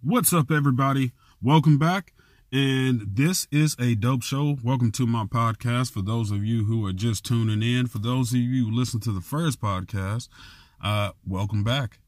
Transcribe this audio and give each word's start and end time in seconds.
What's 0.00 0.32
up, 0.32 0.52
everybody? 0.52 1.10
Welcome 1.42 1.76
back. 1.76 2.12
And 2.52 3.02
this 3.14 3.48
is 3.50 3.74
a 3.80 3.96
dope 3.96 4.22
show. 4.22 4.56
Welcome 4.62 4.92
to 4.92 5.08
my 5.08 5.24
podcast. 5.24 5.90
For 5.90 6.02
those 6.02 6.30
of 6.30 6.44
you 6.44 6.66
who 6.66 6.86
are 6.86 6.92
just 6.92 7.24
tuning 7.24 7.64
in, 7.64 7.88
for 7.88 7.98
those 7.98 8.30
of 8.30 8.38
you 8.38 8.66
who 8.66 8.70
listen 8.70 9.00
to 9.00 9.10
the 9.10 9.20
first 9.20 9.60
podcast, 9.60 10.28
uh, 10.82 11.10
welcome 11.26 11.64
back. 11.64 11.98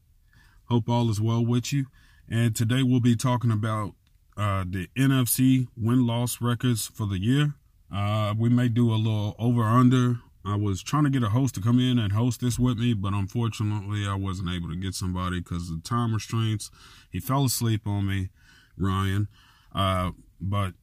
Hope 0.69 0.87
all 0.87 1.09
is 1.09 1.19
well 1.19 1.45
with 1.45 1.73
you. 1.73 1.87
And 2.29 2.55
today 2.55 2.81
we'll 2.81 3.01
be 3.01 3.17
talking 3.17 3.51
about 3.51 3.95
uh, 4.37 4.63
the 4.65 4.87
NFC 4.97 5.67
win 5.75 6.07
loss 6.07 6.39
records 6.39 6.87
for 6.87 7.05
the 7.05 7.19
year. 7.19 7.55
Uh, 7.93 8.33
we 8.37 8.47
may 8.47 8.69
do 8.69 8.89
a 8.89 8.95
little 8.95 9.35
over 9.37 9.63
under 9.63 10.19
I 10.45 10.55
was 10.55 10.81
trying 10.81 11.03
to 11.03 11.09
get 11.09 11.23
a 11.23 11.29
host 11.29 11.55
to 11.55 11.61
come 11.61 11.79
in 11.79 11.99
and 11.99 12.13
host 12.13 12.41
this 12.41 12.57
with 12.57 12.77
me, 12.77 12.93
but 12.93 13.13
unfortunately, 13.13 14.07
I 14.07 14.15
wasn't 14.15 14.49
able 14.49 14.69
to 14.69 14.75
get 14.75 14.95
somebody 14.95 15.39
because 15.39 15.69
of 15.69 15.83
time 15.83 16.13
restraints. 16.13 16.71
He 17.09 17.19
fell 17.19 17.45
asleep 17.45 17.85
on 17.85 18.07
me, 18.07 18.29
Ryan. 18.77 19.27
Uh, 19.73 20.11
but 20.39 20.73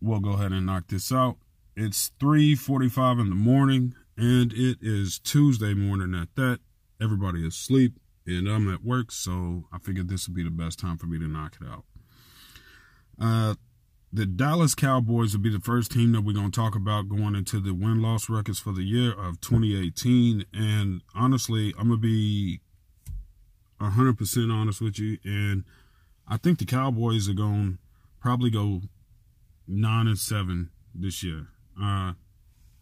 we'll 0.00 0.20
go 0.20 0.32
ahead 0.32 0.52
and 0.52 0.66
knock 0.66 0.88
this 0.88 1.12
out. 1.12 1.36
It's 1.76 2.10
3:45 2.18 3.20
in 3.20 3.28
the 3.28 3.36
morning, 3.36 3.94
and 4.16 4.52
it 4.52 4.78
is 4.80 5.18
Tuesday 5.18 5.74
morning 5.74 6.14
at 6.14 6.34
that. 6.36 6.60
Everybody 7.00 7.46
is 7.46 7.54
asleep, 7.54 8.00
and 8.26 8.48
I'm 8.48 8.72
at 8.72 8.82
work, 8.82 9.12
so 9.12 9.68
I 9.72 9.78
figured 9.78 10.08
this 10.08 10.26
would 10.26 10.34
be 10.34 10.42
the 10.42 10.50
best 10.50 10.78
time 10.78 10.96
for 10.96 11.06
me 11.06 11.18
to 11.18 11.28
knock 11.28 11.56
it 11.60 11.66
out. 11.68 11.84
Uh, 13.20 13.54
the 14.12 14.24
Dallas 14.24 14.74
Cowboys 14.74 15.34
will 15.34 15.42
be 15.42 15.52
the 15.52 15.60
first 15.60 15.92
team 15.92 16.12
that 16.12 16.22
we're 16.22 16.32
going 16.32 16.50
to 16.50 16.60
talk 16.60 16.74
about 16.74 17.08
going 17.08 17.34
into 17.34 17.60
the 17.60 17.74
win 17.74 18.00
loss 18.00 18.28
records 18.28 18.58
for 18.58 18.72
the 18.72 18.82
year 18.82 19.12
of 19.12 19.40
2018. 19.40 20.46
And 20.54 21.02
honestly, 21.14 21.74
I'm 21.78 21.88
going 21.88 22.00
to 22.00 22.06
be 22.06 22.60
100% 23.80 24.52
honest 24.52 24.80
with 24.80 24.98
you. 24.98 25.18
And 25.24 25.64
I 26.26 26.38
think 26.38 26.58
the 26.58 26.64
Cowboys 26.64 27.28
are 27.28 27.34
going 27.34 27.72
to 27.72 27.78
probably 28.20 28.50
go 28.50 28.82
9 29.66 30.06
and 30.06 30.18
7 30.18 30.70
this 30.94 31.22
year. 31.22 31.48
Uh, 31.80 32.12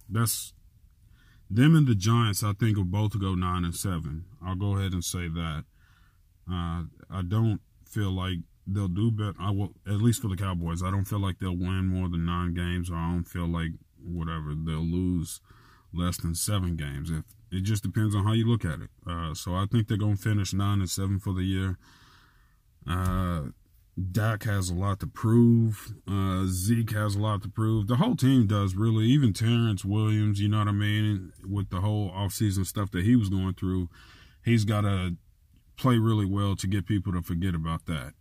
that's 0.08 0.52
them 1.50 1.74
and 1.74 1.86
the 1.86 1.94
Giants, 1.94 2.42
I 2.42 2.52
think, 2.52 2.76
will 2.76 2.84
both 2.84 3.18
go 3.20 3.34
9 3.34 3.64
and 3.64 3.74
7. 3.74 4.24
I'll 4.44 4.54
go 4.54 4.76
ahead 4.76 4.92
and 4.92 5.04
say 5.04 5.28
that. 5.28 5.64
Uh, 6.50 6.84
I 7.10 7.22
don't 7.26 7.60
feel 7.88 8.10
like 8.10 8.38
they'll 8.66 8.88
do 8.88 9.10
better. 9.10 9.34
I 9.38 9.50
will, 9.50 9.72
at 9.86 10.00
least 10.00 10.22
for 10.22 10.28
the 10.28 10.36
Cowboys. 10.36 10.82
I 10.82 10.90
don't 10.90 11.04
feel 11.04 11.20
like 11.20 11.38
they'll 11.38 11.56
win 11.56 11.86
more 11.86 12.08
than 12.08 12.24
nine 12.26 12.54
games, 12.54 12.90
or 12.90 12.96
I 12.96 13.12
don't 13.12 13.24
feel 13.24 13.46
like 13.46 13.72
whatever 14.02 14.54
they'll 14.54 14.78
lose 14.78 15.40
less 15.92 16.16
than 16.18 16.34
seven 16.34 16.76
games. 16.76 17.10
If 17.10 17.24
it 17.50 17.62
just 17.62 17.82
depends 17.82 18.14
on 18.14 18.24
how 18.24 18.32
you 18.32 18.46
look 18.46 18.64
at 18.64 18.80
it. 18.80 18.90
Uh, 19.06 19.34
so 19.34 19.54
I 19.54 19.66
think 19.70 19.88
they're 19.88 19.96
gonna 19.96 20.16
finish 20.16 20.52
nine 20.52 20.80
and 20.80 20.90
seven 20.90 21.18
for 21.18 21.32
the 21.32 21.42
year. 21.42 21.78
Uh, 22.86 23.46
Dak 24.12 24.42
has 24.44 24.68
a 24.68 24.74
lot 24.74 25.00
to 25.00 25.06
prove. 25.06 25.94
Uh, 26.06 26.44
Zeke 26.46 26.92
has 26.92 27.14
a 27.14 27.18
lot 27.18 27.42
to 27.42 27.48
prove. 27.48 27.86
The 27.86 27.96
whole 27.96 28.14
team 28.14 28.46
does 28.46 28.74
really. 28.74 29.06
Even 29.06 29.32
Terrance 29.32 29.84
Williams, 29.84 30.38
you 30.38 30.48
know 30.48 30.58
what 30.58 30.68
I 30.68 30.72
mean, 30.72 31.32
with 31.48 31.70
the 31.70 31.80
whole 31.80 32.10
offseason 32.10 32.66
stuff 32.66 32.90
that 32.90 33.04
he 33.04 33.16
was 33.16 33.30
going 33.30 33.54
through, 33.54 33.88
he's 34.44 34.64
got 34.64 34.82
to 34.82 35.16
play 35.76 35.96
really 35.96 36.26
well 36.26 36.56
to 36.56 36.66
get 36.66 36.86
people 36.86 37.12
to 37.12 37.22
forget 37.22 37.54
about 37.54 37.86
that. 37.86 38.12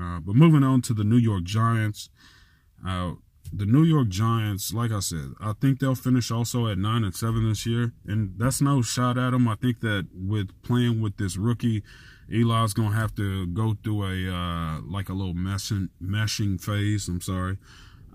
Uh, 0.00 0.18
but 0.20 0.34
moving 0.34 0.62
on 0.62 0.82
to 0.82 0.94
the 0.94 1.04
New 1.04 1.16
York 1.16 1.44
Giants. 1.44 2.08
Uh, 2.86 3.12
the 3.52 3.66
New 3.66 3.84
York 3.84 4.08
Giants, 4.08 4.72
like 4.74 4.90
I 4.90 5.00
said, 5.00 5.32
I 5.40 5.52
think 5.52 5.78
they'll 5.78 5.94
finish 5.94 6.30
also 6.30 6.66
at 6.66 6.78
nine 6.78 7.04
and 7.04 7.14
seven 7.14 7.48
this 7.48 7.66
year, 7.66 7.92
and 8.06 8.34
that's 8.36 8.60
no 8.60 8.82
shot 8.82 9.16
at 9.16 9.30
them. 9.30 9.46
I 9.46 9.54
think 9.54 9.80
that 9.80 10.08
with 10.12 10.50
playing 10.62 11.00
with 11.00 11.18
this 11.18 11.36
rookie, 11.36 11.82
Eli's 12.32 12.72
gonna 12.72 12.96
have 12.96 13.14
to 13.16 13.46
go 13.46 13.76
through 13.84 14.04
a 14.04 14.34
uh, 14.34 14.80
like 14.82 15.08
a 15.08 15.12
little 15.12 15.34
meshing 15.34 15.90
meshing 16.02 16.60
phase. 16.60 17.06
I'm 17.06 17.20
sorry, 17.20 17.58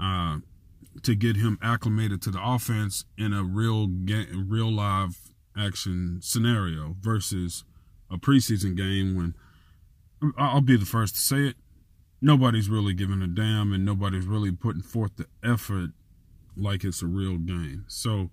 uh, 0.01 0.39
to 1.03 1.15
get 1.15 1.37
him 1.37 1.57
acclimated 1.61 2.21
to 2.23 2.31
the 2.31 2.41
offense 2.43 3.05
in 3.17 3.31
a 3.31 3.43
real 3.43 3.87
game, 3.87 4.47
real 4.49 4.71
live 4.71 5.17
action 5.57 6.19
scenario 6.21 6.95
versus 6.99 7.63
a 8.11 8.17
preseason 8.17 8.75
game 8.75 9.15
when 9.15 9.35
I'll 10.37 10.61
be 10.61 10.75
the 10.75 10.85
first 10.85 11.15
to 11.15 11.21
say 11.21 11.47
it 11.47 11.55
nobody's 12.21 12.69
really 12.69 12.93
giving 12.93 13.21
a 13.21 13.27
damn 13.27 13.73
and 13.73 13.85
nobody's 13.85 14.25
really 14.25 14.51
putting 14.51 14.81
forth 14.81 15.15
the 15.15 15.25
effort 15.43 15.91
like 16.55 16.83
it's 16.83 17.01
a 17.01 17.07
real 17.07 17.37
game. 17.37 17.85
So 17.87 18.29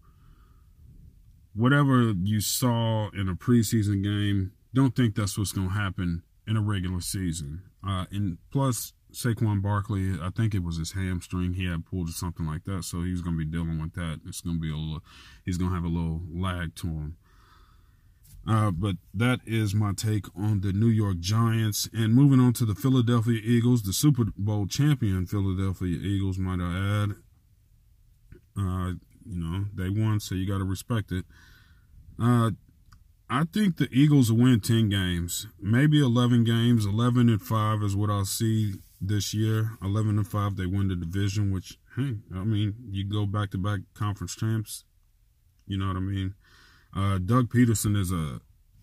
whatever 1.55 2.13
you 2.23 2.41
saw 2.41 3.09
in 3.11 3.29
a 3.29 3.35
preseason 3.35 4.03
game, 4.03 4.53
don't 4.75 4.95
think 4.95 5.15
that's 5.15 5.39
what's 5.39 5.53
going 5.53 5.69
to 5.69 5.75
happen 5.75 6.23
in 6.47 6.57
a 6.57 6.61
regular 6.61 7.01
season. 7.01 7.63
Uh, 7.87 8.05
and 8.11 8.39
plus, 8.51 8.93
Saquon 9.13 9.63
Barkley, 9.63 10.19
I 10.21 10.31
think 10.31 10.55
it 10.55 10.63
was 10.63 10.77
his 10.77 10.93
hamstring 10.93 11.55
he 11.55 11.65
had 11.65 11.87
pulled 11.87 12.09
or 12.09 12.13
something 12.13 12.47
like 12.47 12.65
that, 12.65 12.85
so 12.85 13.03
he's 13.03 13.23
going 13.23 13.39
to 13.39 13.45
be 13.45 13.51
dealing 13.51 13.81
with 13.81 13.95
that. 13.95 14.21
It's 14.27 14.43
going 14.43 14.57
to 14.57 14.61
be 14.61 14.71
a 14.71 14.77
little, 14.77 15.03
he's 15.45 15.57
going 15.57 15.71
to 15.71 15.75
have 15.75 15.85
a 15.85 15.89
little 15.89 16.23
lag 16.31 16.75
to 16.77 16.87
him. 16.87 17.17
Uh, 18.49 18.71
but 18.71 18.97
that 19.13 19.41
is 19.45 19.75
my 19.75 19.93
take 19.93 20.27
on 20.37 20.61
the 20.61 20.73
New 20.73 20.89
York 20.89 21.19
Giants. 21.19 21.89
And 21.93 22.15
moving 22.15 22.39
on 22.39 22.53
to 22.55 22.65
the 22.65 22.77
Philadelphia 22.77 23.41
Eagles, 23.43 23.83
the 23.83 23.93
Super 23.93 24.27
Bowl 24.37 24.67
champion 24.67 25.27
Philadelphia 25.27 25.99
Eagles, 25.99 26.39
might 26.39 26.61
I 26.61 27.03
add. 27.03 27.11
Uh, 28.59 28.93
you 29.29 29.43
know, 29.43 29.65
they 29.75 29.89
won, 29.91 30.21
so 30.21 30.35
you 30.35 30.47
got 30.47 30.59
to 30.59 30.65
respect 30.65 31.11
it. 31.11 31.25
Uh, 32.23 32.53
I 33.29 33.45
think 33.45 33.77
the 33.77 33.89
Eagles 33.91 34.31
will 34.31 34.45
win 34.45 34.61
10 34.61 34.89
games, 34.89 35.49
maybe 35.61 36.01
11 36.01 36.45
games. 36.45 36.87
11 36.87 37.29
and 37.29 37.43
5 37.43 37.83
is 37.83 37.97
what 37.97 38.09
I'll 38.09 38.25
see 38.25 38.75
this 39.01 39.35
year. 39.35 39.73
11 39.83 40.19
and 40.19 40.27
5, 40.27 40.57
they 40.57 40.67
win 40.67 40.89
the 40.89 40.97
division, 40.97 41.51
which, 41.51 41.79
hey, 41.97 42.19
I 42.33 42.45
mean, 42.45 42.75
you 42.91 43.05
go 43.05 43.27
back 43.27 43.51
to 43.51 43.59
back 43.59 43.81
conference 43.95 44.37
champs. 44.37 44.85
You 45.67 45.79
know 45.79 45.89
what 45.89 45.97
I 45.97 46.01
mean? 46.01 46.35
Uh, 46.95 47.19
Doug 47.19 47.51
Pederson 47.51 47.97
is 47.97 48.13
a 48.13 48.41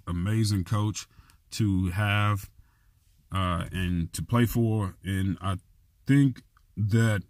amazing 0.07 0.63
coach 0.63 1.07
to 1.51 1.89
have 1.91 2.49
uh, 3.31 3.65
and 3.71 4.11
to 4.13 4.23
play 4.23 4.45
for, 4.45 4.95
and 5.03 5.37
I 5.41 5.57
think 6.05 6.43
that 6.77 7.23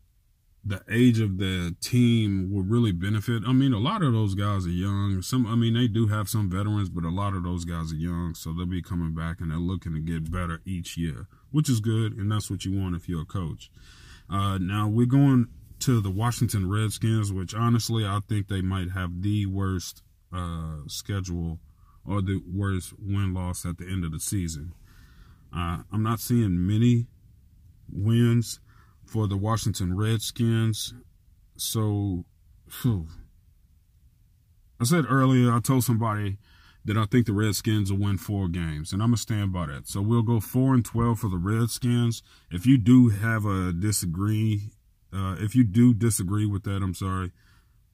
the 0.66 0.82
age 0.90 1.20
of 1.20 1.38
the 1.38 1.76
team 1.82 2.50
will 2.52 2.64
really 2.64 2.94
benefit. 2.94 3.44
I 3.46 3.52
mean, 3.52 3.74
a 3.74 3.80
lot 3.80 4.02
of 4.02 4.14
those 4.14 4.34
guys 4.34 4.66
are 4.66 4.70
young. 4.70 5.22
Some, 5.22 5.46
I 5.46 5.56
mean, 5.56 5.74
they 5.74 5.88
do 5.88 6.08
have 6.08 6.30
some 6.30 6.50
veterans, 6.50 6.90
but 6.90 7.04
a 7.04 7.10
lot 7.10 7.34
of 7.34 7.44
those 7.44 7.66
guys 7.66 7.92
are 7.92 7.98
young, 7.98 8.34
so 8.34 8.54
they'll 8.54 8.66
be 8.66 8.82
coming 8.82 9.14
back 9.14 9.42
and 9.42 9.52
they're 9.52 9.58
looking 9.58 9.94
to 9.94 10.00
get 10.00 10.32
better 10.32 10.62
each 10.66 10.96
year, 10.96 11.28
which 11.52 11.70
is 11.70 11.82
good, 11.82 12.14
and 12.14 12.32
that's 12.32 12.50
what 12.50 12.64
you 12.64 12.80
want 12.80 12.96
if 12.96 13.10
you're 13.10 13.24
a 13.24 13.26
coach. 13.26 13.70
Uh, 14.30 14.58
now 14.58 14.88
we're 14.88 15.06
going 15.06 15.48
to 15.80 16.00
the 16.00 16.10
Washington 16.10 16.70
Redskins, 16.70 17.34
which 17.34 17.54
honestly 17.54 18.06
I 18.06 18.20
think 18.28 18.48
they 18.48 18.62
might 18.62 18.92
have 18.92 19.22
the 19.22 19.46
worst 19.46 20.02
uh, 20.34 20.88
schedule 20.88 21.60
or 22.06 22.22
the 22.22 22.42
worst 22.52 22.94
win 23.00 23.34
loss 23.34 23.66
at 23.66 23.78
the 23.78 23.86
end 23.86 24.04
of 24.04 24.12
the 24.12 24.20
season. 24.20 24.74
Uh, 25.56 25.80
I'm 25.92 26.04
not 26.04 26.20
seeing 26.20 26.66
many 26.66 27.06
wins 27.92 28.60
for 29.06 29.28
the 29.28 29.38
Washington 29.38 29.96
Redskins. 29.96 30.94
So, 31.56 32.26
whew. 32.82 33.08
I 34.80 34.86
said 34.86 35.06
earlier, 35.08 35.52
I 35.52 35.60
told 35.60 35.84
somebody 35.84 36.38
that 36.86 36.98
I 36.98 37.06
think 37.06 37.26
the 37.26 37.34
Redskins 37.34 37.92
will 37.92 38.00
win 38.00 38.18
four 38.18 38.50
games, 38.50 38.92
and 38.92 39.02
I'm 39.02 39.10
gonna 39.10 39.18
stand 39.18 39.54
by 39.54 39.68
that. 39.68 39.88
So 39.88 40.02
we'll 40.02 40.24
go 40.24 40.42
four 40.42 40.74
and 40.74 40.84
twelve 40.84 41.20
for 41.20 41.30
the 41.30 41.38
Redskins. 41.38 42.22
If 42.52 42.66
you 42.66 42.78
do 42.78 43.10
have 43.10 43.46
a 43.46 43.72
disagree, 43.72 44.72
uh, 45.14 45.38
if 45.40 45.56
you 45.56 45.64
do 45.64 45.94
disagree 45.94 46.46
with 46.46 46.64
that, 46.64 46.84
I'm 46.84 46.94
sorry. 46.94 47.32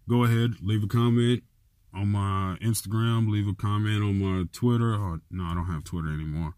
Go 0.08 0.24
ahead, 0.24 0.56
leave 0.64 0.84
a 0.84 0.88
comment 0.88 1.44
on 1.94 2.10
my 2.10 2.58
Instagram, 2.62 3.30
leave 3.30 3.48
a 3.48 3.54
comment 3.54 4.04
on 4.04 4.20
my 4.20 4.46
Twitter. 4.52 4.94
Or, 4.94 5.22
no, 5.32 5.44
I 5.44 5.54
don't 5.54 5.66
have 5.66 5.84
Twitter 5.84 6.10
anymore. 6.14 6.54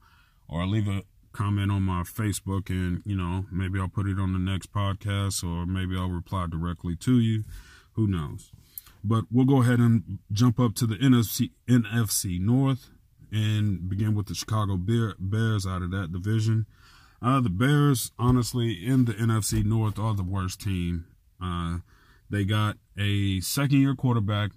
Or 0.47 0.65
leave 0.65 0.87
a 0.87 1.03
comment 1.31 1.71
on 1.71 1.83
my 1.83 2.03
Facebook, 2.03 2.69
and 2.69 3.01
you 3.05 3.15
know 3.15 3.45
maybe 3.51 3.79
I'll 3.79 3.87
put 3.87 4.07
it 4.07 4.19
on 4.19 4.33
the 4.33 4.39
next 4.39 4.71
podcast, 4.73 5.43
or 5.43 5.65
maybe 5.65 5.95
I'll 5.97 6.09
reply 6.09 6.47
directly 6.49 6.95
to 6.97 7.19
you. 7.19 7.43
Who 7.93 8.07
knows? 8.07 8.51
But 9.03 9.25
we'll 9.31 9.45
go 9.45 9.61
ahead 9.61 9.79
and 9.79 10.19
jump 10.31 10.59
up 10.59 10.75
to 10.75 10.85
the 10.85 10.95
NFC 10.95 11.51
NFC 11.67 12.39
North 12.39 12.89
and 13.31 13.89
begin 13.89 14.13
with 14.13 14.27
the 14.27 14.35
Chicago 14.35 14.77
Bear, 14.77 15.15
Bears 15.17 15.65
out 15.65 15.81
of 15.81 15.91
that 15.91 16.11
division. 16.11 16.65
Uh, 17.21 17.39
the 17.39 17.49
Bears, 17.49 18.11
honestly, 18.19 18.85
in 18.85 19.05
the 19.05 19.13
NFC 19.13 19.63
North 19.63 19.97
are 19.97 20.15
the 20.15 20.23
worst 20.23 20.59
team. 20.61 21.05
Uh, 21.41 21.77
they 22.29 22.43
got 22.43 22.77
a 22.97 23.39
second 23.41 23.79
year 23.79 23.95
quarterback 23.95 24.51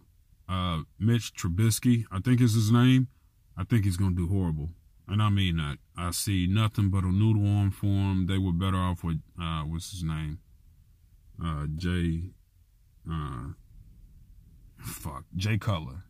uh, 0.49 0.83
Mitch 0.99 1.35
Trubisky, 1.35 2.05
I 2.11 2.21
think 2.21 2.41
is 2.41 2.55
his 2.55 2.71
name. 2.71 3.09
I 3.57 3.65
think 3.65 3.85
he's 3.85 3.97
going 3.97 4.17
to 4.17 4.27
do 4.27 4.33
horrible. 4.33 4.71
And 5.07 5.23
I 5.23 5.29
mean 5.29 5.57
that. 5.59 5.79
I 5.97 6.11
see 6.11 6.47
nothing 6.47 6.91
but 6.91 7.05
a 7.05 7.13
noodle 7.13 7.47
arm 7.47 7.71
for 7.71 7.87
him. 7.87 8.27
They 8.27 8.39
were 8.39 8.53
better 8.53 8.77
off 8.77 9.05
with, 9.05 9.21
uh, 9.41 9.63
what's 9.63 9.91
his 9.91 10.03
name? 10.03 10.39
Uh, 11.43 11.67
Jay, 11.77 12.31
uh, 13.11 13.49
fuck, 14.79 15.25
Jay 15.37 15.59
Cutler. 15.59 16.05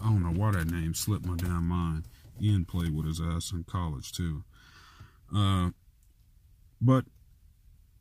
I 0.00 0.04
don't 0.04 0.22
know 0.22 0.38
why 0.38 0.52
that 0.52 0.70
name 0.70 0.92
slipped 0.94 1.24
my 1.24 1.36
damn 1.36 1.66
mind. 1.68 2.04
Ian 2.42 2.64
played 2.66 2.94
with 2.94 3.06
his 3.06 3.20
ass 3.20 3.52
in 3.52 3.64
college, 3.64 4.12
too. 4.12 4.44
Uh, 5.34 5.70
But 6.80 7.06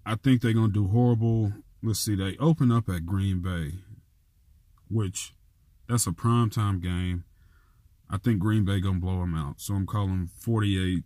I 0.06 0.16
think 0.16 0.42
they're 0.42 0.54
going 0.54 0.74
to 0.74 0.88
do 0.88 0.88
horrible. 0.90 1.54
Let's 1.82 2.00
see, 2.00 2.16
they 2.16 2.36
open 2.38 2.72
up 2.72 2.90
at 2.90 3.06
Green 3.06 3.42
Bay, 3.42 3.80
which 4.90 5.34
that's 5.88 6.08
a 6.08 6.12
primetime 6.12 6.82
game. 6.82 7.26
I 8.10 8.18
think 8.18 8.40
Green 8.40 8.66
Bay 8.66 8.80
going 8.80 8.96
to 8.96 9.02
blow 9.02 9.20
them 9.20 9.36
out. 9.36 9.60
So 9.60 9.74
I'm 9.74 9.86
calling 9.86 10.30
48 10.40 11.04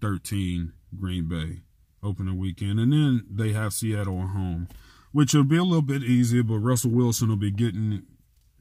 13 0.00 0.72
Green 0.98 1.28
Bay 1.28 1.62
opening 2.02 2.38
weekend. 2.38 2.80
And 2.80 2.92
then 2.92 3.26
they 3.30 3.52
have 3.52 3.72
Seattle 3.72 4.22
at 4.22 4.30
home, 4.30 4.68
which 5.12 5.34
will 5.34 5.44
be 5.44 5.56
a 5.56 5.64
little 5.64 5.82
bit 5.82 6.02
easier, 6.02 6.42
but 6.42 6.58
Russell 6.58 6.90
Wilson 6.90 7.28
will 7.28 7.36
be 7.36 7.50
getting 7.50 8.02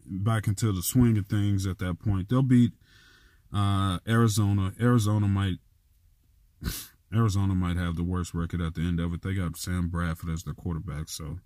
back 0.06 0.48
into 0.48 0.72
the 0.72 0.82
swing 0.82 1.18
of 1.18 1.28
things 1.28 1.66
at 1.66 1.80
that 1.80 2.00
point. 2.00 2.30
They'll 2.30 2.42
beat 2.42 2.72
uh, 3.54 4.00
Arizona. 4.08 4.74
Arizona 4.80 5.28
might 5.28 5.58
Arizona 7.14 7.56
might 7.56 7.78
have 7.78 7.96
the 7.96 8.04
worst 8.04 8.34
record 8.34 8.62
at 8.62 8.76
the 8.76 8.82
end 8.82 9.00
of 9.00 9.14
it. 9.14 9.22
They 9.24 9.34
got 9.34 9.58
Sam 9.58 9.90
Bradford 9.90 10.30
as 10.30 10.44
their 10.44 10.54
quarterback, 10.54 11.10
so 11.10 11.40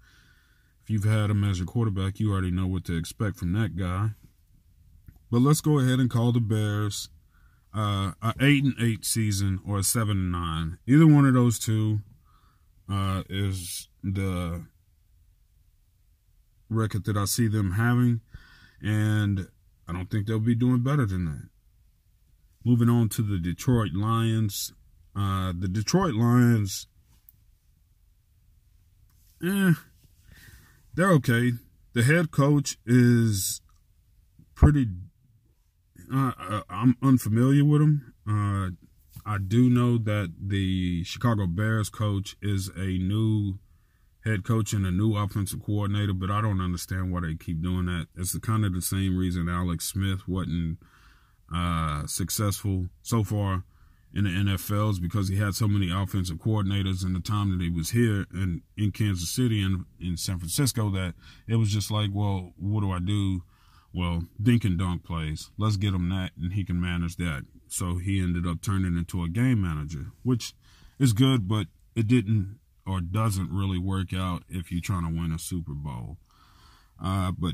if 0.84 0.90
you've 0.90 1.06
had 1.06 1.30
him 1.30 1.44
as 1.44 1.60
your 1.60 1.68
quarterback, 1.68 2.20
you 2.20 2.32
already 2.32 2.52
know 2.52 2.68
what 2.68 2.84
to 2.86 2.98
expect 2.98 3.38
from 3.38 3.54
that 3.54 3.76
guy. 3.78 4.10
But 5.32 5.42
let's 5.42 5.62
go 5.62 5.80
ahead 5.80 6.00
and 6.00 6.10
call 6.10 6.32
the 6.32 6.42
Bears 6.42 7.10
uh, 7.74 8.12
a 8.22 8.34
eight 8.40 8.64
and 8.64 8.76
eight 8.80 9.06
season 9.06 9.60
or 9.68 9.80
a 9.80 9.84
seven 9.84 10.18
and 10.18 10.32
nine. 10.32 10.78
Either 10.86 11.08
one 11.08 11.26
of 11.26 11.34
those 11.34 11.58
two 11.58 12.02
uh, 12.92 13.24
is 13.30 13.88
the 14.04 14.66
record 16.70 17.06
that 17.06 17.18
I 17.18 17.26
see 17.26 17.48
them 17.48 17.74
having, 17.74 18.22
and 18.82 19.48
I 19.88 19.94
don't 19.94 20.12
think 20.12 20.28
they'll 20.28 20.40
be 20.40 20.56
doing 20.56 20.84
better 20.84 21.06
than 21.06 21.26
that. 21.26 21.50
Moving 22.66 22.90
on 22.90 23.10
to 23.10 23.22
the 23.22 23.40
Detroit 23.40 23.94
Lions. 23.94 24.74
Uh, 25.16 25.54
the 25.58 25.68
Detroit 25.68 26.16
Lions, 26.16 26.88
eh, 29.44 29.74
they're 30.94 31.12
okay. 31.12 31.54
The 31.94 32.04
head 32.04 32.32
coach 32.32 32.78
is 32.86 33.62
pretty 34.56 34.88
uh, 36.14 36.62
I'm 36.70 36.98
unfamiliar 37.02 37.66
with 37.66 37.82
him. 37.82 38.14
Uh, 38.28 38.70
I 39.26 39.38
do 39.38 39.70
know 39.70 39.98
that 39.98 40.34
the 40.40 41.04
Chicago 41.04 41.48
Bears 41.48 41.90
coach 41.90 42.36
is 42.42 42.70
a 42.76 42.98
new 42.98 43.60
head 44.26 44.44
coach 44.44 44.74
and 44.74 44.86
a 44.86 44.92
new 44.92 45.16
offensive 45.16 45.64
coordinator, 45.64 46.14
but 46.14 46.30
I 46.30 46.42
don't 46.42 46.62
understand 46.62 47.12
why 47.12 47.22
they 47.22 47.36
keep 47.36 47.62
doing 47.62 47.86
that. 47.86 48.08
It's 48.16 48.34
the 48.34 48.40
kind 48.40 48.66
of 48.66 48.74
the 48.74 48.82
same 48.82 49.18
reason 49.18 49.50
Alex 49.50 49.86
Smith 49.86 50.28
wasn't 50.28 50.78
uh, 51.54 52.06
successful 52.08 52.88
so 53.02 53.24
far 53.24 53.64
in 54.14 54.26
the 54.26 54.30
NFL 54.30 54.92
is 54.92 55.00
because 55.00 55.28
he 55.28 55.38
had 55.38 55.56
so 55.56 55.68
many 55.68 55.92
offensive 55.92 56.38
coordinators 56.38 57.04
in 57.04 57.14
the 57.14 57.20
time 57.20 57.52
that 57.52 57.64
he 57.64 57.70
was 57.70 57.92
here 57.92 58.26
and 58.32 58.62
in 58.78 58.92
Kansas 58.92 59.30
City 59.30 59.62
and 59.62 59.86
in 60.00 60.18
San 60.18 60.38
Francisco 60.38 60.90
that 60.92 61.16
it 61.48 61.56
was 61.56 61.70
just 61.70 61.90
like, 61.90 62.10
well, 62.14 62.54
what 62.58 62.82
do 62.82 62.92
I 62.92 63.00
do? 63.00 63.42
well, 63.94 64.24
Dink 64.42 64.66
and 64.66 64.78
Dunk 64.78 65.04
plays. 65.04 65.52
Let's 65.58 65.78
get 65.78 65.94
him 65.94 66.10
that, 66.10 66.32
and 66.42 66.54
he 66.54 66.66
can 66.66 66.82
manage 66.82 67.18
that. 67.18 67.46
So 67.68 67.98
he 67.98 68.20
ended 68.20 68.48
up 68.48 68.62
turning 68.62 68.98
into 68.98 69.24
a 69.24 69.30
game 69.30 69.62
manager, 69.62 70.08
which 70.24 70.54
is 71.00 71.14
good, 71.14 71.48
but 71.48 71.68
it 71.96 72.08
didn't 72.08 72.60
or 72.86 73.02
doesn't 73.02 73.52
really 73.52 73.78
work 73.78 74.14
out 74.14 74.44
if 74.50 74.72
you're 74.72 74.82
trying 74.82 75.04
to 75.04 75.22
win 75.22 75.32
a 75.32 75.40
Super 75.40 75.74
Bowl. 75.74 76.18
Uh, 77.02 77.32
but 77.32 77.54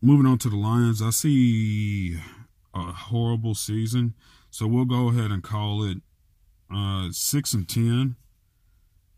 moving 0.00 0.26
on 0.26 0.38
to 0.38 0.48
the 0.48 0.56
Lions, 0.56 1.02
I 1.02 1.10
see 1.10 2.18
a 2.74 2.92
horrible 2.92 3.54
season, 3.54 4.14
so 4.54 4.68
we'll 4.68 4.84
go 4.84 5.08
ahead 5.08 5.32
and 5.32 5.42
call 5.42 5.82
it 5.82 5.98
uh, 6.72 7.08
six 7.10 7.54
and 7.54 7.68
ten 7.68 8.14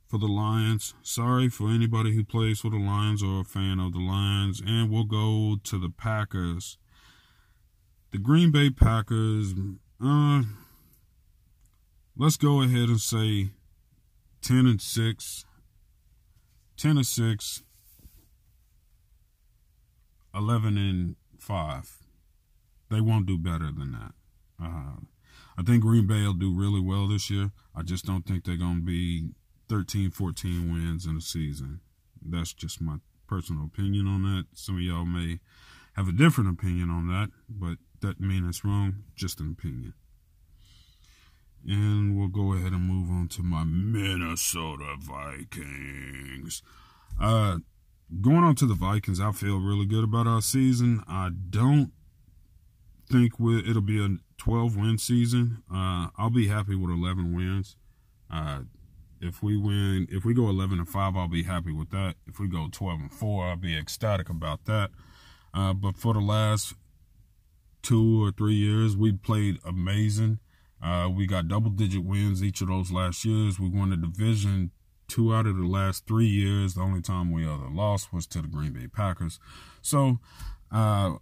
for 0.09 0.17
the 0.17 0.27
Lions. 0.27 0.95
Sorry 1.03 1.51
for 1.51 1.69
anybody 1.69 2.15
who 2.15 2.25
plays 2.25 2.61
for 2.61 2.71
the 2.71 2.79
Lions 2.79 3.23
or 3.23 3.43
a 3.43 3.45
fan 3.45 3.79
of 3.79 3.93
the 3.93 3.99
Lions. 3.99 4.63
And 4.67 4.91
we'll 4.91 5.05
go 5.05 5.59
to 5.63 5.79
the 5.79 5.91
Packers. 5.91 6.79
The 8.13 8.19
Green 8.19 8.51
Bay 8.51 8.71
Packers, 8.71 9.53
uh, 10.03 10.45
let's 12.17 12.39
go 12.39 12.63
ahead 12.63 12.89
and 12.89 12.99
say 12.99 13.51
10 14.41 14.65
and 14.65 14.81
6. 14.81 15.45
10 16.79 16.97
and 16.97 17.07
6. 17.07 17.63
11 20.35 20.79
and 20.79 21.17
5. 21.39 21.99
They 22.91 23.03
won't 23.03 23.27
do 23.27 23.37
better 23.37 23.67
than 23.67 23.93
that. 23.93 24.13
Uh, 24.59 25.01
I 25.59 25.63
think 25.63 25.83
Green 25.83 26.07
Bay 26.07 26.23
will 26.23 26.35
do 26.35 26.55
really 26.55 26.81
well 26.81 27.09
this 27.09 27.31
year. 27.31 27.51
I 27.75 27.83
just 27.83 28.05
don't 28.05 28.27
think 28.27 28.45
they're 28.45 28.57
going 28.57 28.77
to 28.77 28.85
be 28.85 29.31
13, 29.69 30.11
14 30.11 30.73
wins 30.73 31.07
in 31.07 31.17
a 31.17 31.21
season. 31.21 31.81
That's 32.23 32.53
just 32.53 32.81
my 32.81 32.97
personal 33.27 33.65
opinion 33.65 34.07
on 34.07 34.23
that. 34.23 34.47
Some 34.55 34.77
of 34.77 34.83
y'all 34.83 35.05
may 35.05 35.41
have 35.95 36.09
a 36.09 36.13
different 36.13 36.51
opinion 36.51 36.91
on 36.91 37.09
that, 37.09 37.31
but 37.49 37.79
that 38.01 38.21
mean 38.21 38.47
it's 38.49 38.65
wrong. 38.65 39.05
Just 39.15 39.41
an 39.41 39.57
opinion. 39.59 39.95
And 41.67 42.17
we'll 42.17 42.29
go 42.29 42.53
ahead 42.53 42.73
and 42.73 42.83
move 42.83 43.11
on 43.11 43.29
to 43.29 43.43
my 43.43 43.65
Minnesota 43.65 44.95
Vikings. 45.01 46.63
Uh, 47.21 47.59
going 48.21 48.45
on 48.45 48.55
to 48.57 48.67
the 48.67 48.75
Vikings, 48.75 49.21
I 49.21 49.33
feel 49.33 49.59
really 49.59 49.87
good 49.87 50.05
about 50.05 50.27
our 50.27 50.43
season. 50.43 51.03
I 51.09 51.31
don't 51.51 51.93
think 53.11 53.35
it'll 53.41 53.81
be 53.81 54.05
a 54.05 54.17
12 54.39 54.77
win 54.77 54.99
season. 54.99 55.63
Uh, 55.73 56.09
I'll 56.17 56.31
be 56.31 56.49
happy 56.49 56.75
with 56.75 56.91
11 56.91 57.35
wins. 57.35 57.77
Uh, 58.31 58.61
if 59.21 59.43
we 59.43 59.57
win, 59.57 60.07
if 60.11 60.25
we 60.25 60.35
go 60.35 60.49
11 60.49 60.79
and 60.79 60.89
5, 60.89 61.17
I'll 61.17 61.29
be 61.29 61.45
happy 61.45 61.73
with 61.73 61.91
that. 61.91 62.17
If 62.27 62.39
we 62.39 62.49
go 62.49 62.69
12 62.71 63.01
and 63.01 63.13
4, 63.13 63.47
I'll 63.47 63.57
be 63.57 63.77
ecstatic 63.77 64.29
about 64.29 64.65
that. 64.67 64.91
Uh, 65.55 65.73
but 65.73 65.97
for 65.97 66.13
the 66.13 66.21
last 66.21 66.75
two 67.83 68.23
or 68.25 68.31
three 68.31 68.55
years, 68.55 68.97
we 68.97 69.13
played 69.13 69.59
amazing. 69.65 70.39
Uh, 70.83 71.09
we 71.09 71.27
got 71.27 71.49
double 71.49 71.71
digit 71.71 72.05
wins 72.05 72.43
each 72.43 72.61
of 72.61 72.69
those 72.69 72.93
last 72.93 73.25
years. 73.25 73.59
We 73.59 73.69
won 73.69 73.91
the 73.91 73.97
division 73.97 74.71
two 75.09 75.35
out 75.35 75.47
of 75.47 75.57
the 75.57 75.67
last 75.67 76.07
three 76.07 76.27
years. 76.27 76.75
The 76.75 76.81
only 76.81 77.01
time 77.01 77.33
we 77.33 77.45
ever 77.45 77.69
lost 77.71 78.13
was 78.13 78.27
to 78.29 78.43
the 78.43 78.49
Green 78.49 78.73
Bay 78.73 78.87
Packers. 78.89 79.39
So 79.83 80.19
uh, 80.71 81.15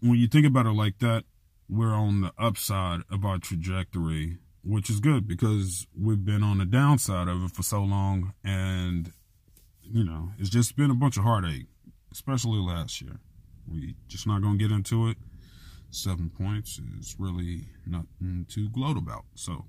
when 0.00 0.18
you 0.18 0.28
think 0.28 0.46
about 0.46 0.66
it 0.66 0.72
like 0.72 0.98
that, 1.00 1.24
we're 1.68 1.94
on 1.94 2.20
the 2.20 2.32
upside 2.38 3.00
of 3.10 3.24
our 3.24 3.38
trajectory 3.38 4.38
which 4.62 4.88
is 4.88 4.98
good 4.98 5.28
because 5.28 5.86
we've 5.98 6.24
been 6.24 6.42
on 6.42 6.58
the 6.58 6.64
downside 6.64 7.28
of 7.28 7.44
it 7.44 7.50
for 7.50 7.62
so 7.62 7.82
long 7.82 8.32
and 8.42 9.12
you 9.82 10.02
know 10.02 10.30
it's 10.38 10.50
just 10.50 10.76
been 10.76 10.90
a 10.90 10.94
bunch 10.94 11.16
of 11.16 11.22
heartache 11.22 11.66
especially 12.14 12.60
last 12.60 13.02
year. 13.02 13.18
We 13.68 13.96
just 14.06 14.26
not 14.26 14.40
gonna 14.40 14.56
get 14.56 14.70
into 14.70 15.08
it. 15.08 15.16
Seven 15.90 16.30
points 16.30 16.80
is 16.98 17.16
really 17.18 17.68
nothing 17.84 18.46
to 18.50 18.68
gloat 18.68 18.96
about 18.96 19.24
so. 19.34 19.64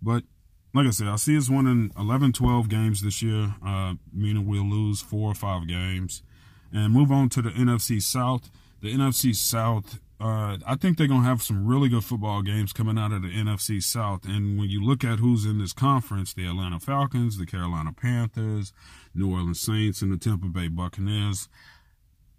But 0.00 0.22
like 0.74 0.86
i 0.86 0.90
said 0.90 1.08
i 1.08 1.16
see 1.16 1.36
us 1.36 1.48
winning 1.48 1.90
11 1.98 2.32
12 2.32 2.68
games 2.68 3.00
this 3.00 3.22
year 3.22 3.54
uh, 3.64 3.94
meaning 4.12 4.46
we'll 4.46 4.62
lose 4.62 5.00
four 5.00 5.30
or 5.30 5.34
five 5.34 5.66
games. 5.66 6.22
And 6.72 6.92
move 6.92 7.10
on 7.10 7.28
to 7.30 7.42
the 7.42 7.50
nfc 7.50 8.02
south. 8.02 8.50
The 8.80 8.94
nfc 8.94 9.34
south 9.34 9.98
uh, 10.20 10.58
I 10.66 10.74
think 10.74 10.98
they're 10.98 11.06
going 11.06 11.22
to 11.22 11.28
have 11.28 11.42
some 11.42 11.64
really 11.64 11.88
good 11.88 12.04
football 12.04 12.42
games 12.42 12.72
coming 12.72 12.98
out 12.98 13.12
of 13.12 13.22
the 13.22 13.28
NFC 13.28 13.80
South. 13.80 14.24
And 14.24 14.58
when 14.58 14.68
you 14.68 14.82
look 14.82 15.04
at 15.04 15.20
who's 15.20 15.44
in 15.44 15.58
this 15.58 15.72
conference, 15.72 16.34
the 16.34 16.46
Atlanta 16.46 16.80
Falcons, 16.80 17.38
the 17.38 17.46
Carolina 17.46 17.92
Panthers, 17.92 18.72
New 19.14 19.30
Orleans 19.30 19.60
Saints, 19.60 20.02
and 20.02 20.12
the 20.12 20.16
Tampa 20.16 20.48
Bay 20.48 20.66
Buccaneers. 20.66 21.48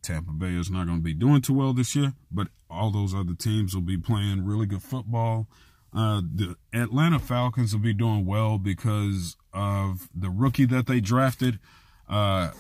Tampa 0.01 0.33
Bay 0.33 0.55
is 0.55 0.69
not 0.69 0.88
going 0.88 1.00
to 1.00 1.03
be 1.03 1.13
doing 1.13 1.41
too 1.41 1.53
well 1.53 1.74
this 1.74 1.95
year, 1.95 2.13
but 2.31 2.48
all 2.69 2.91
those 2.91 3.13
other 3.13 3.33
teams 3.33 3.74
will 3.74 3.81
be 3.81 3.98
playing 3.98 4.45
really 4.45 4.65
good 4.65 4.83
football. 4.83 5.48
Uh, 5.93 6.21
the 6.21 6.55
Atlanta 6.74 7.19
Falcons 7.19 7.74
will 7.74 7.81
be 7.81 7.93
doing 7.93 8.25
well 8.25 8.57
because 8.57 9.38
of 9.53 10.09
the 10.13 10.29
rookie 10.29 10.65
that 10.65 10.86
they 10.86 11.00
drafted. 11.00 11.59
Uh, 12.07 12.51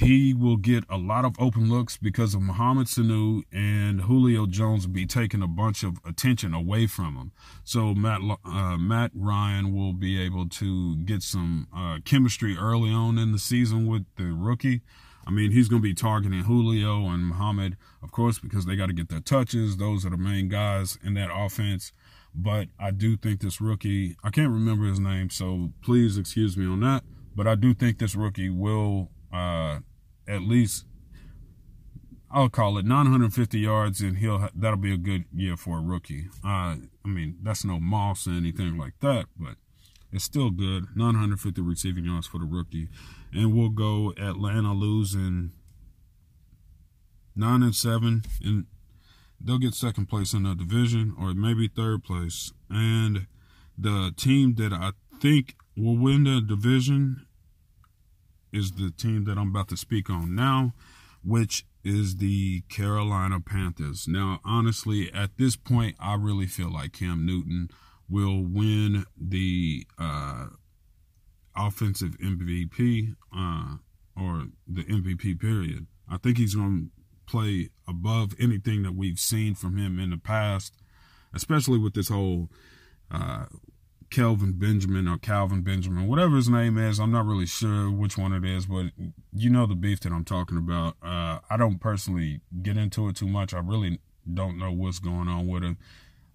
he 0.00 0.34
will 0.34 0.56
get 0.56 0.84
a 0.88 0.96
lot 0.96 1.24
of 1.24 1.36
open 1.38 1.70
looks 1.70 1.96
because 1.96 2.34
of 2.34 2.42
Mohamed 2.42 2.86
Sanu 2.86 3.42
and 3.52 4.02
Julio 4.02 4.46
Jones 4.46 4.86
will 4.86 4.94
be 4.94 5.06
taking 5.06 5.42
a 5.42 5.46
bunch 5.46 5.82
of 5.82 5.98
attention 6.04 6.52
away 6.52 6.86
from 6.86 7.16
him. 7.16 7.32
So 7.62 7.94
Matt 7.94 8.20
uh, 8.44 8.76
Matt 8.76 9.12
Ryan 9.14 9.74
will 9.74 9.92
be 9.92 10.20
able 10.20 10.48
to 10.48 10.96
get 10.96 11.22
some 11.22 11.68
uh, 11.74 11.98
chemistry 12.04 12.56
early 12.56 12.90
on 12.90 13.18
in 13.18 13.32
the 13.32 13.38
season 13.38 13.86
with 13.86 14.04
the 14.16 14.32
rookie. 14.32 14.82
I 15.26 15.30
mean, 15.30 15.52
he's 15.52 15.68
going 15.68 15.80
to 15.80 15.88
be 15.88 15.94
targeting 15.94 16.40
Julio 16.40 17.08
and 17.08 17.24
Mohamed, 17.24 17.76
of 18.02 18.12
course, 18.12 18.38
because 18.38 18.66
they 18.66 18.76
got 18.76 18.86
to 18.86 18.92
get 18.92 19.08
their 19.08 19.20
touches. 19.20 19.78
Those 19.78 20.04
are 20.04 20.10
the 20.10 20.18
main 20.18 20.48
guys 20.48 20.98
in 21.02 21.14
that 21.14 21.30
offense. 21.32 21.92
But 22.34 22.68
I 22.78 22.90
do 22.90 23.16
think 23.16 23.40
this 23.40 23.60
rookie, 23.60 24.16
I 24.22 24.30
can't 24.30 24.50
remember 24.50 24.86
his 24.86 24.98
name, 24.98 25.30
so 25.30 25.70
please 25.82 26.18
excuse 26.18 26.56
me 26.56 26.66
on 26.66 26.80
that. 26.80 27.04
But 27.34 27.46
I 27.46 27.54
do 27.54 27.74
think 27.74 27.98
this 27.98 28.14
rookie 28.14 28.50
will 28.50 29.10
uh, 29.34 29.80
at 30.28 30.42
least 30.42 30.84
I'll 32.30 32.48
call 32.48 32.78
it 32.78 32.84
950 32.84 33.58
yards, 33.60 34.00
and 34.00 34.18
he'll 34.18 34.48
that'll 34.54 34.76
be 34.76 34.92
a 34.92 34.96
good 34.96 35.24
year 35.32 35.56
for 35.56 35.78
a 35.78 35.82
rookie. 35.82 36.26
Uh, 36.44 36.76
I 37.04 37.08
mean, 37.08 37.36
that's 37.42 37.64
no 37.64 37.78
Moss 37.78 38.26
or 38.26 38.32
anything 38.32 38.76
like 38.76 38.94
that, 39.00 39.26
but 39.38 39.54
It's 40.12 40.24
still 40.24 40.50
good. 40.50 40.86
950 40.96 41.60
receiving 41.60 42.04
yards 42.04 42.26
for 42.26 42.38
the 42.38 42.44
rookie. 42.44 42.88
And 43.32 43.52
we'll 43.52 43.68
go 43.70 44.12
Atlanta 44.16 44.72
losing 44.72 45.50
nine 47.34 47.62
and 47.64 47.74
seven, 47.74 48.22
and 48.42 48.66
they'll 49.40 49.58
get 49.58 49.74
second 49.74 50.06
place 50.06 50.32
in 50.32 50.44
the 50.44 50.54
division, 50.54 51.14
or 51.20 51.34
maybe 51.34 51.68
third 51.68 52.04
place. 52.04 52.52
And 52.70 53.26
the 53.76 54.12
team 54.16 54.54
that 54.56 54.72
I 54.72 54.92
think 55.20 55.56
will 55.76 55.96
win 55.98 56.24
the 56.24 56.40
division 56.40 57.26
is 58.54 58.72
the 58.72 58.90
team 58.90 59.24
that 59.24 59.36
I'm 59.36 59.48
about 59.48 59.68
to 59.68 59.76
speak 59.76 60.08
on 60.08 60.34
now, 60.34 60.72
which 61.22 61.66
is 61.82 62.16
the 62.16 62.62
Carolina 62.62 63.40
Panthers. 63.40 64.08
Now, 64.08 64.40
honestly, 64.44 65.12
at 65.12 65.36
this 65.36 65.56
point, 65.56 65.96
I 66.00 66.14
really 66.14 66.46
feel 66.46 66.72
like 66.72 66.92
Cam 66.92 67.26
Newton 67.26 67.68
will 68.08 68.42
win 68.42 69.04
the 69.20 69.86
uh, 69.98 70.46
offensive 71.56 72.16
MVP 72.18 73.16
uh, 73.36 73.76
or 74.16 74.46
the 74.66 74.84
MVP 74.84 75.40
period. 75.40 75.86
I 76.08 76.18
think 76.18 76.38
he's 76.38 76.54
going 76.54 76.90
to 76.90 77.30
play 77.30 77.70
above 77.88 78.34
anything 78.38 78.82
that 78.82 78.94
we've 78.94 79.18
seen 79.18 79.54
from 79.54 79.76
him 79.76 79.98
in 79.98 80.10
the 80.10 80.16
past, 80.16 80.74
especially 81.34 81.78
with 81.78 81.94
this 81.94 82.08
whole 82.08 82.48
uh, 83.10 83.46
Kelvin 84.14 84.52
Benjamin 84.52 85.08
or 85.08 85.18
Calvin 85.18 85.62
Benjamin, 85.62 86.06
whatever 86.06 86.36
his 86.36 86.48
name 86.48 86.78
is. 86.78 87.00
I'm 87.00 87.10
not 87.10 87.26
really 87.26 87.46
sure 87.46 87.90
which 87.90 88.16
one 88.16 88.32
it 88.32 88.44
is, 88.44 88.66
but 88.66 88.92
you 89.34 89.50
know 89.50 89.66
the 89.66 89.74
beef 89.74 89.98
that 90.00 90.12
I'm 90.12 90.24
talking 90.24 90.56
about. 90.56 90.94
Uh, 91.02 91.40
I 91.50 91.56
don't 91.58 91.80
personally 91.80 92.40
get 92.62 92.76
into 92.76 93.08
it 93.08 93.16
too 93.16 93.26
much. 93.26 93.52
I 93.52 93.58
really 93.58 93.98
don't 94.32 94.56
know 94.56 94.70
what's 94.70 95.00
going 95.00 95.26
on 95.26 95.48
with 95.48 95.64
it. 95.64 95.76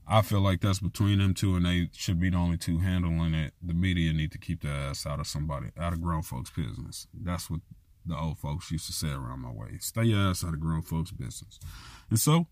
I 0.06 0.22
feel 0.24 0.42
like 0.42 0.60
that's 0.60 0.82
between 0.82 1.20
them 1.20 1.34
two, 1.34 1.56
and 1.56 1.66
they 1.66 1.90
should 1.94 2.20
be 2.20 2.30
the 2.30 2.36
only 2.36 2.58
two 2.58 2.80
handling 2.80 3.34
it. 3.34 3.54
The 3.62 3.74
media 3.74 4.12
need 4.12 4.34
to 4.34 4.38
keep 4.38 4.62
their 4.62 4.74
ass 4.74 5.06
out 5.06 5.22
of 5.22 5.28
somebody, 5.28 5.68
out 5.80 5.94
of 5.94 6.02
grown 6.02 6.24
folks' 6.24 6.50
business. 6.50 7.08
That's 7.14 7.50
what 7.50 7.62
the 8.06 8.18
old 8.18 8.40
folks 8.40 8.72
used 8.72 8.88
to 8.88 8.94
say 8.94 9.08
around 9.08 9.40
my 9.40 9.52
way. 9.52 9.78
Stay 9.80 10.04
your 10.04 10.20
ass 10.20 10.44
out 10.44 10.54
of 10.54 10.60
grown 10.60 10.82
folks' 10.82 11.12
business. 11.12 11.62
And 12.10 12.20
so, 12.20 12.48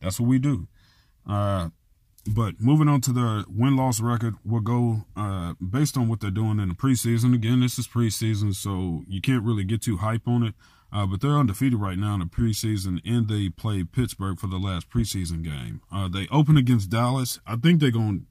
that's 0.00 0.18
what 0.18 0.28
we 0.30 0.38
do. 0.38 0.68
Uh, 1.28 1.68
but 2.26 2.60
moving 2.60 2.88
on 2.88 3.00
to 3.02 3.12
the 3.12 3.44
win 3.48 3.76
loss 3.76 4.00
record, 4.00 4.34
we'll 4.44 4.60
go 4.60 5.04
uh, 5.16 5.54
based 5.54 5.96
on 5.96 6.08
what 6.08 6.20
they're 6.20 6.30
doing 6.30 6.58
in 6.58 6.68
the 6.68 6.74
preseason. 6.74 7.34
Again, 7.34 7.60
this 7.60 7.78
is 7.78 7.86
preseason, 7.86 8.54
so 8.54 9.02
you 9.06 9.20
can't 9.20 9.44
really 9.44 9.64
get 9.64 9.82
too 9.82 9.98
hype 9.98 10.26
on 10.26 10.42
it. 10.42 10.54
Uh, 10.92 11.06
but 11.06 11.20
they're 11.20 11.32
undefeated 11.32 11.80
right 11.80 11.98
now 11.98 12.14
in 12.14 12.20
the 12.20 12.26
preseason, 12.26 13.00
and 13.04 13.28
they 13.28 13.48
played 13.48 13.90
Pittsburgh 13.90 14.38
for 14.38 14.46
the 14.46 14.58
last 14.58 14.88
preseason 14.88 15.42
game. 15.42 15.80
Uh, 15.92 16.08
they 16.08 16.28
open 16.30 16.56
against 16.56 16.88
Dallas. 16.88 17.40
I 17.46 17.56
think 17.56 17.80
they're 17.80 17.90
going. 17.90 18.26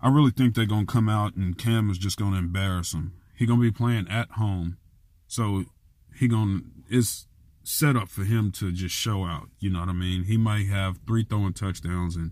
I 0.00 0.08
really 0.08 0.30
think 0.30 0.54
they're 0.54 0.64
going 0.64 0.86
to 0.86 0.92
come 0.92 1.08
out, 1.08 1.34
and 1.34 1.56
Cam 1.58 1.90
is 1.90 1.98
just 1.98 2.18
going 2.18 2.32
to 2.32 2.38
embarrass 2.38 2.92
them. 2.92 3.12
He's 3.36 3.46
going 3.46 3.60
to 3.60 3.70
be 3.70 3.76
playing 3.76 4.08
at 4.08 4.30
home, 4.32 4.78
so 5.28 5.64
he 6.14 6.28
going 6.28 6.64
it's 6.88 7.26
set 7.62 7.96
up 7.96 8.08
for 8.08 8.24
him 8.24 8.50
to 8.52 8.72
just 8.72 8.94
show 8.94 9.24
out. 9.24 9.48
You 9.58 9.70
know 9.70 9.80
what 9.80 9.88
I 9.88 9.92
mean? 9.92 10.24
He 10.24 10.36
might 10.36 10.66
have 10.66 10.98
three 11.06 11.24
throwing 11.24 11.52
touchdowns 11.52 12.16
and 12.16 12.30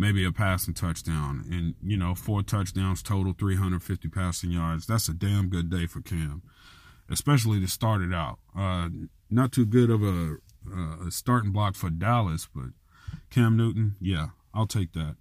maybe 0.00 0.24
a 0.24 0.32
passing 0.32 0.74
touchdown. 0.74 1.44
And 1.50 1.74
you 1.82 1.96
know 1.96 2.14
four 2.14 2.42
touchdowns 2.42 3.02
total 3.02 3.34
350 3.38 4.08
passing 4.08 4.50
yards. 4.50 4.86
That's 4.86 5.08
a 5.08 5.14
damn 5.14 5.48
good 5.48 5.70
day 5.70 5.86
for 5.86 6.00
cam 6.00 6.42
especially 7.10 7.60
to 7.60 7.66
start 7.66 8.00
it 8.00 8.14
out. 8.14 8.38
Uh, 8.56 8.88
not 9.28 9.52
too 9.52 9.66
good 9.66 9.90
of 9.90 10.02
a, 10.02 10.36
a, 11.06 11.10
starting 11.10 11.50
block 11.52 11.74
for 11.74 11.90
dallas 11.90 12.48
but 12.54 12.66
cam 13.30 13.56
newton 13.56 13.96
yeah 14.00 14.28
i'll 14.54 14.66
take 14.66 14.92
that. 14.92 15.16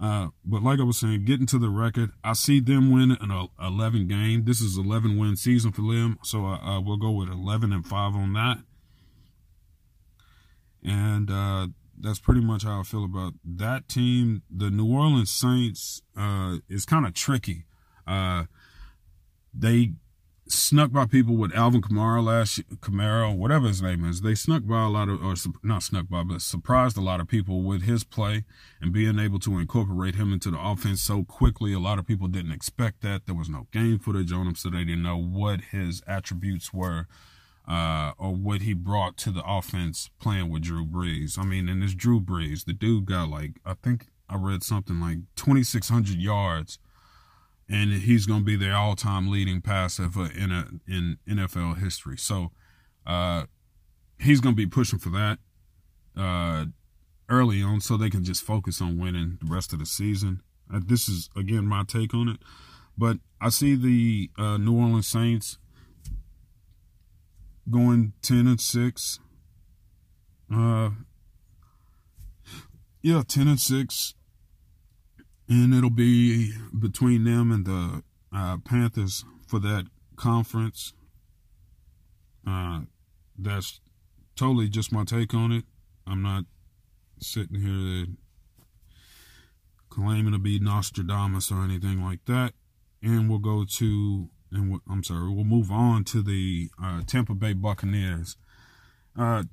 Uh, 0.00 0.28
but 0.44 0.62
like 0.62 0.80
i 0.80 0.84
was 0.84 0.98
saying 0.98 1.24
getting 1.24 1.46
to 1.46 1.58
the 1.58 1.68
record 1.68 2.10
i 2.22 2.32
see 2.32 2.60
them 2.60 2.90
win 2.90 3.16
an 3.20 3.48
11 3.62 4.08
game. 4.08 4.44
This 4.44 4.60
is 4.60 4.78
11 4.78 5.18
win 5.18 5.36
season 5.36 5.72
for 5.72 5.82
them 5.82 6.18
so 6.22 6.46
I, 6.46 6.78
we'll 6.78 6.96
go 6.96 7.10
with 7.10 7.28
11 7.28 7.72
and 7.72 7.86
5 7.86 8.14
on 8.14 8.32
that. 8.34 8.58
And 10.84 11.30
uh, 11.30 11.68
that's 12.00 12.18
pretty 12.18 12.40
much 12.40 12.64
how 12.64 12.80
I 12.80 12.82
feel 12.82 13.04
about 13.04 13.34
that 13.44 13.88
team. 13.88 14.42
The 14.50 14.70
New 14.70 14.92
Orleans 14.92 15.30
Saints 15.30 16.02
uh, 16.16 16.56
is 16.68 16.84
kind 16.84 17.06
of 17.06 17.14
tricky. 17.14 17.64
Uh, 18.06 18.44
they 19.52 19.92
snuck 20.46 20.90
by 20.90 21.04
people 21.06 21.36
with 21.36 21.54
Alvin 21.54 21.82
Kamara 21.82 22.24
last 22.24 22.60
Kamara, 22.80 23.36
whatever 23.36 23.68
his 23.68 23.82
name 23.82 24.04
is. 24.04 24.22
They 24.22 24.34
snuck 24.34 24.66
by 24.66 24.84
a 24.84 24.88
lot 24.88 25.08
of, 25.08 25.22
or 25.22 25.34
not 25.62 25.82
snuck 25.82 26.08
by, 26.08 26.22
but 26.22 26.40
surprised 26.40 26.96
a 26.96 27.02
lot 27.02 27.20
of 27.20 27.28
people 27.28 27.62
with 27.62 27.82
his 27.82 28.04
play 28.04 28.44
and 28.80 28.92
being 28.92 29.18
able 29.18 29.38
to 29.40 29.58
incorporate 29.58 30.14
him 30.14 30.32
into 30.32 30.50
the 30.50 30.60
offense 30.60 31.02
so 31.02 31.24
quickly. 31.24 31.72
A 31.72 31.78
lot 31.78 31.98
of 31.98 32.06
people 32.06 32.28
didn't 32.28 32.52
expect 32.52 33.02
that. 33.02 33.26
There 33.26 33.34
was 33.34 33.48
no 33.48 33.66
game 33.72 33.98
footage 33.98 34.32
on 34.32 34.46
him, 34.46 34.54
so 34.54 34.70
they 34.70 34.84
didn't 34.84 35.02
know 35.02 35.18
what 35.20 35.60
his 35.72 36.02
attributes 36.06 36.72
were 36.72 37.06
uh, 37.68 38.12
or 38.16 38.34
what 38.34 38.62
he 38.62 38.72
brought 38.72 39.18
to 39.18 39.30
the 39.30 39.42
offense 39.46 40.08
playing 40.18 40.48
with 40.50 40.62
Drew 40.62 40.86
Brees. 40.86 41.38
I 41.38 41.44
mean, 41.44 41.68
and 41.68 41.84
it's 41.84 41.94
Drew 41.94 42.18
Brees. 42.18 42.64
The 42.64 42.72
dude 42.72 43.04
got 43.04 43.28
like, 43.28 43.60
I 43.64 43.74
think 43.74 44.06
I 44.28 44.36
read 44.36 44.62
something 44.62 44.98
like 44.98 45.18
2,600 45.36 46.16
yards, 46.16 46.78
and 47.68 47.92
he's 47.92 48.24
going 48.24 48.40
to 48.40 48.44
be 48.44 48.56
the 48.56 48.72
all 48.74 48.96
time 48.96 49.30
leading 49.30 49.60
passer 49.60 50.08
in, 50.34 50.50
a, 50.50 50.66
in 50.88 51.18
NFL 51.28 51.78
history. 51.78 52.16
So 52.16 52.52
uh, 53.06 53.44
he's 54.18 54.40
going 54.40 54.54
to 54.54 54.56
be 54.56 54.66
pushing 54.66 54.98
for 54.98 55.10
that 55.10 55.38
uh, 56.16 56.66
early 57.28 57.62
on 57.62 57.82
so 57.82 57.98
they 57.98 58.08
can 58.08 58.24
just 58.24 58.42
focus 58.42 58.80
on 58.80 58.98
winning 58.98 59.36
the 59.42 59.52
rest 59.52 59.74
of 59.74 59.78
the 59.78 59.86
season. 59.86 60.40
Uh, 60.72 60.80
this 60.82 61.06
is, 61.06 61.28
again, 61.36 61.66
my 61.66 61.84
take 61.86 62.14
on 62.14 62.30
it. 62.30 62.38
But 62.96 63.18
I 63.42 63.50
see 63.50 63.74
the 63.74 64.30
uh, 64.42 64.56
New 64.56 64.74
Orleans 64.74 65.06
Saints 65.06 65.58
going 67.70 68.12
10 68.22 68.46
and 68.46 68.60
6. 68.60 69.18
Uh, 70.52 70.90
yeah, 73.02 73.22
10 73.26 73.48
and 73.48 73.60
6. 73.60 74.14
And 75.48 75.74
it'll 75.74 75.90
be 75.90 76.52
between 76.78 77.24
them 77.24 77.50
and 77.50 77.64
the 77.64 78.02
uh, 78.34 78.58
Panthers 78.64 79.24
for 79.46 79.58
that 79.60 79.86
conference. 80.16 80.92
Uh, 82.46 82.80
that's 83.38 83.80
totally 84.36 84.68
just 84.68 84.92
my 84.92 85.04
take 85.04 85.34
on 85.34 85.52
it. 85.52 85.64
I'm 86.06 86.22
not 86.22 86.44
sitting 87.20 87.60
here 87.60 88.06
claiming 89.90 90.32
to 90.32 90.38
be 90.38 90.58
Nostradamus 90.58 91.50
or 91.50 91.62
anything 91.64 92.02
like 92.02 92.24
that. 92.26 92.52
And 93.02 93.28
we'll 93.28 93.38
go 93.38 93.64
to 93.64 94.28
and 94.50 94.80
I'm 94.90 95.04
sorry, 95.04 95.32
we'll 95.32 95.44
move 95.44 95.70
on 95.70 96.04
to 96.04 96.22
the 96.22 96.70
uh, 96.82 97.02
Tampa 97.06 97.34
Bay 97.34 97.52
Buccaneers. 97.52 98.36
Uh, 99.16 99.44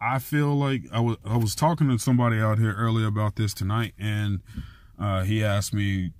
I 0.00 0.18
feel 0.18 0.56
like 0.56 0.82
I 0.92 0.98
was 0.98 1.16
I 1.24 1.36
was 1.36 1.54
talking 1.54 1.88
to 1.88 1.98
somebody 1.98 2.38
out 2.38 2.58
here 2.58 2.74
earlier 2.74 3.06
about 3.06 3.36
this 3.36 3.54
tonight, 3.54 3.94
and 3.98 4.40
uh, 4.98 5.22
he 5.22 5.44
asked 5.44 5.72
me, 5.72 6.10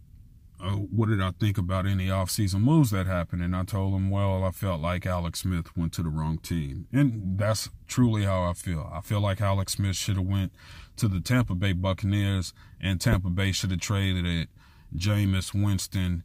uh, 0.63 0.77
"What 0.77 1.09
did 1.09 1.21
I 1.21 1.33
think 1.33 1.59
about 1.59 1.85
any 1.85 2.07
offseason 2.07 2.61
moves 2.61 2.91
that 2.93 3.07
happened?" 3.07 3.43
And 3.43 3.57
I 3.57 3.65
told 3.65 3.95
him, 3.95 4.09
"Well, 4.09 4.45
I 4.45 4.53
felt 4.53 4.81
like 4.81 5.05
Alex 5.05 5.41
Smith 5.41 5.77
went 5.77 5.93
to 5.95 6.03
the 6.05 6.11
wrong 6.11 6.39
team, 6.39 6.87
and 6.93 7.37
that's 7.37 7.71
truly 7.89 8.23
how 8.23 8.45
I 8.45 8.53
feel. 8.53 8.89
I 8.93 9.01
feel 9.01 9.21
like 9.21 9.41
Alex 9.41 9.73
Smith 9.73 9.97
should 9.97 10.17
have 10.17 10.27
went 10.27 10.53
to 10.97 11.09
the 11.09 11.21
Tampa 11.21 11.57
Bay 11.57 11.73
Buccaneers, 11.73 12.55
and 12.81 13.01
Tampa 13.01 13.31
Bay 13.31 13.51
should 13.51 13.73
have 13.73 13.81
traded 13.81 14.27
it 14.27 14.49
Jameis 14.95 15.53
Winston." 15.53 16.23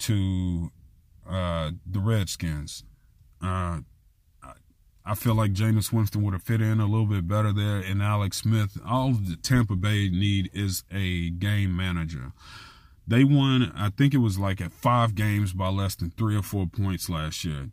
To 0.00 0.70
uh, 1.28 1.70
the 1.86 2.00
Redskins. 2.00 2.84
Uh, 3.42 3.80
I 5.04 5.14
feel 5.14 5.34
like 5.34 5.52
Jameis 5.52 5.92
Winston 5.92 6.22
would 6.22 6.34
have 6.34 6.42
fit 6.42 6.60
in 6.60 6.78
a 6.78 6.86
little 6.86 7.06
bit 7.06 7.26
better 7.26 7.52
there, 7.52 7.78
and 7.78 8.02
Alex 8.02 8.38
Smith. 8.38 8.78
All 8.86 9.12
the 9.12 9.36
Tampa 9.36 9.74
Bay 9.74 10.08
need 10.08 10.50
is 10.52 10.84
a 10.90 11.30
game 11.30 11.74
manager. 11.74 12.32
They 13.06 13.24
won, 13.24 13.72
I 13.74 13.90
think 13.90 14.14
it 14.14 14.18
was 14.18 14.38
like 14.38 14.60
at 14.60 14.72
five 14.72 15.14
games 15.14 15.52
by 15.52 15.68
less 15.68 15.96
than 15.96 16.10
three 16.10 16.36
or 16.36 16.42
four 16.42 16.66
points 16.66 17.08
last 17.08 17.44
year. 17.44 17.70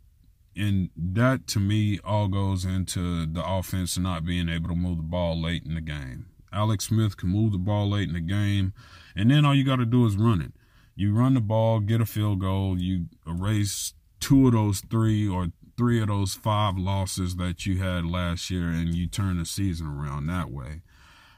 And 0.56 0.90
that 0.96 1.46
to 1.48 1.60
me 1.60 2.00
all 2.02 2.26
goes 2.26 2.64
into 2.64 3.24
the 3.26 3.44
offense 3.46 3.96
not 3.96 4.24
being 4.24 4.48
able 4.48 4.70
to 4.70 4.74
move 4.74 4.96
the 4.96 5.04
ball 5.04 5.40
late 5.40 5.64
in 5.64 5.74
the 5.74 5.80
game. 5.80 6.26
Alex 6.52 6.86
Smith 6.86 7.16
can 7.16 7.28
move 7.28 7.52
the 7.52 7.58
ball 7.58 7.90
late 7.90 8.08
in 8.08 8.14
the 8.14 8.20
game, 8.20 8.72
and 9.14 9.30
then 9.30 9.44
all 9.44 9.54
you 9.54 9.64
got 9.64 9.76
to 9.76 9.86
do 9.86 10.06
is 10.06 10.16
run 10.16 10.40
it 10.40 10.52
you 10.98 11.14
run 11.14 11.34
the 11.34 11.40
ball, 11.40 11.78
get 11.78 12.00
a 12.00 12.06
field 12.06 12.40
goal, 12.40 12.76
you 12.76 13.06
erase 13.24 13.94
two 14.18 14.48
of 14.48 14.52
those 14.52 14.80
three 14.80 15.28
or 15.28 15.46
three 15.76 16.02
of 16.02 16.08
those 16.08 16.34
five 16.34 16.76
losses 16.76 17.36
that 17.36 17.64
you 17.64 17.78
had 17.78 18.04
last 18.04 18.50
year, 18.50 18.68
and 18.68 18.96
you 18.96 19.06
turn 19.06 19.38
the 19.38 19.46
season 19.46 19.86
around 19.86 20.26
that 20.26 20.50
way. 20.50 20.82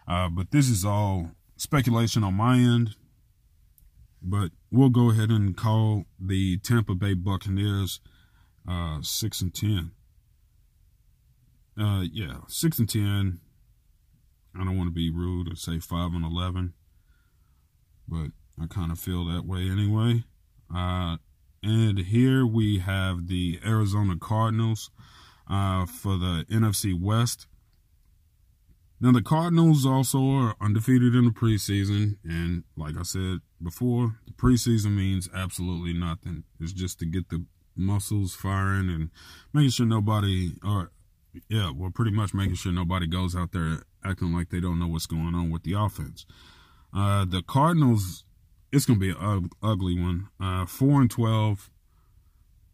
Uh, 0.09 0.31
but 0.31 0.51
this 0.51 0.71
is 0.71 0.83
all 0.83 1.33
speculation 1.59 2.25
on 2.25 2.33
my 2.33 2.55
end. 2.55 2.97
But 4.23 4.53
we'll 4.71 4.89
go 4.89 5.11
ahead 5.11 5.29
and 5.29 5.55
call 5.55 6.07
the 6.19 6.57
Tampa 6.57 6.95
Bay 6.95 7.13
Buccaneers 7.13 8.01
uh, 8.67 9.01
six 9.03 9.43
and 9.43 9.55
ten. 9.55 9.91
Uh, 11.79 12.05
yeah, 12.11 12.39
six 12.49 12.79
and 12.79 12.89
ten. 12.89 13.41
I 14.59 14.65
don't 14.65 14.79
want 14.79 14.89
to 14.89 14.95
be 14.95 15.11
rude 15.11 15.53
or 15.53 15.57
say 15.57 15.81
five 15.81 16.15
and 16.15 16.25
eleven, 16.25 16.73
but 18.09 18.31
I 18.61 18.67
kind 18.67 18.93
of 18.93 18.99
feel 18.99 19.25
that 19.27 19.45
way 19.45 19.69
anyway. 19.69 20.25
Uh, 20.75 21.17
and 21.63 21.99
here 21.99 22.47
we 22.47 22.79
have 22.79 23.29
the 23.29 23.61
Arizona 23.65 24.17
Cardinals 24.19 24.91
uh, 25.49 25.85
for 25.85 26.17
the 26.17 26.47
NFC 26.51 26.99
West. 26.99 27.47
Now, 29.03 29.13
the 29.13 29.23
Cardinals 29.23 29.87
also 29.87 30.31
are 30.31 30.57
undefeated 30.61 31.15
in 31.15 31.25
the 31.25 31.31
preseason. 31.31 32.17
And 32.25 32.65
like 32.77 32.97
I 32.99 33.03
said 33.03 33.39
before, 33.63 34.17
the 34.27 34.33
preseason 34.33 34.95
means 34.95 35.29
absolutely 35.35 35.95
nothing. 35.95 36.45
It's 36.61 36.73
just 36.73 36.99
to 37.01 37.07
get 37.07 37.31
the 37.31 37.45
muscles 37.75 38.35
firing 38.35 38.91
and 38.91 39.11
making 39.53 39.71
sure 39.71 39.87
nobody, 39.87 40.53
or 40.63 40.93
yeah, 41.49 41.71
well, 41.75 41.91
pretty 41.91 42.11
much 42.11 42.35
making 42.35 42.57
sure 42.57 42.73
nobody 42.73 43.07
goes 43.07 43.35
out 43.35 43.53
there 43.53 43.85
acting 44.05 44.35
like 44.35 44.51
they 44.51 44.61
don't 44.61 44.79
know 44.79 44.89
what's 44.89 45.07
going 45.07 45.35
on 45.35 45.51
with 45.51 45.63
the 45.63 45.73
offense. 45.73 46.27
Uh, 46.95 47.25
the 47.25 47.43
Cardinals, 47.43 48.25
it's 48.73 48.87
to 48.87 48.97
be 48.97 49.11
an 49.11 49.51
ugly 49.63 49.99
one. 49.99 50.29
Uh, 50.41 50.67
4 50.67 51.03
and 51.03 51.11
12, 51.11 51.71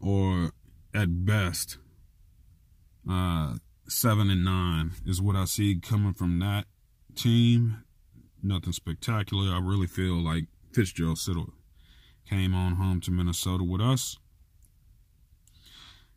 or 0.01 0.53
at 0.95 1.25
best, 1.25 1.79
uh, 3.09 3.57
7 3.89 4.31
and 4.31 4.45
9 4.45 4.93
is 5.07 5.23
what 5.23 5.37
I 5.37 5.45
see 5.45 5.79
coming 5.81 6.13
from 6.13 6.39
that 6.41 6.67
team. 7.15 7.85
Nothing 8.43 8.73
spectacular. 8.73 9.53
I 9.53 9.59
really 9.59 9.87
feel 9.87 10.23
like 10.23 10.45
Fitzgerald 10.73 11.17
Siddle 11.17 11.53
came 12.29 12.55
on 12.55 12.75
home 12.75 13.01
to 13.03 13.11
Minnesota 13.11 13.65
with 13.65 13.81
us. 13.81 14.19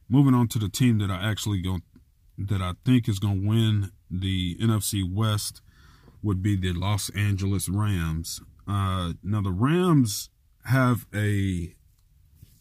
Moving 0.09 0.33
on 0.33 0.48
to 0.50 0.59
the 0.59 0.69
team 0.69 0.98
that 0.98 1.12
I 1.12 1.29
actually 1.29 1.62
go 1.62 1.79
that 2.38 2.62
I 2.62 2.74
think 2.86 3.07
is 3.07 3.19
to 3.19 3.27
win 3.27 3.91
the 4.09 4.55
NFC 4.55 5.03
West 5.03 5.62
would 6.24 6.41
be 6.41 6.55
the 6.55 6.74
Los 6.74 7.09
Angeles 7.12 7.69
Rams. 7.69 8.41
Uh, 8.69 9.13
now 9.23 9.41
the 9.41 9.51
Rams 9.51 10.29
have 10.65 11.07
a. 11.13 11.73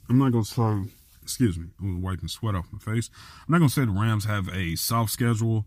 I'm 0.09 0.19
not 0.19 0.33
to 0.33 0.45
say. 0.45 0.91
Excuse 1.23 1.59
me. 1.59 1.67
I 1.83 1.85
was 1.85 1.97
wiping 1.97 2.29
sweat 2.29 2.55
off 2.55 2.69
my 2.73 2.79
face. 2.79 3.11
I'm 3.47 3.53
not 3.53 3.67
to 3.67 3.73
say 3.73 3.85
the 3.85 3.91
Rams 3.91 4.25
have 4.25 4.49
a 4.49 4.77
soft 4.77 5.13
schedule, 5.13 5.67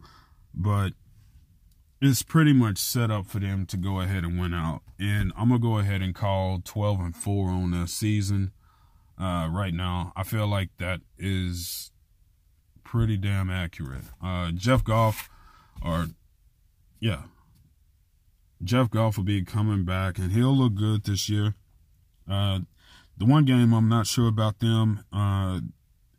but 0.55 0.93
it's 2.01 2.23
pretty 2.23 2.51
much 2.51 2.79
set 2.79 3.11
up 3.11 3.27
for 3.27 3.39
them 3.39 3.67
to 3.67 3.77
go 3.77 4.01
ahead 4.01 4.23
and 4.23 4.39
win 4.39 4.55
out. 4.55 4.81
And 4.99 5.31
I'm 5.37 5.49
gonna 5.49 5.59
go 5.59 5.77
ahead 5.77 6.01
and 6.01 6.15
call 6.15 6.61
12 6.65 6.99
and 6.99 7.15
four 7.15 7.49
on 7.49 7.69
the 7.71 7.87
season 7.87 8.51
uh, 9.19 9.47
right 9.51 9.73
now. 9.73 10.11
I 10.15 10.23
feel 10.23 10.47
like 10.47 10.69
that 10.79 11.01
is 11.19 11.91
pretty 12.83 13.17
damn 13.17 13.51
accurate. 13.51 14.05
Uh, 14.23 14.49
Jeff 14.51 14.83
Goff, 14.83 15.29
or 15.85 16.07
yeah, 16.99 17.23
Jeff 18.63 18.89
Goff 18.89 19.17
will 19.17 19.23
be 19.23 19.43
coming 19.43 19.85
back, 19.85 20.17
and 20.17 20.31
he'll 20.31 20.55
look 20.55 20.75
good 20.75 21.03
this 21.03 21.29
year. 21.29 21.55
Uh, 22.29 22.59
the 23.17 23.25
one 23.25 23.45
game 23.45 23.73
I'm 23.73 23.89
not 23.89 24.07
sure 24.07 24.27
about 24.27 24.59
them 24.59 25.03
uh, 25.11 25.61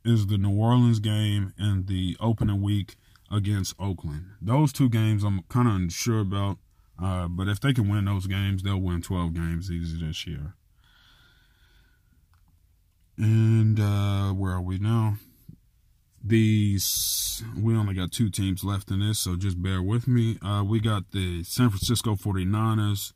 is 0.05 0.27
the 0.27 0.39
New 0.39 0.57
Orleans 0.57 0.99
game 0.99 1.53
and 1.57 1.87
the 1.87 2.17
opening 2.21 2.61
week 2.61 2.97
against 3.31 3.75
Oakland. 3.79 4.27
Those 4.41 4.73
two 4.73 4.89
games 4.89 5.25
I'm 5.25 5.43
kind 5.49 5.69
of 5.69 5.75
unsure 5.75 6.21
about, 6.21 6.59
uh, 7.03 7.29
but 7.29 7.49
if 7.49 7.61
they 7.61 7.73
can 7.73 7.89
win 7.89 8.05
those 8.05 8.27
games, 8.27 8.63
they'll 8.63 8.81
win 8.81 9.03
12 9.03 9.35
games 9.35 9.71
easy 9.71 10.05
this 10.05 10.27
year. 10.27 10.55
And 13.17 13.79
uh, 13.79 14.33
where 14.33 14.53
are 14.53 14.61
we 14.61 14.79
now? 14.79 15.17
These 16.25 17.43
we 17.61 17.75
only 17.77 17.95
got 17.95 18.13
two 18.13 18.31
teams 18.31 18.63
left 18.63 18.91
in 18.91 19.01
this, 19.01 19.19
so 19.19 19.37
just 19.37 19.61
bear 19.61 19.83
with 19.83 20.07
me. 20.07 20.39
Uh, 20.41 20.63
we 20.65 20.81
got 20.81 21.11
the 21.11 21.43
San 21.45 21.71
Francisco 21.71 22.15
49ers 22.15 23.13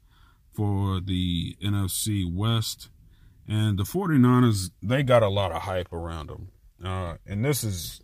for 0.53 1.01
the 1.01 1.57
NFC 1.63 2.25
West. 2.33 2.89
And 3.49 3.79
the 3.79 3.85
49ers, 3.85 4.71
they 4.83 5.05
got 5.05 5.23
a 5.23 5.29
lot 5.29 5.53
of 5.53 5.63
hype 5.63 5.93
around 5.93 6.31
them. 6.31 6.49
Uh, 6.83 7.17
and 7.27 7.45
this 7.45 7.63
is 7.63 8.01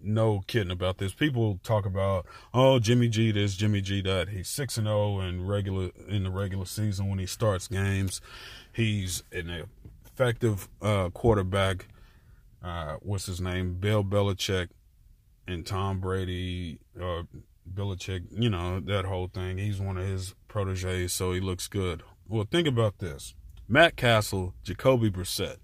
no 0.00 0.42
kidding 0.46 0.70
about 0.70 0.98
this. 0.98 1.12
People 1.12 1.60
talk 1.62 1.84
about, 1.84 2.26
oh, 2.54 2.78
Jimmy 2.78 3.08
G 3.08 3.32
this, 3.32 3.56
Jimmy 3.56 3.80
G 3.80 4.00
that. 4.02 4.30
He's 4.30 4.48
six 4.48 4.78
and 4.78 4.86
zero 4.86 4.96
oh 4.96 5.20
in 5.20 5.46
regular 5.46 5.90
in 6.08 6.24
the 6.24 6.30
regular 6.30 6.64
season 6.64 7.08
when 7.08 7.18
he 7.18 7.26
starts 7.26 7.68
games. 7.68 8.20
He's 8.72 9.22
an 9.32 9.66
effective 10.04 10.68
uh, 10.80 11.10
quarterback 11.10 11.88
uh, 12.62 12.96
what's 13.00 13.26
his 13.26 13.40
name, 13.40 13.74
Bill 13.74 14.04
Belichick 14.04 14.68
and 15.46 15.66
Tom 15.66 16.00
Brady, 16.00 16.78
uh, 17.00 17.22
Belichick, 17.72 18.26
you 18.30 18.50
know, 18.50 18.80
that 18.80 19.04
whole 19.04 19.28
thing. 19.28 19.58
He's 19.58 19.80
one 19.80 19.96
of 19.96 20.06
his 20.06 20.34
proteges, 20.48 21.12
so 21.12 21.32
he 21.32 21.40
looks 21.40 21.68
good. 21.68 22.02
Well, 22.28 22.46
think 22.50 22.68
about 22.68 22.98
this. 22.98 23.34
Matt 23.68 23.96
Cassel, 23.96 24.54
Jacoby 24.62 25.10
Brissett. 25.10 25.56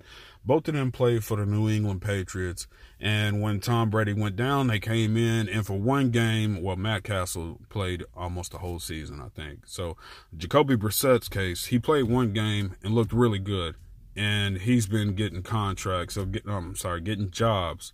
Both 0.45 0.69
of 0.69 0.75
them 0.75 0.93
played 0.93 1.25
for 1.25 1.37
the 1.37 1.45
New 1.45 1.69
England 1.69 2.01
Patriots. 2.01 2.67
And 3.01 3.43
when 3.43 3.61
Tom 3.61 3.91
Brady 3.91 4.15
went 4.15 4.35
down, 4.35 4.69
they 4.69 4.79
came 4.79 5.17
in. 5.17 5.49
And 5.49 5.67
for 5.67 5.79
one 5.79 6.11
game, 6.11 6.63
well, 6.63 6.77
Matt 6.77 7.05
Cassel 7.05 7.61
played 7.69 8.05
almost 8.17 8.53
the 8.53 8.59
whole 8.59 8.79
season, 8.79 9.21
I 9.21 9.29
think. 9.29 9.67
So, 9.67 9.97
Jacoby 10.37 10.77
Brissett's 10.77 11.29
case, 11.29 11.67
he 11.67 11.79
played 11.79 12.05
one 12.05 12.33
game 12.33 12.77
and 12.83 12.95
looked 12.95 13.13
really 13.13 13.39
good 13.39 13.75
and 14.18 14.59
he's 14.59 14.88
been 14.88 15.14
getting 15.14 15.42
contracts 15.42 16.16
or 16.16 16.26
getting, 16.26 16.50
I'm 16.50 16.74
sorry, 16.74 17.00
getting 17.00 17.31
jobs 17.31 17.92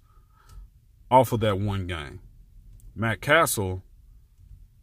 off 1.10 1.32
of 1.32 1.40
that 1.40 1.60
one 1.60 1.86
game. 1.86 2.20
Matt 2.94 3.20
Cassel 3.20 3.82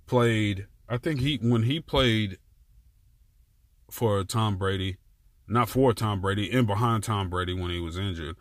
played, 0.05 0.67
I 0.87 0.97
think 0.97 1.19
he 1.21 1.37
when 1.41 1.63
he 1.63 1.79
played 1.79 2.37
for 3.89 4.23
Tom 4.23 4.57
Brady, 4.57 4.97
not 5.47 5.67
for 5.67 5.93
Tom 5.93 6.21
Brady, 6.21 6.51
and 6.51 6.67
behind 6.67 7.03
Tom 7.03 7.29
Brady 7.29 7.53
when 7.53 7.71
he 7.71 7.79
was 7.79 7.97
injured, 7.97 8.35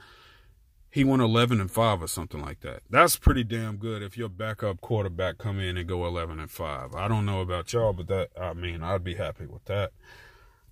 he 0.90 1.02
went 1.02 1.22
11 1.22 1.60
and 1.60 1.70
5 1.70 2.02
or 2.02 2.08
something 2.08 2.42
like 2.42 2.60
that. 2.60 2.82
That's 2.90 3.16
pretty 3.16 3.44
damn 3.44 3.76
good 3.76 4.02
if 4.02 4.18
your 4.18 4.28
backup 4.28 4.80
quarterback 4.80 5.38
come 5.38 5.58
in 5.58 5.76
and 5.76 5.88
go 5.88 6.04
11 6.04 6.38
and 6.38 6.50
5. 6.50 6.94
I 6.94 7.08
don't 7.08 7.24
know 7.24 7.40
about 7.40 7.72
y'all, 7.72 7.92
but 7.92 8.08
that 8.08 8.30
I 8.38 8.52
mean, 8.52 8.82
I'd 8.82 9.04
be 9.04 9.14
happy 9.14 9.46
with 9.46 9.64
that. 9.64 9.92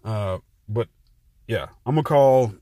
Uh, 0.04 0.38
but 0.68 0.88
yeah, 1.48 1.66
I'm 1.86 1.94
gonna 1.94 2.04
call 2.04 2.54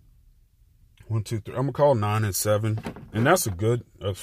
one, 1.09 1.25
two, 1.25 1.41
three. 1.41 1.55
I'm 1.55 1.63
gonna 1.63 1.73
call 1.73 1.95
nine 1.97 2.25
and 2.25 2.35
seven, 2.35 2.79
and 3.13 3.27
that's 3.27 3.47
a 3.47 3.51
good. 3.51 3.85
Uh, 4.01 4.15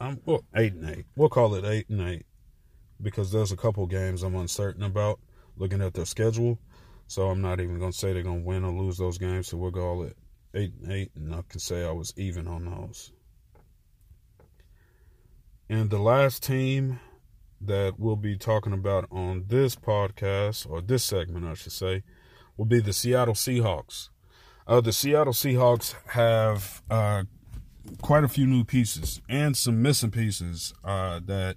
I'm 0.00 0.20
well 0.24 0.44
eight 0.56 0.72
and 0.74 0.88
eight. 0.88 1.04
We'll 1.16 1.28
call 1.28 1.54
it 1.56 1.64
eight 1.64 1.88
and 1.90 2.00
eight 2.00 2.24
because 3.02 3.32
there's 3.32 3.52
a 3.52 3.56
couple 3.56 3.86
games 3.86 4.22
I'm 4.22 4.36
uncertain 4.36 4.84
about 4.84 5.18
looking 5.56 5.82
at 5.82 5.92
their 5.92 6.06
schedule. 6.06 6.58
So 7.08 7.28
I'm 7.28 7.42
not 7.42 7.60
even 7.60 7.80
gonna 7.80 7.92
say 7.92 8.12
they're 8.12 8.22
gonna 8.22 8.40
win 8.40 8.64
or 8.64 8.72
lose 8.72 8.96
those 8.96 9.18
games. 9.18 9.48
So 9.48 9.56
we'll 9.56 9.72
call 9.72 10.04
it 10.04 10.16
eight 10.54 10.72
and 10.80 10.92
eight, 10.92 11.10
and 11.16 11.34
I 11.34 11.42
can 11.48 11.58
say 11.58 11.84
I 11.84 11.90
was 11.90 12.14
even 12.16 12.46
on 12.46 12.66
those. 12.66 13.10
And 15.68 15.90
the 15.90 15.98
last 15.98 16.44
team 16.44 17.00
that 17.60 17.98
we'll 17.98 18.16
be 18.16 18.36
talking 18.36 18.72
about 18.72 19.06
on 19.10 19.44
this 19.48 19.74
podcast 19.74 20.68
or 20.70 20.80
this 20.80 21.02
segment, 21.02 21.44
I 21.44 21.54
should 21.54 21.72
say 21.72 22.04
will 22.60 22.66
be 22.66 22.78
the 22.78 22.92
Seattle 22.92 23.32
Seahawks. 23.32 24.10
Uh, 24.66 24.82
the 24.82 24.92
Seattle 24.92 25.32
Seahawks 25.32 25.94
have 26.08 26.82
uh, 26.90 27.22
quite 28.02 28.22
a 28.22 28.28
few 28.28 28.46
new 28.46 28.64
pieces 28.64 29.22
and 29.30 29.56
some 29.56 29.80
missing 29.80 30.10
pieces 30.10 30.74
uh, 30.84 31.20
that 31.24 31.56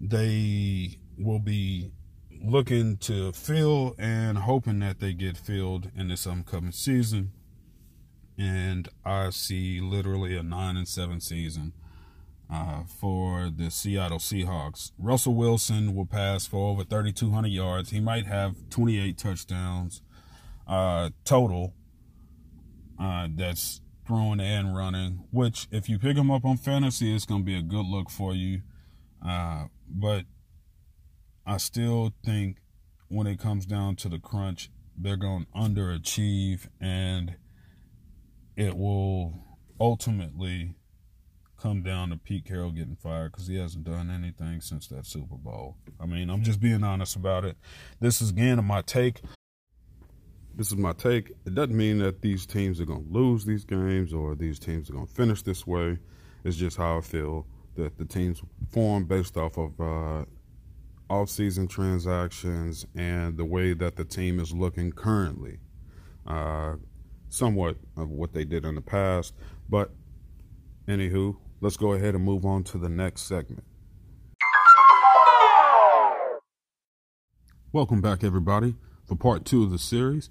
they 0.00 1.00
will 1.18 1.40
be 1.40 1.90
looking 2.40 2.98
to 2.98 3.32
fill 3.32 3.96
and 3.98 4.38
hoping 4.38 4.78
that 4.78 5.00
they 5.00 5.12
get 5.12 5.36
filled 5.36 5.90
in 5.96 6.06
this 6.06 6.24
upcoming 6.24 6.70
season. 6.70 7.32
And 8.38 8.88
I 9.04 9.30
see 9.30 9.80
literally 9.80 10.36
a 10.36 10.44
nine 10.44 10.76
and 10.76 10.86
seven 10.86 11.20
season 11.20 11.72
uh, 12.48 12.84
for 12.84 13.50
the 13.50 13.72
Seattle 13.72 14.18
Seahawks. 14.18 14.92
Russell 15.00 15.34
Wilson 15.34 15.96
will 15.96 16.06
pass 16.06 16.46
for 16.46 16.70
over 16.70 16.84
3,200 16.84 17.48
yards. 17.48 17.90
He 17.90 17.98
might 17.98 18.26
have 18.26 18.54
28 18.70 19.18
touchdowns 19.18 20.00
uh, 20.66 21.10
total 21.24 21.74
uh, 22.98 23.28
that's 23.34 23.80
throwing 24.06 24.40
and 24.40 24.76
running, 24.76 25.24
which 25.30 25.68
if 25.70 25.88
you 25.88 25.98
pick 25.98 26.16
him 26.16 26.30
up 26.30 26.44
on 26.44 26.56
fantasy, 26.56 27.14
it's 27.14 27.24
going 27.24 27.42
to 27.42 27.44
be 27.44 27.56
a 27.56 27.62
good 27.62 27.86
look 27.86 28.10
for 28.10 28.34
you. 28.34 28.62
Uh, 29.24 29.66
but 29.88 30.24
I 31.46 31.56
still 31.56 32.12
think 32.24 32.58
when 33.08 33.26
it 33.26 33.38
comes 33.38 33.66
down 33.66 33.96
to 33.96 34.08
the 34.08 34.18
crunch, 34.18 34.70
they're 34.96 35.16
going 35.16 35.46
to 35.46 35.58
underachieve 35.58 36.66
and 36.80 37.36
it 38.56 38.76
will 38.76 39.34
ultimately 39.80 40.74
come 41.58 41.82
down 41.82 42.10
to 42.10 42.16
Pete 42.16 42.44
Carroll 42.44 42.72
getting 42.72 42.96
fired 42.96 43.32
because 43.32 43.46
he 43.46 43.56
hasn't 43.56 43.84
done 43.84 44.10
anything 44.10 44.60
since 44.60 44.88
that 44.88 45.06
Super 45.06 45.36
Bowl. 45.36 45.76
I 46.00 46.06
mean, 46.06 46.28
I'm 46.28 46.42
just 46.42 46.60
being 46.60 46.82
honest 46.82 47.14
about 47.14 47.44
it. 47.44 47.56
This 48.00 48.20
is 48.20 48.30
again 48.30 48.62
my 48.64 48.82
take 48.82 49.20
this 50.54 50.68
is 50.68 50.76
my 50.76 50.92
take. 50.92 51.30
It 51.46 51.54
doesn't 51.54 51.76
mean 51.76 51.98
that 51.98 52.20
these 52.20 52.46
teams 52.46 52.80
are 52.80 52.84
going 52.84 53.04
to 53.04 53.12
lose 53.12 53.44
these 53.44 53.64
games 53.64 54.12
or 54.12 54.34
these 54.34 54.58
teams 54.58 54.90
are 54.90 54.92
going 54.92 55.06
to 55.06 55.12
finish 55.12 55.42
this 55.42 55.66
way. 55.66 55.98
It's 56.44 56.56
just 56.56 56.76
how 56.76 56.98
I 56.98 57.00
feel 57.00 57.46
that 57.76 57.96
the 57.96 58.04
teams 58.04 58.42
form 58.70 59.04
based 59.04 59.36
off 59.36 59.56
of 59.56 59.80
uh, 59.80 60.24
off-season 61.08 61.68
transactions 61.68 62.86
and 62.94 63.36
the 63.36 63.44
way 63.44 63.72
that 63.72 63.96
the 63.96 64.04
team 64.04 64.40
is 64.40 64.52
looking 64.52 64.92
currently. 64.92 65.58
Uh, 66.26 66.74
somewhat 67.28 67.76
of 67.96 68.10
what 68.10 68.32
they 68.32 68.44
did 68.44 68.64
in 68.64 68.74
the 68.74 68.80
past, 68.82 69.34
but 69.68 69.90
anywho, 70.86 71.34
let's 71.62 71.78
go 71.78 71.92
ahead 71.92 72.14
and 72.14 72.22
move 72.22 72.44
on 72.44 72.62
to 72.62 72.76
the 72.76 72.88
next 72.88 73.22
segment. 73.22 73.64
Welcome 77.72 78.02
back, 78.02 78.22
everybody, 78.22 78.74
for 79.12 79.16
part 79.16 79.44
two 79.44 79.62
of 79.62 79.70
the 79.70 79.78
series. 79.78 80.30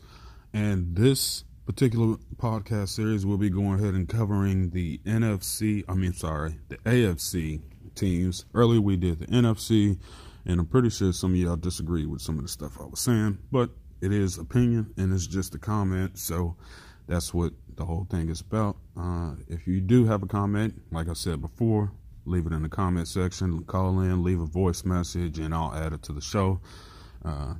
And 0.53 0.95
this 0.95 1.43
particular 1.67 2.17
podcast 2.37 2.89
series, 2.89 3.25
we'll 3.25 3.37
be 3.37 3.51
going 3.51 3.79
ahead 3.79 3.93
and 3.93 4.09
covering 4.09 4.71
the 4.71 4.97
NFC, 5.05 5.83
I 5.87 5.93
mean, 5.93 6.13
sorry, 6.13 6.57
the 6.69 6.77
AFC 6.77 7.61
teams. 7.93 8.45
Earlier 8.55 8.81
we 8.81 8.97
did 8.97 9.19
the 9.19 9.27
NFC, 9.27 9.99
and 10.47 10.59
I'm 10.59 10.65
pretty 10.65 10.89
sure 10.89 11.13
some 11.13 11.31
of 11.31 11.37
y'all 11.37 11.57
disagree 11.57 12.07
with 12.07 12.21
some 12.21 12.37
of 12.37 12.41
the 12.41 12.47
stuff 12.47 12.79
I 12.81 12.85
was 12.85 12.99
saying, 12.99 13.37
but 13.51 13.69
it 14.01 14.11
is 14.11 14.39
opinion 14.39 14.91
and 14.97 15.13
it's 15.13 15.27
just 15.27 15.53
a 15.53 15.59
comment. 15.59 16.17
So 16.17 16.55
that's 17.07 17.35
what 17.35 17.53
the 17.75 17.85
whole 17.85 18.07
thing 18.09 18.29
is 18.29 18.41
about. 18.41 18.77
Uh, 18.99 19.33
if 19.47 19.67
you 19.67 19.79
do 19.79 20.05
have 20.05 20.23
a 20.23 20.27
comment, 20.27 20.81
like 20.91 21.07
I 21.07 21.13
said 21.13 21.39
before, 21.39 21.91
leave 22.25 22.47
it 22.47 22.53
in 22.53 22.63
the 22.63 22.69
comment 22.69 23.07
section, 23.07 23.63
call 23.65 23.99
in, 23.99 24.23
leave 24.23 24.41
a 24.41 24.47
voice 24.47 24.83
message, 24.83 25.37
and 25.37 25.53
I'll 25.53 25.75
add 25.75 25.93
it 25.93 26.01
to 26.03 26.13
the 26.13 26.21
show. 26.21 26.61
Uh, 27.23 27.53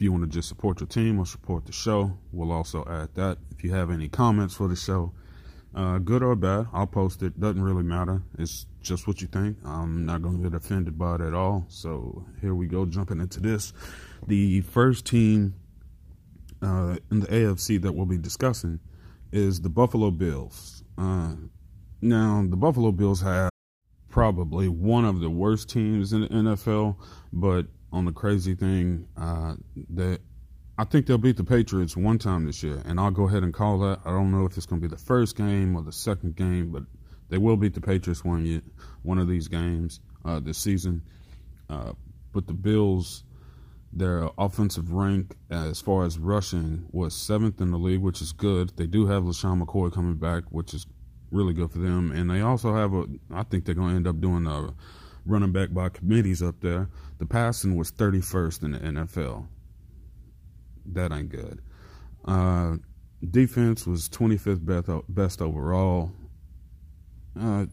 if 0.00 0.04
you 0.04 0.12
want 0.12 0.24
to 0.24 0.30
just 0.30 0.48
support 0.48 0.80
your 0.80 0.86
team 0.86 1.18
or 1.18 1.26
support 1.26 1.66
the 1.66 1.72
show, 1.72 2.16
we'll 2.32 2.52
also 2.52 2.82
add 2.88 3.14
that. 3.16 3.36
If 3.50 3.62
you 3.62 3.74
have 3.74 3.90
any 3.90 4.08
comments 4.08 4.54
for 4.54 4.66
the 4.66 4.74
show, 4.74 5.12
uh, 5.74 5.98
good 5.98 6.22
or 6.22 6.34
bad, 6.34 6.68
I'll 6.72 6.86
post 6.86 7.22
it. 7.22 7.38
Doesn't 7.38 7.62
really 7.62 7.82
matter. 7.82 8.22
It's 8.38 8.64
just 8.80 9.06
what 9.06 9.20
you 9.20 9.26
think. 9.26 9.58
I'm 9.62 10.06
not 10.06 10.22
going 10.22 10.42
to 10.42 10.48
get 10.48 10.56
offended 10.56 10.98
by 10.98 11.16
it 11.16 11.20
at 11.20 11.34
all. 11.34 11.66
So 11.68 12.24
here 12.40 12.54
we 12.54 12.66
go, 12.66 12.86
jumping 12.86 13.20
into 13.20 13.40
this. 13.40 13.74
The 14.26 14.62
first 14.62 15.04
team 15.04 15.54
uh, 16.62 16.96
in 17.10 17.20
the 17.20 17.26
AFC 17.26 17.82
that 17.82 17.92
we'll 17.92 18.06
be 18.06 18.16
discussing 18.16 18.80
is 19.32 19.60
the 19.60 19.68
Buffalo 19.68 20.10
Bills. 20.10 20.82
Uh, 20.96 21.34
now, 22.00 22.42
the 22.48 22.56
Buffalo 22.56 22.90
Bills 22.90 23.20
have 23.20 23.50
probably 24.08 24.66
one 24.66 25.04
of 25.04 25.20
the 25.20 25.28
worst 25.28 25.68
teams 25.68 26.14
in 26.14 26.22
the 26.22 26.28
NFL, 26.28 26.96
but 27.34 27.66
on 27.92 28.04
the 28.04 28.12
crazy 28.12 28.54
thing 28.54 29.06
uh, 29.16 29.54
that 29.90 30.20
I 30.78 30.84
think 30.84 31.06
they'll 31.06 31.18
beat 31.18 31.36
the 31.36 31.44
Patriots 31.44 31.96
one 31.96 32.18
time 32.18 32.46
this 32.46 32.62
year, 32.62 32.80
and 32.86 32.98
I'll 32.98 33.10
go 33.10 33.28
ahead 33.28 33.42
and 33.42 33.52
call 33.52 33.78
that. 33.80 34.00
I 34.04 34.10
don't 34.10 34.30
know 34.30 34.46
if 34.46 34.56
it's 34.56 34.66
going 34.66 34.80
to 34.80 34.88
be 34.88 34.94
the 34.94 35.02
first 35.02 35.36
game 35.36 35.76
or 35.76 35.82
the 35.82 35.92
second 35.92 36.36
game, 36.36 36.72
but 36.72 36.84
they 37.28 37.38
will 37.38 37.56
beat 37.56 37.74
the 37.74 37.80
Patriots 37.80 38.24
one 38.24 38.46
year, 38.46 38.62
one 39.02 39.18
of 39.18 39.28
these 39.28 39.46
games 39.46 40.00
uh, 40.24 40.40
this 40.40 40.58
season. 40.58 41.02
Uh, 41.68 41.92
but 42.32 42.46
the 42.46 42.54
Bills, 42.54 43.24
their 43.92 44.30
offensive 44.38 44.92
rank 44.92 45.36
as 45.50 45.80
far 45.80 46.04
as 46.04 46.18
rushing 46.18 46.86
was 46.92 47.14
seventh 47.14 47.60
in 47.60 47.70
the 47.70 47.78
league, 47.78 48.00
which 48.00 48.22
is 48.22 48.32
good. 48.32 48.72
They 48.76 48.86
do 48.86 49.06
have 49.06 49.24
LeSean 49.24 49.62
McCoy 49.62 49.92
coming 49.92 50.14
back, 50.14 50.44
which 50.50 50.72
is 50.72 50.86
really 51.30 51.52
good 51.52 51.70
for 51.70 51.78
them, 51.78 52.10
and 52.10 52.30
they 52.30 52.40
also 52.40 52.74
have 52.74 52.94
a. 52.94 53.04
I 53.32 53.42
think 53.42 53.64
they're 53.64 53.74
going 53.74 53.90
to 53.90 53.96
end 53.96 54.06
up 54.06 54.20
doing 54.20 54.46
a 54.46 54.74
running 55.26 55.52
back 55.52 55.72
by 55.72 55.88
committees 55.88 56.42
up 56.42 56.60
there. 56.60 56.88
The 57.20 57.26
passing 57.26 57.76
was 57.76 57.92
31st 57.92 58.64
in 58.64 58.70
the 58.72 58.78
NFL 58.78 59.46
that 60.86 61.12
ain't 61.12 61.28
good. 61.28 61.60
Uh, 62.24 62.76
defense 63.30 63.86
was 63.86 64.08
25th 64.08 64.64
best, 64.64 64.88
best 65.08 65.42
overall. 65.42 66.12
Uh, 67.38 67.66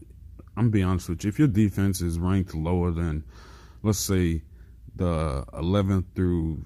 I'm 0.56 0.70
be 0.70 0.82
honest 0.82 1.08
with 1.08 1.24
you. 1.24 1.28
If 1.28 1.38
your 1.38 1.48
defense 1.48 2.00
is 2.00 2.18
ranked 2.18 2.54
lower 2.54 2.90
than, 2.90 3.24
let's 3.82 3.98
say, 3.98 4.42
the 4.96 5.44
11th 5.54 6.04
through 6.14 6.64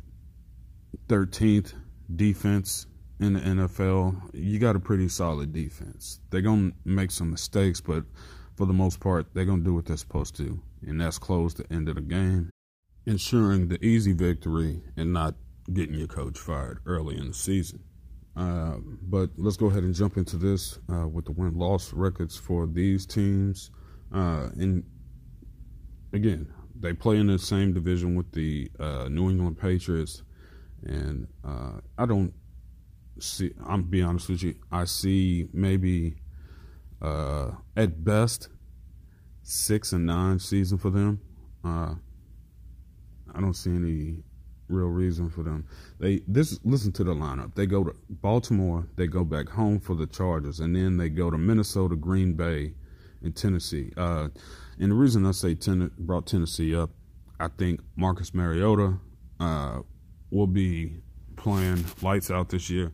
13th 1.08 1.74
defense 2.14 2.86
in 3.20 3.34
the 3.34 3.40
NFL, 3.40 4.30
you 4.32 4.58
got 4.58 4.76
a 4.76 4.80
pretty 4.80 5.08
solid 5.08 5.52
defense. 5.52 6.20
They're 6.30 6.40
going 6.40 6.72
to 6.72 6.76
make 6.84 7.10
some 7.10 7.30
mistakes, 7.30 7.80
but 7.80 8.04
for 8.56 8.66
the 8.66 8.72
most 8.72 9.00
part, 9.00 9.26
they're 9.34 9.44
going 9.44 9.60
to 9.60 9.64
do 9.64 9.74
what 9.74 9.86
they're 9.86 9.96
supposed 9.96 10.36
to, 10.36 10.60
and 10.86 11.00
that's 11.00 11.18
close 11.18 11.54
the 11.54 11.70
end 11.72 11.88
of 11.88 11.96
the 11.96 12.00
game, 12.00 12.50
ensuring 13.06 13.68
the 13.68 13.84
easy 13.84 14.12
victory 14.12 14.82
and 14.96 15.12
not 15.12 15.34
getting 15.72 15.94
your 15.94 16.08
coach 16.08 16.38
fired 16.38 16.80
early 16.86 17.16
in 17.18 17.28
the 17.28 17.34
season. 17.34 17.80
Uh, 18.36 18.76
but 19.02 19.30
let's 19.36 19.56
go 19.56 19.66
ahead 19.66 19.82
and 19.82 19.94
jump 19.94 20.16
into 20.16 20.36
this 20.36 20.78
uh, 20.92 21.06
with 21.06 21.26
the 21.26 21.32
win 21.32 21.54
loss 21.54 21.92
records 21.92 22.36
for 22.36 22.66
these 22.66 23.04
teams. 23.04 23.70
Uh, 24.14 24.48
and 24.58 24.84
again, 26.12 26.50
they 26.78 26.92
play 26.92 27.18
in 27.18 27.26
the 27.26 27.38
same 27.38 27.72
division 27.72 28.14
with 28.14 28.32
the 28.32 28.70
uh, 28.80 29.08
New 29.08 29.30
England 29.30 29.58
Patriots. 29.58 30.22
And 30.84 31.28
uh, 31.44 31.80
I 31.98 32.06
don't 32.06 32.32
see, 33.18 33.52
I'm 33.66 33.82
be 33.82 34.02
honest 34.02 34.28
with 34.28 34.42
you, 34.42 34.54
I 34.70 34.84
see 34.84 35.48
maybe 35.52 36.16
uh, 37.00 37.52
at 37.76 38.02
best 38.04 38.48
six 39.42 39.92
and 39.92 40.06
nine 40.06 40.38
season 40.38 40.78
for 40.78 40.90
them. 40.90 41.20
I 43.34 43.40
don't 43.40 43.54
see 43.54 43.70
any 43.70 44.22
real 44.68 44.86
reason 44.86 45.28
for 45.28 45.42
them. 45.42 45.66
They 45.98 46.22
this 46.26 46.58
listen 46.64 46.92
to 46.92 47.04
the 47.04 47.14
lineup. 47.14 47.54
They 47.54 47.66
go 47.66 47.84
to 47.84 47.94
Baltimore, 48.08 48.86
they 48.96 49.06
go 49.06 49.24
back 49.24 49.48
home 49.48 49.80
for 49.80 49.94
the 49.94 50.06
Chargers, 50.06 50.60
and 50.60 50.74
then 50.74 50.96
they 50.96 51.08
go 51.08 51.30
to 51.30 51.38
Minnesota, 51.38 51.96
Green 51.96 52.34
Bay, 52.34 52.74
and 53.22 53.34
Tennessee. 53.36 53.92
Uh, 53.96 54.28
and 54.78 54.90
the 54.90 54.96
reason 54.96 55.26
I 55.26 55.32
say 55.32 55.54
ten, 55.54 55.90
brought 55.98 56.26
Tennessee 56.26 56.74
up, 56.74 56.90
I 57.38 57.48
think 57.48 57.80
Marcus 57.96 58.34
Mariota 58.34 58.98
uh, 59.40 59.80
will 60.30 60.46
be 60.46 60.96
playing 61.36 61.84
lights 62.00 62.30
out 62.30 62.48
this 62.48 62.70
year. 62.70 62.92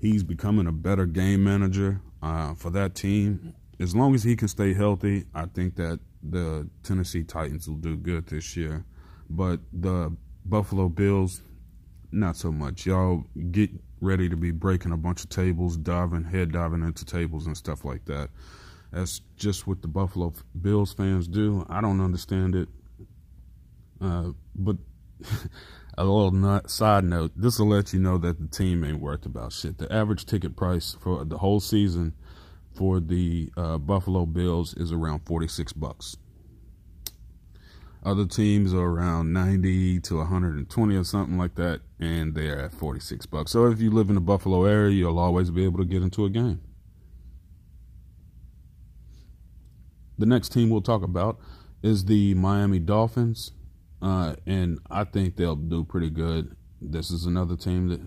He's 0.00 0.22
becoming 0.22 0.66
a 0.66 0.72
better 0.72 1.06
game 1.06 1.42
manager 1.44 2.00
uh, 2.22 2.54
for 2.54 2.70
that 2.70 2.94
team. 2.94 3.54
As 3.80 3.94
long 3.94 4.14
as 4.14 4.24
he 4.24 4.36
can 4.36 4.48
stay 4.48 4.74
healthy, 4.74 5.24
I 5.34 5.46
think 5.46 5.76
that 5.76 6.00
the 6.22 6.68
Tennessee 6.82 7.22
Titans 7.22 7.68
will 7.68 7.76
do 7.76 7.96
good 7.96 8.26
this 8.26 8.56
year. 8.56 8.84
But 9.30 9.60
the 9.72 10.16
Buffalo 10.44 10.88
Bills, 10.88 11.42
not 12.10 12.36
so 12.36 12.50
much. 12.50 12.86
Y'all 12.86 13.24
get 13.50 13.70
ready 14.00 14.28
to 14.28 14.36
be 14.36 14.50
breaking 14.50 14.92
a 14.92 14.96
bunch 14.96 15.22
of 15.22 15.28
tables, 15.28 15.76
diving, 15.76 16.24
head 16.24 16.52
diving 16.52 16.82
into 16.82 17.04
tables 17.04 17.46
and 17.46 17.56
stuff 17.56 17.84
like 17.84 18.04
that. 18.06 18.30
That's 18.92 19.20
just 19.36 19.66
what 19.66 19.82
the 19.82 19.88
Buffalo 19.88 20.32
Bills 20.60 20.92
fans 20.94 21.28
do. 21.28 21.66
I 21.68 21.80
don't 21.80 22.00
understand 22.00 22.54
it. 22.54 22.68
Uh, 24.00 24.30
but 24.54 24.76
a 25.98 26.04
little 26.04 26.30
not, 26.30 26.70
side 26.70 27.04
note, 27.04 27.32
this 27.36 27.58
will 27.58 27.68
let 27.68 27.92
you 27.92 27.98
know 27.98 28.18
that 28.18 28.40
the 28.40 28.46
team 28.46 28.84
ain't 28.84 29.00
worth 29.00 29.26
about 29.26 29.52
shit. 29.52 29.78
The 29.78 29.92
average 29.92 30.24
ticket 30.24 30.56
price 30.56 30.96
for 31.00 31.24
the 31.24 31.38
whole 31.38 31.60
season 31.60 32.14
for 32.74 33.00
the 33.00 33.50
uh, 33.56 33.78
Buffalo 33.78 34.24
Bills 34.24 34.74
is 34.74 34.92
around 34.92 35.26
46 35.26 35.72
bucks. 35.74 36.16
Other 38.04 38.26
teams 38.26 38.72
are 38.72 38.86
around 38.86 39.32
90 39.32 40.00
to 40.00 40.16
120 40.18 40.96
or 40.96 41.04
something 41.04 41.36
like 41.36 41.56
that, 41.56 41.80
and 41.98 42.34
they're 42.34 42.60
at 42.60 42.72
46 42.72 43.26
bucks. 43.26 43.50
So 43.50 43.66
if 43.66 43.80
you 43.80 43.90
live 43.90 44.08
in 44.08 44.14
the 44.14 44.20
Buffalo 44.20 44.64
area, 44.64 44.94
you'll 44.94 45.18
always 45.18 45.50
be 45.50 45.64
able 45.64 45.78
to 45.78 45.84
get 45.84 46.02
into 46.02 46.24
a 46.24 46.30
game. 46.30 46.60
The 50.16 50.26
next 50.26 50.50
team 50.50 50.70
we'll 50.70 50.80
talk 50.80 51.02
about 51.02 51.38
is 51.82 52.04
the 52.04 52.34
Miami 52.34 52.78
Dolphins, 52.78 53.52
uh, 54.00 54.36
and 54.46 54.78
I 54.90 55.04
think 55.04 55.36
they'll 55.36 55.56
do 55.56 55.84
pretty 55.84 56.10
good. 56.10 56.56
This 56.80 57.10
is 57.10 57.24
another 57.24 57.56
team 57.56 57.88
that 57.88 58.00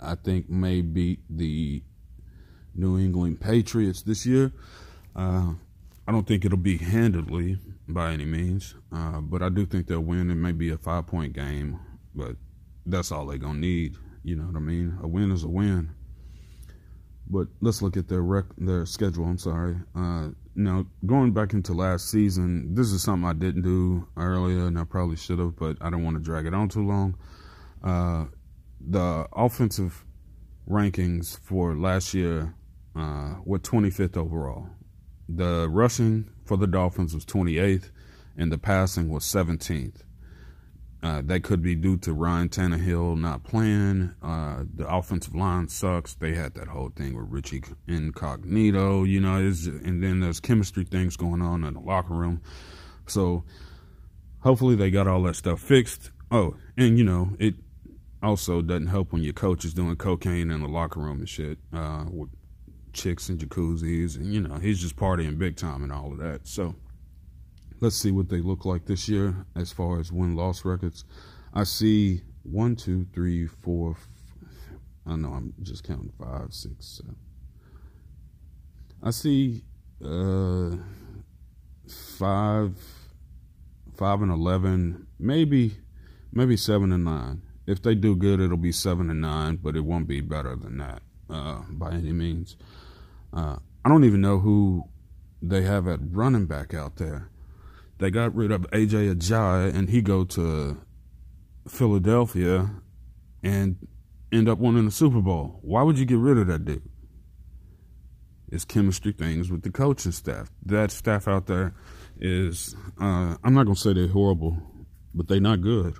I 0.00 0.14
think 0.14 0.48
may 0.48 0.80
beat 0.80 1.20
the 1.28 1.82
New 2.74 2.98
England 2.98 3.40
Patriots 3.40 4.02
this 4.02 4.26
year. 4.26 4.52
Uh, 5.14 5.54
I 6.06 6.12
don't 6.12 6.26
think 6.26 6.44
it'll 6.44 6.58
be 6.58 6.78
handedly 6.78 7.58
by 7.88 8.12
any 8.12 8.24
means, 8.24 8.74
uh, 8.92 9.20
but 9.20 9.42
I 9.42 9.48
do 9.48 9.66
think 9.66 9.86
they'll 9.86 10.00
win. 10.00 10.30
It 10.30 10.36
may 10.36 10.52
be 10.52 10.70
a 10.70 10.78
five 10.78 11.06
point 11.06 11.32
game, 11.34 11.78
but 12.14 12.36
that's 12.86 13.12
all 13.12 13.26
they're 13.26 13.38
gonna 13.38 13.58
need. 13.58 13.96
You 14.22 14.36
know 14.36 14.44
what 14.44 14.56
I 14.56 14.60
mean? 14.60 14.98
A 15.02 15.08
win 15.08 15.30
is 15.30 15.44
a 15.44 15.48
win. 15.48 15.90
But 17.26 17.48
let's 17.60 17.82
look 17.82 17.96
at 17.96 18.08
their 18.08 18.22
rec- 18.22 18.56
their 18.58 18.86
schedule. 18.86 19.24
I'm 19.24 19.38
sorry. 19.38 19.76
Uh, 19.94 20.30
now 20.54 20.86
going 21.06 21.32
back 21.32 21.52
into 21.52 21.72
last 21.72 22.10
season, 22.10 22.74
this 22.74 22.90
is 22.92 23.02
something 23.02 23.28
I 23.28 23.32
didn't 23.32 23.62
do 23.62 24.06
earlier, 24.16 24.66
and 24.66 24.78
I 24.78 24.84
probably 24.84 25.16
should 25.16 25.38
have, 25.38 25.56
but 25.56 25.76
I 25.80 25.90
don't 25.90 26.04
want 26.04 26.16
to 26.16 26.22
drag 26.22 26.46
it 26.46 26.54
on 26.54 26.68
too 26.68 26.86
long. 26.86 27.16
Uh, 27.82 28.26
the 28.80 29.26
offensive 29.32 30.04
rankings 30.68 31.38
for 31.40 31.74
last 31.76 32.14
year 32.14 32.54
uh, 32.96 33.34
were 33.44 33.58
25th 33.58 34.16
overall. 34.16 34.68
The 35.28 35.68
rushing 35.68 36.30
for 36.44 36.56
the 36.56 36.66
Dolphins 36.66 37.14
was 37.14 37.24
28th, 37.24 37.90
and 38.36 38.52
the 38.52 38.58
passing 38.58 39.08
was 39.08 39.24
17th. 39.24 40.02
Uh, 41.02 41.20
that 41.22 41.42
could 41.42 41.60
be 41.60 41.74
due 41.74 41.98
to 41.98 42.14
Ryan 42.14 42.48
Tannehill 42.48 43.18
not 43.18 43.44
playing. 43.44 44.14
Uh, 44.22 44.64
the 44.74 44.88
offensive 44.88 45.34
line 45.34 45.68
sucks. 45.68 46.14
They 46.14 46.34
had 46.34 46.54
that 46.54 46.68
whole 46.68 46.88
thing 46.88 47.14
with 47.14 47.26
Richie 47.28 47.62
Incognito, 47.86 49.04
you 49.04 49.20
know, 49.20 49.36
and 49.36 50.02
then 50.02 50.20
there's 50.20 50.40
chemistry 50.40 50.84
things 50.84 51.18
going 51.18 51.42
on 51.42 51.62
in 51.62 51.74
the 51.74 51.80
locker 51.80 52.14
room. 52.14 52.40
So 53.06 53.44
hopefully 54.40 54.76
they 54.76 54.90
got 54.90 55.06
all 55.06 55.22
that 55.24 55.36
stuff 55.36 55.60
fixed. 55.60 56.10
Oh, 56.30 56.56
and 56.78 56.96
you 56.96 57.04
know, 57.04 57.36
it 57.38 57.54
also 58.22 58.62
doesn't 58.62 58.86
help 58.86 59.12
when 59.12 59.22
your 59.22 59.34
coach 59.34 59.66
is 59.66 59.74
doing 59.74 59.96
cocaine 59.96 60.50
in 60.50 60.62
the 60.62 60.68
locker 60.68 61.00
room 61.00 61.18
and 61.18 61.28
shit 61.28 61.58
uh, 61.74 62.04
chicks 62.94 63.28
and 63.28 63.38
jacuzzis, 63.38 64.16
and 64.16 64.32
you 64.32 64.40
know, 64.40 64.54
he's 64.56 64.80
just 64.80 64.96
partying 64.96 65.38
big 65.38 65.56
time 65.56 65.82
and 65.82 65.92
all 65.92 66.12
of 66.12 66.18
that. 66.18 66.46
So 66.46 66.74
let's 67.80 67.96
see 67.96 68.10
what 68.10 68.28
they 68.28 68.40
look 68.40 68.64
like 68.64 68.86
this 68.86 69.08
year 69.08 69.44
as 69.54 69.72
far 69.72 70.00
as 70.00 70.10
win 70.10 70.34
loss 70.34 70.64
records. 70.64 71.04
I 71.52 71.64
see 71.64 72.22
one, 72.42 72.76
two, 72.76 73.06
three, 73.12 73.46
four. 73.46 73.96
I 75.06 75.16
know 75.16 75.28
I'm 75.28 75.54
just 75.62 75.84
counting 75.84 76.12
five, 76.18 76.52
six, 76.52 76.86
seven. 76.86 77.16
I 79.02 79.10
see 79.10 79.64
uh, 80.02 80.76
five, 82.16 82.78
five 83.96 84.22
and 84.22 84.30
eleven, 84.30 85.06
maybe, 85.18 85.76
maybe 86.32 86.56
seven 86.56 86.90
and 86.92 87.04
nine. 87.04 87.42
If 87.66 87.82
they 87.82 87.94
do 87.94 88.16
good, 88.16 88.40
it'll 88.40 88.56
be 88.56 88.72
seven 88.72 89.10
and 89.10 89.20
nine, 89.20 89.56
but 89.56 89.76
it 89.76 89.84
won't 89.84 90.06
be 90.06 90.20
better 90.20 90.56
than 90.56 90.78
that 90.78 91.02
uh, 91.30 91.62
by 91.70 91.92
any 91.92 92.12
means. 92.12 92.56
Uh, 93.34 93.56
I 93.84 93.88
don't 93.88 94.04
even 94.04 94.20
know 94.20 94.38
who 94.38 94.84
they 95.42 95.62
have 95.62 95.88
at 95.88 95.98
running 96.02 96.46
back 96.46 96.72
out 96.72 96.96
there. 96.96 97.30
They 97.98 98.10
got 98.10 98.34
rid 98.34 98.50
of 98.50 98.62
AJ 98.70 99.14
Ajayi, 99.14 99.74
and 99.74 99.90
he 99.90 100.02
go 100.02 100.24
to 100.24 100.80
Philadelphia 101.68 102.70
and 103.42 103.76
end 104.32 104.48
up 104.48 104.58
winning 104.58 104.84
the 104.84 104.90
Super 104.90 105.20
Bowl. 105.20 105.58
Why 105.62 105.82
would 105.82 105.98
you 105.98 106.04
get 106.04 106.18
rid 106.18 106.38
of 106.38 106.46
that 106.46 106.64
dude? 106.64 106.82
It's 108.50 108.64
chemistry 108.64 109.12
things 109.12 109.50
with 109.50 109.62
the 109.62 109.70
coaching 109.70 110.12
staff. 110.12 110.50
That 110.64 110.90
staff 110.90 111.26
out 111.26 111.46
there 111.46 111.74
is, 112.20 112.76
uh, 113.00 113.36
I'm 113.42 113.54
not 113.54 113.64
going 113.64 113.74
to 113.74 113.80
say 113.80 113.92
they're 113.92 114.08
horrible, 114.08 114.56
but 115.12 115.28
they're 115.28 115.40
not 115.40 115.60
good. 115.60 115.94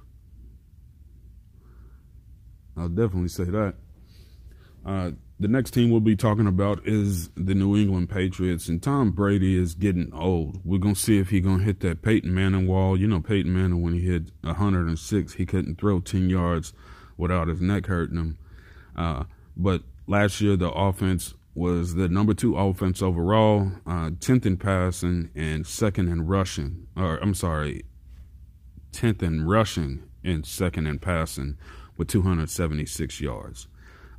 I'll 2.76 2.88
definitely 2.88 3.28
say 3.28 3.44
that. 3.44 3.74
Uh, 4.84 5.10
the 5.40 5.48
next 5.48 5.72
team 5.72 5.90
we'll 5.90 6.00
be 6.00 6.16
talking 6.16 6.46
about 6.46 6.86
is 6.86 7.28
the 7.30 7.54
New 7.54 7.76
England 7.76 8.08
Patriots, 8.08 8.68
and 8.68 8.82
Tom 8.82 9.10
Brady 9.10 9.56
is 9.60 9.74
getting 9.74 10.12
old. 10.14 10.60
We're 10.64 10.78
gonna 10.78 10.94
see 10.94 11.18
if 11.18 11.30
he's 11.30 11.42
gonna 11.42 11.64
hit 11.64 11.80
that 11.80 12.02
Peyton 12.02 12.32
Manning 12.32 12.66
wall. 12.66 12.98
You 12.98 13.08
know, 13.08 13.20
Peyton 13.20 13.52
Manning 13.52 13.82
when 13.82 13.94
he 13.94 14.00
hit 14.00 14.30
106, 14.42 15.34
he 15.34 15.44
couldn't 15.44 15.78
throw 15.78 16.00
10 16.00 16.30
yards 16.30 16.72
without 17.16 17.48
his 17.48 17.60
neck 17.60 17.86
hurting 17.86 18.16
him. 18.16 18.38
Uh, 18.96 19.24
but 19.56 19.82
last 20.06 20.40
year 20.40 20.56
the 20.56 20.70
offense 20.70 21.34
was 21.54 21.94
the 21.94 22.08
number 22.08 22.34
two 22.34 22.56
offense 22.56 23.00
overall, 23.00 23.70
uh, 23.86 24.10
10th 24.10 24.44
in 24.44 24.56
passing 24.56 25.30
and 25.34 25.66
second 25.66 26.08
in 26.08 26.26
rushing. 26.26 26.86
Or 26.96 27.16
I'm 27.18 27.34
sorry, 27.34 27.84
10th 28.92 29.22
in 29.22 29.46
rushing 29.46 30.04
and 30.24 30.44
second 30.44 30.86
in 30.86 30.98
passing 30.98 31.56
with 31.96 32.08
276 32.08 33.20
yards. 33.20 33.68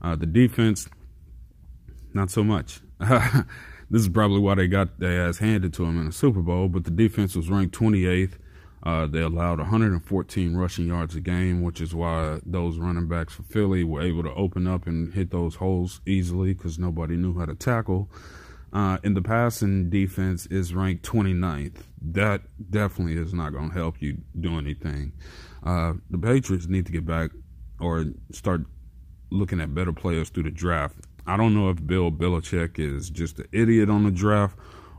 Uh, 0.01 0.15
the 0.15 0.25
defense, 0.25 0.87
not 2.15 2.31
so 2.31 2.43
much. 2.43 2.81
this 2.99 4.01
is 4.01 4.09
probably 4.09 4.39
why 4.39 4.55
they 4.55 4.67
got 4.67 4.99
their 4.99 5.27
ass 5.27 5.37
handed 5.37 5.73
to 5.73 5.85
them 5.85 5.99
in 5.99 6.05
the 6.05 6.11
Super 6.11 6.41
Bowl, 6.41 6.69
but 6.69 6.85
the 6.85 6.91
defense 6.91 7.35
was 7.35 7.49
ranked 7.49 7.77
28th. 7.77 8.33
Uh, 8.81 9.07
they 9.07 9.19
allowed 9.19 9.57
114 9.57 10.55
rushing 10.55 10.87
yards 10.87 11.15
a 11.15 11.19
game, 11.19 11.63
which 11.63 11.81
is 11.81 11.93
why 11.93 12.39
those 12.45 12.77
running 12.77 13.07
backs 13.07 13.33
for 13.33 13.43
Philly 13.43 13.83
were 13.83 14.01
able 14.01 14.21
to 14.23 14.33
open 14.33 14.67
up 14.67 14.85
and 14.85 15.13
hit 15.13 15.31
those 15.31 15.55
holes 15.55 16.01
easily 16.05 16.53
because 16.53 16.77
nobody 16.77 17.15
knew 17.15 17.37
how 17.37 17.45
to 17.45 17.55
tackle. 17.55 18.09
Uh, 18.71 18.97
in 19.03 19.13
the 19.13 19.21
passing 19.21 19.89
defense 19.89 20.45
is 20.47 20.75
ranked 20.75 21.03
29th. 21.03 21.77
That 22.01 22.41
definitely 22.69 23.15
is 23.15 23.33
not 23.33 23.53
going 23.53 23.69
to 23.69 23.75
help 23.75 24.01
you 24.01 24.17
do 24.39 24.57
anything. 24.57 25.13
Uh, 25.63 25.93
the 26.11 26.17
Patriots 26.17 26.67
need 26.67 26.85
to 26.85 26.91
get 26.91 27.05
back 27.05 27.31
or 27.79 28.05
start 28.31 28.61
looking 29.31 29.59
at 29.59 29.73
better 29.73 29.93
players 29.93 30.29
through 30.29 30.43
the 30.43 30.51
draft. 30.51 30.97
I 31.27 31.37
don't 31.37 31.53
know 31.53 31.69
if 31.69 31.85
Bill 31.85 32.11
Belichick 32.11 32.77
is 32.77 33.09
just 33.09 33.39
an 33.39 33.47
idiot 33.51 33.89
on 33.89 34.03
the 34.03 34.11
draft 34.11 34.57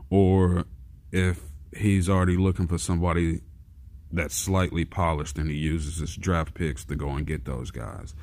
or 0.09 0.65
if 1.11 1.41
he's 1.75 2.09
already 2.09 2.37
looking 2.37 2.67
for 2.67 2.77
somebody 2.77 3.41
that's 4.11 4.35
slightly 4.35 4.85
polished 4.85 5.37
and 5.37 5.49
he 5.49 5.57
uses 5.57 5.97
his 5.97 6.15
draft 6.15 6.53
picks 6.53 6.85
to 6.85 6.95
go 6.95 7.09
and 7.09 7.25
get 7.25 7.45
those 7.45 7.71
guys. 7.71 8.13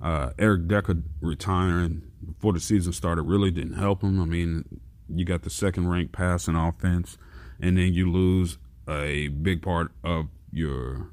Uh, 0.00 0.30
Eric 0.38 0.68
Decker 0.68 1.02
retiring 1.20 2.02
before 2.24 2.52
the 2.52 2.60
season 2.60 2.92
started 2.92 3.22
really 3.22 3.50
didn't 3.50 3.74
help 3.74 4.02
him. 4.02 4.20
I 4.20 4.24
mean, 4.24 4.80
you 5.08 5.24
got 5.24 5.42
the 5.42 5.50
second 5.50 5.88
ranked 5.88 6.12
passing 6.12 6.56
offense, 6.56 7.16
and 7.60 7.78
then 7.78 7.94
you 7.94 8.10
lose 8.10 8.58
a 8.88 9.28
big 9.28 9.62
part 9.62 9.92
of 10.02 10.26
your 10.52 11.10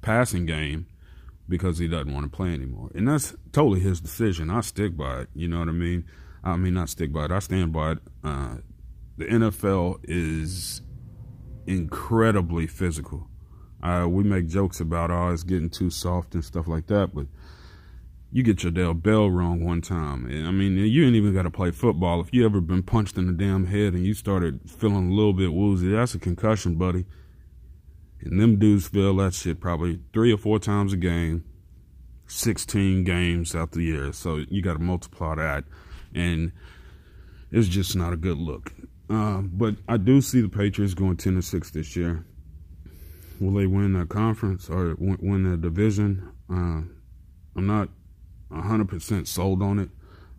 passing 0.00 0.46
game 0.46 0.86
because 1.50 1.78
he 1.78 1.88
doesn't 1.88 2.14
want 2.14 2.30
to 2.30 2.34
play 2.34 2.54
anymore. 2.54 2.90
And 2.94 3.08
that's 3.08 3.34
totally 3.52 3.80
his 3.80 4.00
decision. 4.00 4.48
I 4.48 4.60
stick 4.60 4.96
by 4.96 5.22
it. 5.22 5.28
You 5.34 5.48
know 5.48 5.58
what 5.58 5.68
I 5.68 5.72
mean? 5.72 6.06
I 6.42 6.56
mean, 6.56 6.74
not 6.74 6.88
stick 6.88 7.12
by 7.12 7.26
it. 7.26 7.32
I 7.32 7.40
stand 7.40 7.72
by 7.72 7.92
it. 7.92 7.98
Uh, 8.24 8.56
the 9.18 9.26
NFL 9.26 9.98
is 10.04 10.80
incredibly 11.66 12.66
physical. 12.66 13.28
Uh, 13.82 14.06
we 14.08 14.22
make 14.22 14.46
jokes 14.46 14.80
about, 14.80 15.10
oh, 15.10 15.30
it's 15.30 15.42
getting 15.42 15.68
too 15.68 15.90
soft 15.90 16.34
and 16.34 16.44
stuff 16.44 16.68
like 16.68 16.86
that, 16.86 17.14
but 17.14 17.26
you 18.32 18.42
get 18.42 18.62
your 18.62 18.70
Dale 18.70 18.94
Bell 18.94 19.28
wrong 19.28 19.64
one 19.64 19.80
time. 19.80 20.26
I 20.26 20.52
mean, 20.52 20.76
you 20.76 21.04
ain't 21.04 21.16
even 21.16 21.34
got 21.34 21.42
to 21.42 21.50
play 21.50 21.72
football. 21.72 22.20
If 22.20 22.32
you 22.32 22.44
ever 22.44 22.60
been 22.60 22.82
punched 22.82 23.18
in 23.18 23.26
the 23.26 23.32
damn 23.32 23.66
head 23.66 23.94
and 23.94 24.06
you 24.06 24.14
started 24.14 24.60
feeling 24.70 25.10
a 25.10 25.14
little 25.14 25.32
bit 25.32 25.52
woozy, 25.52 25.88
that's 25.88 26.14
a 26.14 26.18
concussion, 26.18 26.76
buddy. 26.76 27.06
And 28.22 28.40
them 28.40 28.58
dudes 28.58 28.88
feel 28.88 29.16
that 29.16 29.34
shit 29.34 29.60
probably 29.60 30.00
three 30.12 30.32
or 30.32 30.38
four 30.38 30.58
times 30.58 30.92
a 30.92 30.96
game, 30.96 31.44
16 32.26 33.04
games 33.04 33.54
out 33.54 33.72
the 33.72 33.82
year. 33.82 34.12
So 34.12 34.44
you 34.48 34.62
got 34.62 34.74
to 34.74 34.78
multiply 34.78 35.34
that. 35.36 35.64
And 36.14 36.52
it's 37.50 37.68
just 37.68 37.96
not 37.96 38.12
a 38.12 38.16
good 38.16 38.38
look. 38.38 38.72
Uh, 39.08 39.38
but 39.42 39.76
I 39.88 39.96
do 39.96 40.20
see 40.20 40.40
the 40.40 40.48
Patriots 40.48 40.94
going 40.94 41.16
10 41.16 41.34
to 41.36 41.42
6 41.42 41.70
this 41.70 41.96
year. 41.96 42.24
Will 43.40 43.54
they 43.54 43.66
win 43.66 43.96
a 43.96 44.06
conference 44.06 44.68
or 44.68 44.94
win 44.98 45.46
a 45.46 45.56
division? 45.56 46.30
Uh, 46.48 46.82
I'm 47.56 47.66
not 47.66 47.88
100% 48.52 49.26
sold 49.26 49.62
on 49.62 49.78
it. 49.78 49.88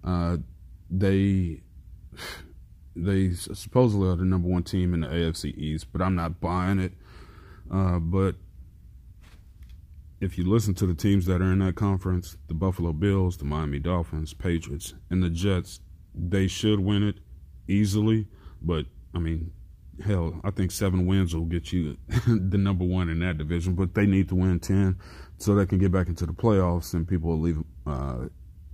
Uh, 0.04 0.38
they 0.90 1.62
they 2.96 3.32
supposedly 3.34 4.10
are 4.10 4.16
the 4.16 4.26
number 4.26 4.48
one 4.48 4.64
team 4.64 4.94
in 4.94 5.02
the 5.02 5.08
AFC 5.08 5.58
East, 5.58 5.88
but 5.92 6.02
I'm 6.02 6.16
not 6.16 6.40
buying 6.42 6.80
it. 6.80 6.94
Uh, 7.72 8.00
but 8.00 8.36
if 10.20 10.38
you 10.38 10.48
listen 10.48 10.74
to 10.76 10.86
the 10.86 10.94
teams 10.94 11.26
that 11.26 11.42
are 11.42 11.52
in 11.52 11.60
that 11.60 11.76
conference, 11.76 12.38
the 12.48 12.54
Buffalo 12.54 12.94
Bills, 12.94 13.38
the 13.38 13.46
Miami 13.46 13.80
Dolphins, 13.80 14.34
Patriots, 14.34 14.94
and 15.10 15.24
the 15.24 15.30
Jets, 15.30 15.80
they 16.14 16.48
should 16.48 16.80
win 16.80 17.02
it 17.04 17.16
easily. 17.68 18.28
But 18.62 18.86
I 19.16 19.20
mean, 19.20 19.52
hell, 20.06 20.40
I 20.44 20.52
think 20.52 20.72
seven 20.72 21.08
wins 21.08 21.34
will 21.34 21.46
get 21.46 21.72
you 21.72 21.98
the 22.28 22.58
number 22.58 22.86
one 22.86 23.10
in 23.10 23.20
that 23.20 23.38
division. 23.38 23.74
But 23.74 23.96
they 23.96 24.06
need 24.06 24.30
to 24.30 24.36
win 24.36 24.60
ten 24.60 25.00
so 25.38 25.56
they 25.56 25.66
can 25.66 25.80
get 25.80 25.92
back 25.92 26.08
into 26.08 26.26
the 26.26 26.34
playoffs, 26.34 26.94
and 26.94 27.08
people 27.08 27.30
will 27.30 27.40
leave 27.40 27.64
uh, 27.88 28.26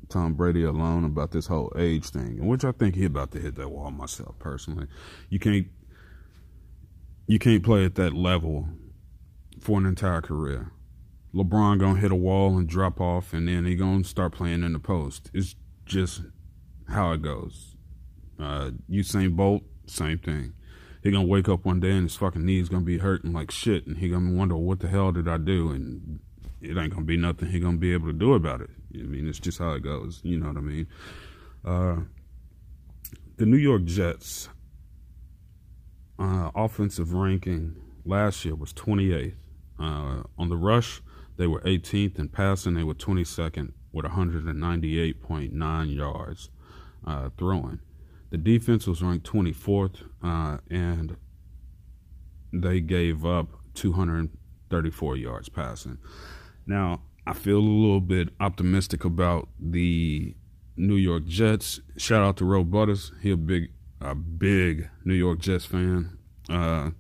Tom 0.10 0.34
Brady 0.34 0.64
alone 0.64 1.06
about 1.06 1.32
this 1.32 1.48
whole 1.48 1.72
age 1.78 2.10
thing, 2.10 2.46
which 2.46 2.66
I 2.66 2.72
think 2.72 2.96
he 2.96 3.06
about 3.06 3.32
to 3.32 3.40
hit 3.40 3.56
that 3.56 3.70
wall 3.70 3.92
myself 3.92 4.38
personally. 4.40 4.88
You 5.30 5.40
can't 5.40 5.68
you 7.28 7.40
can't 7.40 7.64
play 7.64 7.86
at 7.86 7.96
that 7.96 8.14
level 8.14 8.68
for 9.68 9.78
an 9.78 9.86
entire 9.86 10.22
career. 10.22 10.72
LeBron 11.36 11.78
gonna 11.78 12.00
hit 12.00 12.10
a 12.10 12.16
wall 12.16 12.58
and 12.58 12.70
drop 12.70 13.02
off, 13.02 13.34
and 13.34 13.50
then 13.50 13.66
he 13.66 13.76
gonna 13.76 14.06
start 14.06 14.32
playing 14.32 14.64
in 14.64 14.72
the 14.72 14.80
post. 14.80 15.30
It's 15.34 15.58
just 15.86 16.22
how 16.88 17.12
it 17.12 17.22
goes. 17.22 17.76
Uh, 18.40 18.72
Usain 18.90 19.36
Bolt, 19.36 19.64
same 19.86 20.20
thing. 20.20 20.54
He 21.04 21.12
gonna 21.12 21.28
wake 21.28 21.50
up 21.50 21.66
one 21.66 21.82
day 21.82 21.92
and 21.92 22.04
his 22.04 22.16
fucking 22.16 22.46
knees 22.46 22.70
gonna 22.70 22.86
be 22.86 23.00
hurting 23.00 23.34
like 23.34 23.52
shit, 23.52 23.86
and 23.86 23.98
he 23.98 24.08
gonna 24.08 24.32
wonder 24.32 24.56
what 24.56 24.80
the 24.80 24.88
hell 24.88 25.12
did 25.12 25.28
I 25.28 25.36
do, 25.36 25.72
and 25.72 26.22
it 26.62 26.78
ain't 26.78 26.94
gonna 26.94 27.04
be 27.04 27.18
nothing 27.18 27.50
he 27.50 27.60
gonna 27.60 27.76
be 27.76 27.92
able 27.92 28.08
to 28.08 28.14
do 28.14 28.36
about 28.36 28.62
it. 28.62 28.70
I 28.96 29.00
mean, 29.00 29.28
it's 29.28 29.38
just 29.38 29.60
how 29.60 29.74
it 29.74 29.84
goes. 29.84 30.22
You 30.24 30.40
know 30.40 30.48
what 30.48 30.58
I 30.58 30.62
mean? 30.62 30.88
Uh, 31.66 31.96
the 33.36 33.46
New 33.46 33.58
York 33.58 33.84
Jets 33.84 34.48
uh, 36.18 36.52
offensive 36.56 37.12
ranking 37.12 37.76
last 38.06 38.46
year 38.46 38.56
was 38.56 38.72
28th. 38.72 39.36
Uh, 39.80 40.24
on 40.38 40.50
the 40.50 40.58
rush, 40.58 41.02
they 41.38 41.48
were 41.48 41.62
18th. 41.62 42.20
In 42.20 42.30
passing, 42.30 42.74
they 42.74 42.84
were 42.84 42.94
22nd 42.94 43.74
with 43.92 44.06
198.9 44.06 45.96
yards 45.96 46.50
uh, 47.06 47.30
throwing. 47.38 47.80
The 48.30 48.38
defense 48.38 48.88
was 48.88 49.02
ranked 49.02 49.26
24th, 49.32 50.04
uh, 50.22 50.58
and 50.70 51.16
they 52.52 52.82
gave 52.82 53.26
up 53.26 53.48
234 53.76 55.16
yards 55.18 55.50
passing. 55.50 55.98
Now, 56.66 57.02
I 57.26 57.34
feel 57.34 57.58
a 57.58 57.60
little 57.60 58.02
bit 58.02 58.30
optimistic 58.40 59.06
about 59.06 59.48
the 59.60 60.36
New 60.76 60.96
York 60.96 61.26
Jets. 61.26 61.80
Shout 61.98 62.24
out 62.24 62.38
to 62.38 62.46
Ro 62.46 62.64
Butters. 62.64 63.12
He 63.22 63.32
a 63.32 63.38
big, 63.38 63.72
a 64.02 64.16
big 64.16 64.90
New 65.06 65.14
York 65.14 65.40
Jets 65.40 65.66
fan. 65.66 66.18
Uh, 66.50 66.92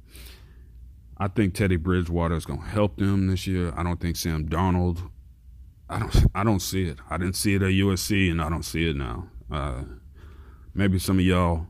I 1.19 1.27
think 1.27 1.53
Teddy 1.53 1.77
Bridgewater 1.77 2.35
is 2.35 2.45
going 2.45 2.59
to 2.61 2.65
help 2.65 2.97
them 2.97 3.27
this 3.27 3.47
year. 3.47 3.73
I 3.75 3.83
don't 3.83 3.99
think 3.99 4.15
Sam 4.15 4.45
Donald. 4.45 5.01
I 5.89 5.99
don't. 5.99 6.25
I 6.35 6.43
don't 6.43 6.59
see 6.59 6.83
it. 6.83 6.99
I 7.09 7.17
didn't 7.17 7.35
see 7.35 7.55
it 7.55 7.61
at 7.61 7.69
USC, 7.69 8.29
and 8.29 8.41
I 8.41 8.49
don't 8.49 8.63
see 8.63 8.89
it 8.89 8.95
now. 8.95 9.29
Uh, 9.51 9.83
maybe 10.73 10.99
some 10.99 11.17
of 11.17 11.25
y'all 11.25 11.65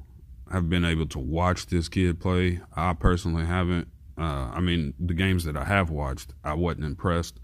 have 0.51 0.69
been 0.69 0.83
able 0.83 1.05
to 1.07 1.19
watch 1.19 1.67
this 1.67 1.87
kid 1.87 2.19
play. 2.19 2.59
I 2.75 2.93
personally 2.93 3.45
haven't. 3.45 3.87
Uh, 4.17 4.49
I 4.51 4.59
mean, 4.59 4.93
the 4.99 5.13
games 5.13 5.43
that 5.43 5.55
I 5.55 5.63
have 5.63 5.91
watched, 5.91 6.33
I 6.43 6.55
wasn't 6.55 6.85
impressed. 6.85 7.39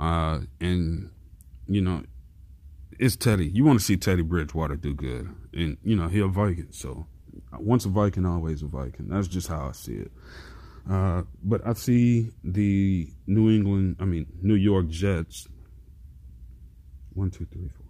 Uh, 0.00 0.40
and 0.60 1.10
you 1.68 1.82
know, 1.82 2.02
it's 2.98 3.16
Teddy. 3.16 3.46
You 3.46 3.64
want 3.64 3.78
to 3.78 3.84
see 3.84 3.96
Teddy 3.96 4.22
Bridgewater 4.22 4.76
do 4.76 4.94
good, 4.94 5.28
and 5.52 5.76
you 5.84 5.94
know 5.94 6.08
he'll 6.08 6.28
Viking. 6.28 6.68
So 6.70 7.06
once 7.52 7.84
a 7.84 7.88
Viking, 7.88 8.26
always 8.26 8.62
a 8.62 8.66
Viking. 8.66 9.08
That's 9.08 9.28
just 9.28 9.48
how 9.48 9.68
I 9.68 9.72
see 9.72 9.94
it. 9.94 10.12
Uh, 10.88 11.22
but 11.42 11.66
I 11.66 11.72
see 11.72 12.30
the 12.42 13.08
New 13.26 13.50
England, 13.50 13.96
I 14.00 14.04
mean 14.04 14.26
New 14.42 14.54
York 14.54 14.88
Jets. 14.88 15.48
One, 17.14 17.30
two, 17.30 17.46
three, 17.46 17.68
four. 17.68 17.86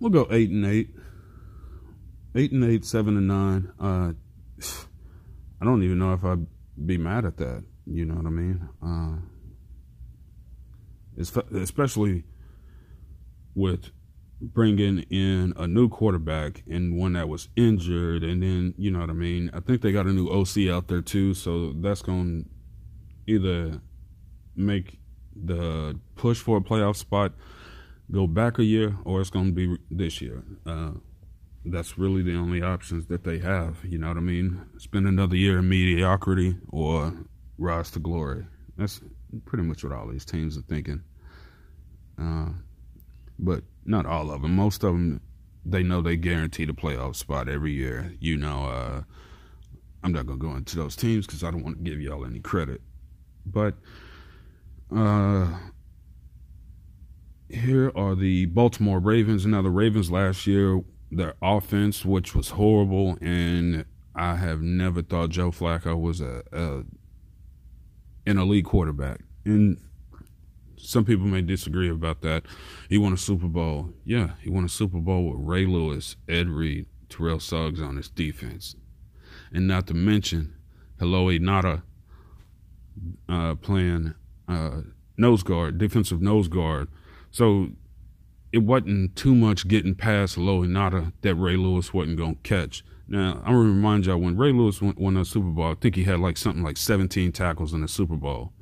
We'll 0.00 0.10
go 0.10 0.26
eight 0.30 0.50
and 0.50 0.66
eight. 0.66 0.90
Eight 2.34 2.52
and 2.52 2.64
eight, 2.64 2.84
seven 2.84 3.16
and 3.16 3.28
nine. 3.28 3.72
Uh, 3.80 4.12
I 5.60 5.64
don't 5.64 5.82
even 5.82 5.98
know 5.98 6.12
if 6.12 6.24
I'd 6.24 6.46
be 6.84 6.98
mad 6.98 7.24
at 7.24 7.36
that. 7.38 7.64
You 7.86 8.04
know 8.04 8.14
what 8.14 8.26
I 8.26 8.30
mean? 8.30 8.68
Uh, 8.82 9.16
especially 11.18 12.24
with 13.54 13.90
bringing 14.40 15.00
in 15.10 15.52
a 15.56 15.66
new 15.66 15.88
quarterback 15.88 16.62
and 16.68 16.96
one 16.96 17.14
that 17.14 17.28
was 17.28 17.48
injured, 17.56 18.22
and 18.22 18.42
then 18.42 18.74
you 18.76 18.90
know 18.90 19.00
what 19.00 19.10
I 19.10 19.14
mean. 19.14 19.50
I 19.52 19.60
think 19.60 19.82
they 19.82 19.92
got 19.92 20.06
a 20.06 20.12
new 20.12 20.28
OC 20.28 20.68
out 20.68 20.88
there 20.88 21.02
too, 21.02 21.34
so 21.34 21.72
that's 21.72 22.02
going 22.02 22.44
to 22.44 23.32
either 23.32 23.80
make 24.56 24.98
the 25.34 25.98
push 26.16 26.40
for 26.40 26.58
a 26.58 26.60
playoff 26.60 26.96
spot 26.96 27.32
go 28.10 28.26
back 28.26 28.58
a 28.58 28.64
year, 28.64 28.96
or 29.04 29.20
it's 29.20 29.30
going 29.30 29.46
to 29.46 29.52
be 29.52 29.76
this 29.90 30.20
year. 30.20 30.42
Uh, 30.66 30.92
that's 31.64 31.98
really 31.98 32.22
the 32.22 32.34
only 32.34 32.62
options 32.62 33.06
that 33.06 33.24
they 33.24 33.38
have. 33.38 33.78
You 33.84 33.98
know 33.98 34.08
what 34.08 34.16
I 34.16 34.20
mean? 34.20 34.64
Spend 34.78 35.06
another 35.06 35.36
year 35.36 35.58
in 35.58 35.68
mediocrity 35.68 36.56
or 36.68 37.12
rise 37.58 37.90
to 37.92 37.98
glory. 37.98 38.46
That's 38.76 39.00
pretty 39.44 39.64
much 39.64 39.84
what 39.84 39.92
all 39.92 40.08
these 40.08 40.24
teams 40.24 40.56
are 40.56 40.62
thinking. 40.62 41.02
Uh, 42.18 42.48
but 43.38 43.62
not 43.88 44.06
all 44.06 44.30
of 44.30 44.42
them. 44.42 44.54
Most 44.54 44.84
of 44.84 44.92
them, 44.92 45.20
they 45.64 45.82
know 45.82 46.00
they 46.00 46.16
guarantee 46.16 46.64
the 46.64 46.72
playoff 46.72 47.16
spot 47.16 47.48
every 47.48 47.72
year. 47.72 48.14
You 48.20 48.36
know, 48.36 48.66
uh, 48.66 49.02
I'm 50.02 50.12
not 50.12 50.26
gonna 50.26 50.38
go 50.38 50.54
into 50.54 50.76
those 50.76 50.94
teams 50.94 51.26
because 51.26 51.42
I 51.42 51.50
don't 51.50 51.64
want 51.64 51.78
to 51.78 51.90
give 51.90 52.00
y'all 52.00 52.24
any 52.24 52.40
credit. 52.40 52.80
But 53.44 53.74
uh, 54.94 55.58
here 57.48 57.90
are 57.96 58.14
the 58.14 58.46
Baltimore 58.46 59.00
Ravens. 59.00 59.46
Now, 59.46 59.62
the 59.62 59.70
Ravens 59.70 60.10
last 60.10 60.46
year, 60.46 60.82
their 61.10 61.34
offense, 61.40 62.04
which 62.04 62.34
was 62.34 62.50
horrible, 62.50 63.16
and 63.20 63.86
I 64.14 64.36
have 64.36 64.60
never 64.60 65.02
thought 65.02 65.30
Joe 65.30 65.50
Flacco 65.50 65.98
was 65.98 66.20
a, 66.20 66.42
a 66.52 66.84
an 68.28 68.36
elite 68.38 68.66
quarterback. 68.66 69.20
And 69.46 69.78
some 70.78 71.04
people 71.04 71.26
may 71.26 71.42
disagree 71.42 71.90
about 71.90 72.22
that. 72.22 72.44
He 72.88 72.98
won 72.98 73.12
a 73.12 73.16
Super 73.16 73.46
Bowl. 73.46 73.90
Yeah, 74.04 74.32
he 74.40 74.50
won 74.50 74.64
a 74.64 74.68
Super 74.68 74.98
Bowl 74.98 75.30
with 75.30 75.46
Ray 75.46 75.66
Lewis, 75.66 76.16
Ed 76.28 76.48
Reed, 76.48 76.86
Terrell 77.08 77.40
Suggs 77.40 77.80
on 77.80 77.96
his 77.96 78.08
defense. 78.08 78.76
And 79.52 79.66
not 79.66 79.86
to 79.88 79.94
mention 79.94 80.54
Haloti 81.00 81.40
Ngata 81.40 81.82
uh, 83.28 83.54
playing 83.56 84.14
uh, 84.48 84.82
nose 85.16 85.42
guard, 85.42 85.78
defensive 85.78 86.20
nose 86.20 86.48
guard. 86.48 86.88
So 87.30 87.68
it 88.52 88.58
wasn't 88.58 89.16
too 89.16 89.34
much 89.34 89.68
getting 89.68 89.94
past 89.94 90.36
Haloti 90.36 90.68
Ngata 90.68 91.12
that 91.22 91.34
Ray 91.34 91.56
Lewis 91.56 91.92
wasn't 91.92 92.16
going 92.16 92.36
to 92.36 92.42
catch. 92.42 92.84
Now, 93.06 93.42
I'm 93.44 93.54
going 93.54 93.66
to 93.66 93.72
remind 93.72 94.06
y'all 94.06 94.18
when 94.18 94.36
Ray 94.36 94.52
Lewis 94.52 94.82
won, 94.82 94.94
won 94.98 95.14
the 95.14 95.24
Super 95.24 95.48
Bowl, 95.48 95.70
I 95.70 95.74
think 95.74 95.94
he 95.94 96.04
had 96.04 96.20
like 96.20 96.36
something 96.36 96.62
like 96.62 96.76
17 96.76 97.32
tackles 97.32 97.72
in 97.72 97.80
the 97.80 97.88
Super 97.88 98.16
Bowl. 98.16 98.52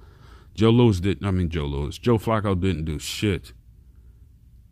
Joe 0.57 0.71
Lewis 0.71 1.01
didn't, 1.01 1.27
I 1.27 1.31
mean, 1.31 1.51
Joe 1.51 1.67
Lewis, 1.67 1.99
Joe 1.99 2.19
Flacco 2.19 2.59
didn't 2.59 2.87
do 2.87 2.99
shit. 2.99 3.53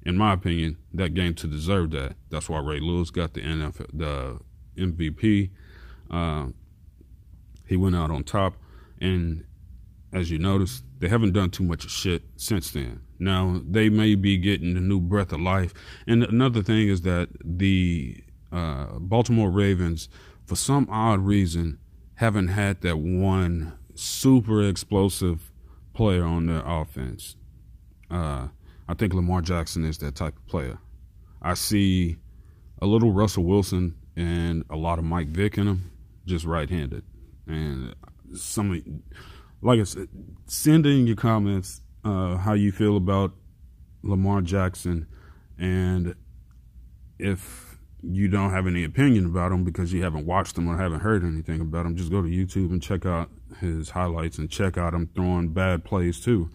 In 0.06 0.16
my 0.16 0.32
opinion, 0.32 0.78
that 0.92 1.14
game 1.14 1.34
to 1.34 1.46
deserve 1.46 1.90
that. 1.92 2.16
That's 2.30 2.48
why 2.48 2.60
Ray 2.60 2.80
Lewis 2.80 3.10
got 3.10 3.34
the 3.34 3.42
NFL, 3.42 3.86
the 3.92 4.38
MVP. 4.76 5.50
Uh, 6.10 6.48
he 7.66 7.76
went 7.76 7.96
out 7.96 8.10
on 8.10 8.24
top. 8.24 8.54
And 9.00 9.44
as 10.12 10.30
you 10.30 10.38
notice, 10.38 10.82
they 10.98 11.08
haven't 11.08 11.32
done 11.32 11.50
too 11.50 11.64
much 11.64 11.88
shit 11.90 12.22
since 12.36 12.70
then. 12.70 13.00
Now, 13.18 13.60
they 13.66 13.88
may 13.88 14.14
be 14.14 14.36
getting 14.36 14.76
a 14.76 14.80
new 14.80 15.00
breath 15.00 15.32
of 15.32 15.40
life. 15.40 15.74
And 16.06 16.22
another 16.22 16.62
thing 16.62 16.88
is 16.88 17.02
that 17.02 17.28
the 17.42 18.22
uh, 18.52 18.98
Baltimore 18.98 19.50
Ravens, 19.50 20.08
for 20.46 20.56
some 20.56 20.88
odd 20.90 21.20
reason, 21.20 21.78
haven't 22.16 22.48
had 22.48 22.80
that 22.82 22.98
one 22.98 23.72
super 23.94 24.66
explosive 24.66 25.50
player 25.94 26.24
on 26.24 26.46
their 26.46 26.62
offense. 26.66 27.36
Uh, 28.10 28.48
I 28.86 28.94
think 28.94 29.14
Lamar 29.14 29.40
Jackson 29.40 29.84
is 29.84 29.98
that 29.98 30.14
type 30.14 30.36
of 30.36 30.46
player. 30.46 30.78
I 31.40 31.54
see 31.54 32.16
a 32.82 32.86
little 32.86 33.12
Russell 33.12 33.44
Wilson 33.44 33.94
and 34.16 34.64
a 34.68 34.76
lot 34.76 34.98
of 34.98 35.04
Mike 35.04 35.28
Vick 35.28 35.56
in 35.56 35.66
him, 35.66 35.90
just 36.26 36.44
right-handed. 36.44 37.02
And 37.46 37.94
some, 38.34 39.02
like 39.62 39.80
I 39.80 39.84
said, 39.84 40.08
send 40.46 40.86
in 40.86 41.06
your 41.06 41.16
comments 41.16 41.80
uh, 42.04 42.36
how 42.36 42.52
you 42.52 42.72
feel 42.72 42.96
about 42.96 43.32
Lamar 44.02 44.42
Jackson, 44.42 45.06
and 45.58 46.14
if 47.18 47.73
you 48.06 48.28
don't 48.28 48.50
have 48.50 48.66
any 48.66 48.84
opinion 48.84 49.26
about 49.26 49.52
him 49.52 49.64
because 49.64 49.92
you 49.92 50.02
haven't 50.02 50.26
watched 50.26 50.56
him 50.56 50.68
or 50.68 50.76
haven't 50.76 51.00
heard 51.00 51.24
anything 51.24 51.60
about 51.60 51.86
him, 51.86 51.96
just 51.96 52.10
go 52.10 52.22
to 52.22 52.28
YouTube 52.28 52.70
and 52.70 52.82
check 52.82 53.06
out 53.06 53.30
his 53.60 53.90
highlights 53.90 54.38
and 54.38 54.50
check 54.50 54.76
out 54.76 54.94
him 54.94 55.08
throwing 55.14 55.48
bad 55.48 55.84
plays 55.84 56.20
too. 56.20 56.50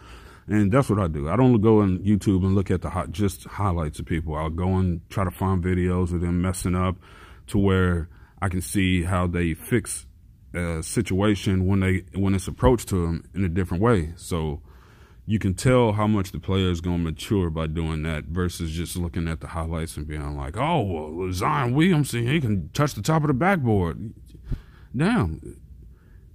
And 0.47 0.71
that's 0.71 0.89
what 0.89 0.99
I 0.99 1.07
do. 1.07 1.29
I 1.29 1.35
don't 1.35 1.61
go 1.61 1.81
on 1.81 1.99
YouTube 1.99 2.43
and 2.43 2.55
look 2.55 2.71
at 2.71 2.81
the 2.81 2.89
hot, 2.89 3.11
just 3.11 3.45
highlights 3.45 3.99
of 3.99 4.05
people. 4.05 4.35
I'll 4.35 4.49
go 4.49 4.77
and 4.77 5.07
try 5.09 5.23
to 5.23 5.31
find 5.31 5.63
videos 5.63 6.13
of 6.13 6.21
them 6.21 6.41
messing 6.41 6.75
up 6.75 6.95
to 7.47 7.57
where 7.57 8.09
I 8.41 8.49
can 8.49 8.61
see 8.61 9.03
how 9.03 9.27
they 9.27 9.53
fix 9.53 10.07
a 10.53 10.81
situation 10.81 11.67
when 11.67 11.81
they 11.81 12.03
when 12.15 12.33
it's 12.33 12.47
approached 12.47 12.89
to 12.89 13.05
them 13.05 13.29
in 13.35 13.43
a 13.43 13.49
different 13.49 13.83
way. 13.83 14.13
So 14.15 14.61
you 15.29 15.37
can 15.37 15.53
tell 15.53 15.91
how 15.91 16.07
much 16.07 16.31
the 16.31 16.39
player 16.39 16.71
is 16.71 16.81
going 16.81 16.97
to 16.97 17.03
mature 17.03 17.51
by 17.51 17.67
doing 17.67 18.01
that 18.01 18.23
versus 18.23 18.71
just 18.71 18.97
looking 18.97 19.27
at 19.27 19.41
the 19.41 19.45
highlights 19.45 19.95
and 19.95 20.07
being 20.07 20.35
like, 20.35 20.57
oh, 20.57 20.81
well, 20.81 21.31
Zion 21.31 21.75
Williamson, 21.75 22.25
he 22.25 22.41
can 22.41 22.67
touch 22.69 22.95
the 22.95 23.03
top 23.03 23.21
of 23.21 23.27
the 23.27 23.35
backboard. 23.35 24.11
Damn, 24.97 25.61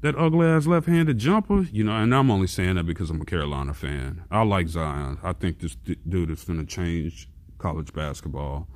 that 0.02 0.14
ugly 0.16 0.46
ass 0.46 0.68
left 0.68 0.86
handed 0.86 1.18
jumper, 1.18 1.62
you 1.72 1.82
know, 1.82 1.90
and 1.90 2.14
I'm 2.14 2.30
only 2.30 2.46
saying 2.46 2.76
that 2.76 2.84
because 2.84 3.10
I'm 3.10 3.20
a 3.20 3.24
Carolina 3.24 3.74
fan. 3.74 4.22
I 4.30 4.42
like 4.44 4.68
Zion. 4.68 5.18
I 5.24 5.32
think 5.32 5.58
this 5.58 5.74
dude 6.08 6.30
is 6.30 6.44
going 6.44 6.60
to 6.60 6.64
change 6.64 7.28
college 7.58 7.92
basketball, 7.92 8.68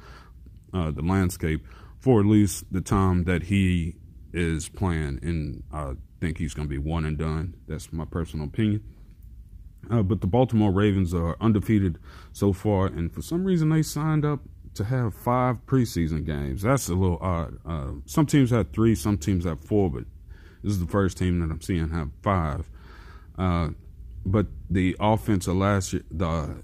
uh, 0.75 0.91
the 0.91 1.03
landscape, 1.03 1.65
for 2.01 2.19
at 2.19 2.27
least 2.27 2.65
the 2.73 2.81
time 2.81 3.23
that 3.25 3.45
he 3.45 3.95
is 4.33 4.69
playing. 4.69 5.21
And 5.23 5.63
I 5.73 5.93
think 6.21 6.39
he's 6.39 6.55
going 6.55 6.67
to 6.67 6.71
be 6.71 6.79
one 6.79 7.05
and 7.05 7.17
done. 7.17 7.55
That's 7.69 7.93
my 7.93 8.05
personal 8.05 8.47
opinion. 8.47 8.83
Uh, 9.91 10.03
but 10.03 10.21
the 10.21 10.27
Baltimore 10.27 10.71
Ravens 10.71 11.15
are 11.15 11.37
undefeated 11.41 11.99
so 12.33 12.53
far, 12.53 12.87
and 12.87 13.13
for 13.13 13.23
some 13.23 13.45
reason 13.45 13.71
they 13.71 13.83
signed 13.83 14.25
up 14.25 14.41
to 14.75 14.85
have 14.85 15.15
five 15.15 15.65
preseason 15.67 16.25
games. 16.25 16.63
That's 16.63 16.89
a 16.89 16.95
little 16.95 17.19
odd. 17.21 17.59
Uh, 17.67 17.93
some 18.07 18.27
teams 18.27 18.51
have 18.51 18.71
three, 18.71 18.95
some 18.95 19.19
teams 19.19 19.45
have 19.45 19.61
four, 19.61 19.91
but 19.91 20.05
this 20.63 20.73
is 20.73 20.81
the 20.81 20.87
first 20.87 21.19
team 21.19 21.41
that 21.41 21.51
I'm 21.51 21.61
seeing 21.61 21.91
have 21.91 22.11
five. 22.23 22.69
Uh, 23.37 23.71
but 24.25 24.47
the 24.69 24.97
offense 25.01 25.47
of 25.47 25.57
last 25.57 25.93
year, 25.93 26.03
the 26.11 26.63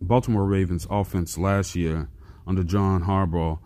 Baltimore 0.00 0.44
Ravens 0.44 0.86
offense 0.90 1.38
last 1.38 1.74
year 1.74 2.08
under 2.46 2.62
John 2.62 3.04
Harbaugh 3.04 3.58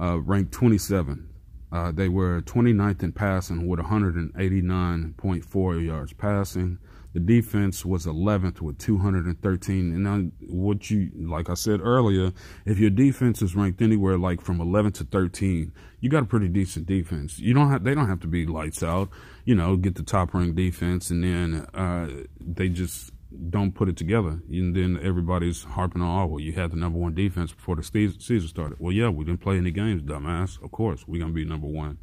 uh, 0.00 0.18
ranked 0.20 0.52
27. 0.52 1.28
Uh, 1.72 1.92
they 1.92 2.08
were 2.08 2.40
29th 2.42 3.02
in 3.02 3.12
passing 3.12 3.66
with 3.66 3.80
189.4 3.80 5.86
yards 5.86 6.12
passing. 6.14 6.78
The 7.16 7.20
defense 7.20 7.82
was 7.82 8.04
11th 8.04 8.60
with 8.60 8.76
213. 8.76 9.94
And 9.94 10.04
now, 10.04 10.30
what 10.50 10.90
you, 10.90 11.10
like 11.16 11.48
I 11.48 11.54
said 11.54 11.80
earlier, 11.80 12.30
if 12.66 12.78
your 12.78 12.90
defense 12.90 13.40
is 13.40 13.56
ranked 13.56 13.80
anywhere 13.80 14.18
like 14.18 14.42
from 14.42 14.60
11 14.60 14.92
to 14.92 15.04
13, 15.04 15.72
you 16.00 16.10
got 16.10 16.24
a 16.24 16.26
pretty 16.26 16.48
decent 16.48 16.84
defense. 16.84 17.38
You 17.38 17.54
don't 17.54 17.70
have, 17.70 17.84
they 17.84 17.94
don't 17.94 18.06
have 18.06 18.20
to 18.20 18.26
be 18.26 18.44
lights 18.44 18.82
out, 18.82 19.08
you 19.46 19.54
know, 19.54 19.76
get 19.76 19.94
the 19.94 20.02
top 20.02 20.34
ranked 20.34 20.56
defense 20.56 21.08
and 21.08 21.24
then, 21.24 21.66
uh, 21.72 22.24
they 22.38 22.68
just 22.68 23.12
don't 23.48 23.74
put 23.74 23.88
it 23.88 23.96
together. 23.96 24.42
And 24.50 24.76
then 24.76 25.00
everybody's 25.02 25.64
harping 25.64 26.02
on, 26.02 26.24
oh, 26.24 26.26
well, 26.26 26.40
you 26.40 26.52
had 26.52 26.70
the 26.70 26.76
number 26.76 26.98
one 26.98 27.14
defense 27.14 27.50
before 27.50 27.76
the 27.76 27.82
season 27.82 28.46
started. 28.46 28.78
Well, 28.78 28.92
yeah, 28.92 29.08
we 29.08 29.24
didn't 29.24 29.40
play 29.40 29.56
any 29.56 29.70
games, 29.70 30.02
dumbass. 30.02 30.62
Of 30.62 30.70
course, 30.70 31.08
we're 31.08 31.20
going 31.20 31.32
to 31.32 31.34
be 31.34 31.46
number 31.46 31.66
one. 31.66 31.96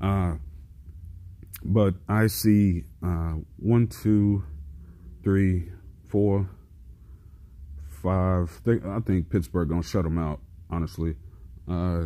Uh, 0.00 0.34
but 1.62 1.94
I 2.08 2.26
see 2.28 2.84
uh, 3.02 3.34
one, 3.56 3.88
two, 3.88 4.44
three, 5.22 5.70
four, 6.08 6.48
five. 7.88 8.60
I 8.66 9.00
think 9.00 9.30
Pittsburgh 9.30 9.68
gonna 9.68 9.82
shut 9.82 10.04
them 10.04 10.18
out. 10.18 10.40
Honestly, 10.70 11.16
uh, 11.68 12.04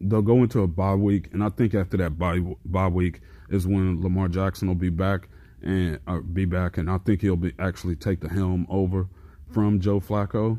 they'll 0.00 0.22
go 0.22 0.42
into 0.42 0.60
a 0.60 0.66
bye 0.66 0.94
week, 0.94 1.28
and 1.32 1.42
I 1.42 1.48
think 1.48 1.74
after 1.74 1.96
that 1.98 2.18
bye 2.18 2.40
bye 2.64 2.88
week 2.88 3.20
is 3.50 3.66
when 3.66 4.02
Lamar 4.02 4.28
Jackson 4.28 4.68
will 4.68 4.74
be 4.74 4.90
back 4.90 5.28
and 5.62 5.98
uh, 6.06 6.20
be 6.20 6.44
back, 6.44 6.78
and 6.78 6.90
I 6.90 6.98
think 6.98 7.20
he'll 7.20 7.36
be 7.36 7.52
actually 7.58 7.96
take 7.96 8.20
the 8.20 8.28
helm 8.28 8.66
over 8.68 9.08
from 9.52 9.80
Joe 9.80 10.00
Flacco. 10.00 10.58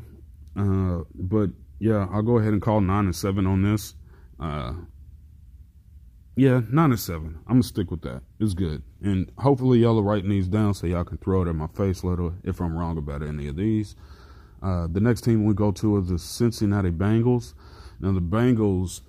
Uh, 0.56 1.04
but 1.14 1.50
yeah, 1.78 2.06
I'll 2.10 2.22
go 2.22 2.38
ahead 2.38 2.52
and 2.52 2.62
call 2.62 2.80
nine 2.80 3.06
and 3.06 3.16
seven 3.16 3.46
on 3.46 3.62
this. 3.62 3.94
Yeah, 6.36 6.62
nine 6.68 6.90
and 6.90 6.98
seven. 6.98 7.38
I'm 7.46 7.54
gonna 7.54 7.62
stick 7.62 7.92
with 7.92 8.02
that. 8.02 8.22
It's 8.40 8.54
good, 8.54 8.82
and 9.00 9.30
hopefully 9.38 9.78
y'all 9.78 9.98
are 10.00 10.02
writing 10.02 10.30
these 10.30 10.48
down 10.48 10.74
so 10.74 10.88
y'all 10.88 11.04
can 11.04 11.18
throw 11.18 11.42
it 11.42 11.48
in 11.48 11.56
my 11.56 11.68
face 11.68 12.02
later 12.02 12.32
if 12.42 12.60
I'm 12.60 12.76
wrong 12.76 12.98
about 12.98 13.22
any 13.22 13.46
of 13.46 13.56
these. 13.56 13.94
Uh, 14.60 14.88
the 14.90 15.00
next 15.00 15.20
team 15.20 15.44
we 15.44 15.54
go 15.54 15.70
to 15.70 15.96
is 15.98 16.08
the 16.08 16.18
Cincinnati 16.18 16.90
Bengals. 16.90 17.54
Now 18.00 18.12
the 18.12 18.20
Bengals 18.20 19.02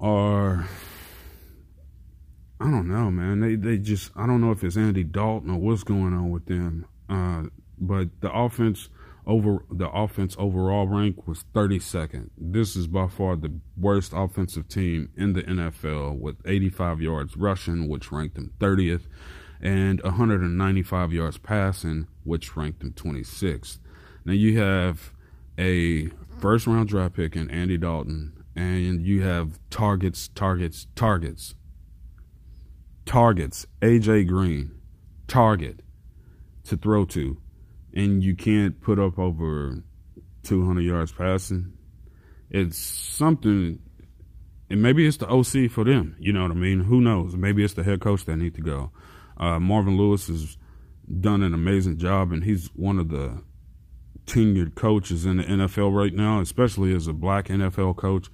are, 0.00 0.68
I 2.60 2.70
don't 2.70 2.88
know, 2.88 3.10
man. 3.10 3.40
They 3.40 3.56
they 3.56 3.78
just 3.78 4.12
I 4.14 4.26
don't 4.28 4.40
know 4.40 4.52
if 4.52 4.62
it's 4.62 4.76
Andy 4.76 5.02
Dalton 5.02 5.50
or 5.50 5.58
what's 5.58 5.82
going 5.82 6.14
on 6.14 6.30
with 6.30 6.46
them. 6.46 6.86
Uh, 7.08 7.44
but 7.78 8.08
the 8.20 8.32
offense 8.32 8.88
over 9.26 9.64
the 9.70 9.90
offense 9.90 10.36
overall 10.38 10.86
rank 10.86 11.26
was 11.26 11.44
32nd. 11.52 12.30
This 12.38 12.76
is 12.76 12.86
by 12.86 13.08
far 13.08 13.36
the 13.36 13.58
worst 13.76 14.12
offensive 14.14 14.68
team 14.68 15.10
in 15.16 15.32
the 15.32 15.42
NFL 15.42 16.18
with 16.18 16.36
85 16.44 17.00
yards 17.00 17.36
rushing, 17.36 17.88
which 17.88 18.12
ranked 18.12 18.36
them 18.36 18.52
30th, 18.60 19.08
and 19.60 20.00
195 20.02 21.12
yards 21.12 21.38
passing, 21.38 22.06
which 22.22 22.56
ranked 22.56 22.80
them 22.80 22.92
26th. 22.92 23.78
Now 24.24 24.32
you 24.32 24.60
have 24.60 25.12
a 25.58 26.08
first 26.38 26.66
round 26.66 26.88
draft 26.88 27.14
pick 27.14 27.34
in 27.34 27.50
Andy 27.50 27.78
Dalton, 27.78 28.44
and 28.54 29.02
you 29.02 29.22
have 29.22 29.58
targets, 29.70 30.28
targets, 30.28 30.86
targets, 30.94 31.54
targets, 33.04 33.66
AJ 33.82 34.28
Green, 34.28 34.72
target 35.26 35.80
to 36.64 36.76
throw 36.76 37.04
to 37.06 37.38
and 37.96 38.22
you 38.22 38.36
can't 38.36 38.80
put 38.82 38.98
up 38.98 39.18
over 39.18 39.82
200 40.42 40.82
yards 40.82 41.10
passing, 41.10 41.72
it's 42.50 42.78
something. 42.78 43.80
And 44.68 44.82
maybe 44.82 45.06
it's 45.06 45.16
the 45.16 45.28
OC 45.28 45.70
for 45.70 45.84
them. 45.84 46.14
You 46.18 46.32
know 46.32 46.42
what 46.42 46.50
I 46.50 46.54
mean? 46.54 46.80
Who 46.80 47.00
knows? 47.00 47.34
Maybe 47.34 47.64
it's 47.64 47.74
the 47.74 47.84
head 47.84 48.00
coach 48.00 48.26
that 48.26 48.36
need 48.36 48.54
to 48.56 48.60
go. 48.60 48.90
Uh, 49.38 49.58
Marvin 49.58 49.96
Lewis 49.96 50.26
has 50.26 50.58
done 51.20 51.42
an 51.42 51.54
amazing 51.54 51.98
job, 51.98 52.32
and 52.32 52.44
he's 52.44 52.66
one 52.74 52.98
of 52.98 53.08
the 53.08 53.42
tenured 54.26 54.74
coaches 54.74 55.24
in 55.24 55.38
the 55.38 55.44
NFL 55.44 55.96
right 55.96 56.12
now, 56.12 56.40
especially 56.40 56.94
as 56.94 57.06
a 57.06 57.12
black 57.12 57.46
NFL 57.46 57.96
coach. 57.96 58.28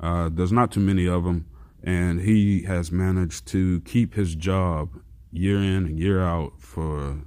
Uh, 0.00 0.28
there's 0.32 0.52
not 0.52 0.72
too 0.72 0.80
many 0.80 1.06
of 1.06 1.24
them, 1.24 1.46
and 1.84 2.20
he 2.20 2.62
has 2.62 2.90
managed 2.90 3.46
to 3.48 3.80
keep 3.82 4.14
his 4.14 4.34
job 4.34 4.90
year 5.30 5.58
in 5.58 5.86
and 5.86 6.00
year 6.00 6.20
out 6.20 6.54
for 6.58 7.24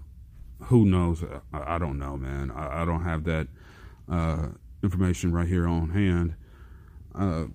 who 0.68 0.86
knows? 0.86 1.24
I, 1.54 1.76
I 1.76 1.78
don't 1.78 1.98
know, 1.98 2.18
man. 2.18 2.52
I, 2.52 2.82
I 2.82 2.86
don't 2.86 3.04
have 3.04 3.24
that 3.26 3.48
uh, 4.10 4.48
information 4.84 5.32
right 5.32 5.48
here 5.48 5.68
on 5.68 5.90
hand. 5.90 6.36
Uh, 7.16 7.46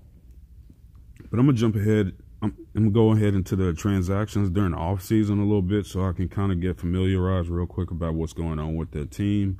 but 1.30 1.38
I'm 1.38 1.46
gonna 1.46 1.52
jump 1.52 1.76
ahead. 1.76 2.12
I'm, 2.42 2.56
I'm, 2.74 2.90
gonna 2.90 2.90
go 2.90 3.12
ahead 3.12 3.34
into 3.34 3.54
the 3.54 3.72
transactions 3.74 4.50
during 4.50 4.72
the 4.72 4.78
off 4.78 5.02
season 5.02 5.38
a 5.38 5.42
little 5.42 5.62
bit, 5.62 5.86
so 5.86 6.06
I 6.06 6.12
can 6.12 6.28
kind 6.28 6.52
of 6.52 6.60
get 6.60 6.78
familiarized 6.78 7.48
real 7.48 7.66
quick 7.66 7.90
about 7.90 8.14
what's 8.14 8.32
going 8.32 8.58
on 8.58 8.76
with 8.76 8.90
the 8.90 9.06
team. 9.06 9.58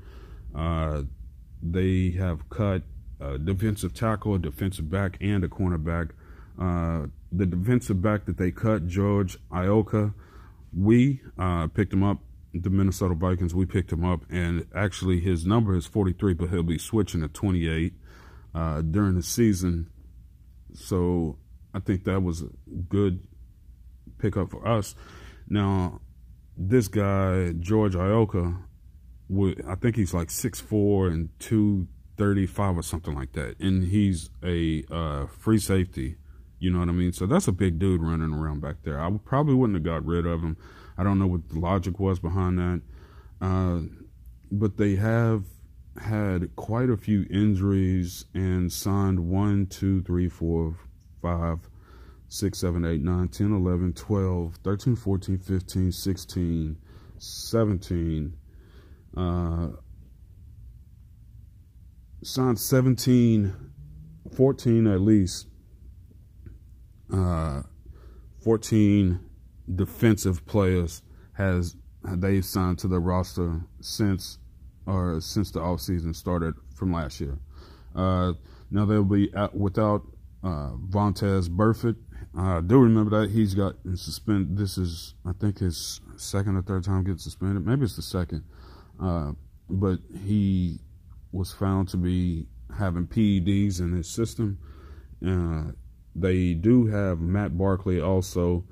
Uh, 0.55 1.03
they 1.63 2.11
have 2.19 2.49
cut 2.49 2.83
a 3.21 3.39
defensive 3.39 3.95
tackle, 3.95 4.35
a 4.35 4.39
defensive 4.39 4.91
back, 4.91 5.17
and 5.21 5.45
a 5.45 5.49
cornerback. 5.49 6.11
Uh, 6.59 7.07
the 7.31 7.47
defensive 7.47 8.03
back 8.03 8.25
that 8.25 8.37
they 8.37 8.51
cut, 8.51 8.87
George 8.87 9.39
Iloka, 9.51 10.13
we 10.77 11.21
uh, 11.39 11.69
picked 11.69 11.93
him 11.93 12.03
up 12.03 12.19
the 12.55 12.71
Minnesota 12.71 13.15
Vikings, 13.15 13.55
we 13.55 13.67
picked 13.67 13.93
him 13.93 14.05
up, 14.05 14.23
and 14.31 14.67
actually 14.75 15.21
his 15.21 15.47
number 15.47 15.75
is 15.75 15.87
43, 15.87 16.35
but 16.35 16.51
he'll 16.51 16.63
be 16.63 16.79
switching 16.79 17.23
to 17.23 17.29
28 17.29 17.95
uh, 18.55 18.83
during 18.83 19.15
the 19.15 19.23
season. 19.23 19.89
So 20.75 21.39
I 21.75 21.81
think 21.81 22.05
that 22.05 22.23
was 22.23 22.43
a 22.43 22.49
good 22.89 23.27
pickup 24.19 24.51
for 24.51 24.67
us. 24.67 24.95
Now, 25.49 26.01
this 26.57 26.89
guy, 26.89 27.53
George 27.53 27.95
Iloka, 27.95 28.59
I 29.67 29.75
think 29.77 29.97
he's 29.97 30.13
like 30.13 30.29
6'4 30.29 31.11
and 31.11 31.31
235 31.39 32.77
or 32.77 32.83
something 32.83 33.15
like 33.15 33.33
that. 33.33 33.59
And 33.61 33.85
he's 33.85 34.31
a 34.45 34.85
uh, 34.91 35.27
free 35.27 35.59
safety. 35.59 36.17
You 36.59 36.71
know 36.71 36.81
what 36.81 36.91
I 36.91 36.93
mean? 36.93 37.13
So 37.13 37.27
that's 37.27 37.49
a 37.49 37.53
big 37.53 37.79
dude 37.79 38.03
running 38.03 38.33
around 38.33 38.61
back 38.61 38.77
there. 38.85 39.01
I 39.01 39.11
probably 39.25 39.55
wouldn't 39.55 39.77
have 39.77 39.85
got 39.85 40.05
rid 40.05 40.27
of 40.27 40.43
him. 40.43 40.57
I 40.97 41.05
don't 41.05 41.19
know 41.19 41.27
what 41.27 41.49
the 41.49 41.59
logic 41.59 41.99
was 41.99 42.19
behind 42.19 42.59
that. 42.59 42.83
Uh, 43.41 43.81
but 44.51 44.77
they 44.77 44.97
have 44.97 45.45
had 46.01 46.55
quite 46.57 46.91
a 46.91 46.97
few 46.97 47.27
injuries 47.31 48.25
and 48.35 48.73
signed 48.73 49.21
1, 49.21 49.67
2, 49.67 50.03
3, 50.03 50.29
4, 50.29 50.77
5, 51.21 51.59
6, 52.29 52.59
7, 52.59 52.85
8, 52.85 53.01
9, 53.03 53.29
10, 53.29 53.53
11, 53.53 53.93
12, 53.93 54.55
13, 54.63 54.97
14, 54.97 55.39
15, 55.39 55.93
16, 55.93 56.77
17. 57.19 58.37
Uh, 59.17 59.69
signed 62.23 62.59
17, 62.59 63.55
14 64.35 64.87
at 64.87 65.01
least. 65.01 65.49
Uh, 67.13 67.63
14 68.43 69.21
defensive 69.75 70.45
players 70.47 71.03
has 71.35 71.77
they've 72.05 72.45
signed 72.45 72.79
to 72.79 72.89
the 72.89 72.99
roster 72.99 73.61
since 73.81 74.39
or 74.87 75.21
since 75.21 75.51
the 75.51 75.61
offseason 75.61 76.15
started 76.15 76.55
from 76.75 76.93
last 76.93 77.21
year. 77.21 77.39
Uh, 77.95 78.33
now 78.71 78.85
they'll 78.85 79.05
be 79.05 79.35
out 79.37 79.55
without 79.55 80.03
uh, 80.43 80.73
Burfict. 80.91 81.97
I 82.37 82.61
do 82.61 82.79
remember 82.79 83.21
that 83.21 83.31
he's 83.31 83.55
got 83.55 83.77
suspended. 83.95 84.57
This 84.57 84.79
is, 84.79 85.15
I 85.27 85.33
think, 85.33 85.59
his 85.59 86.01
second 86.17 86.57
or 86.57 86.63
third 86.63 86.85
time 86.85 87.05
getting 87.05 87.19
suspended. 87.19 87.65
Maybe 87.65 87.85
it's 87.85 87.97
the 87.97 88.03
second. 88.03 88.45
Uh, 89.01 89.33
but 89.69 89.99
he 90.25 90.81
was 91.31 91.53
found 91.53 91.89
to 91.91 91.97
be 91.97 92.47
having 92.77 93.07
PEDs 93.07 93.81
in 93.81 93.93
his 93.93 94.09
system. 94.09 94.59
Uh, 95.27 95.73
they 96.15 96.55
do 96.55 96.87
have 96.87 97.21
Matt 97.21 97.57
Barkley 97.57 98.01
also 98.01 98.65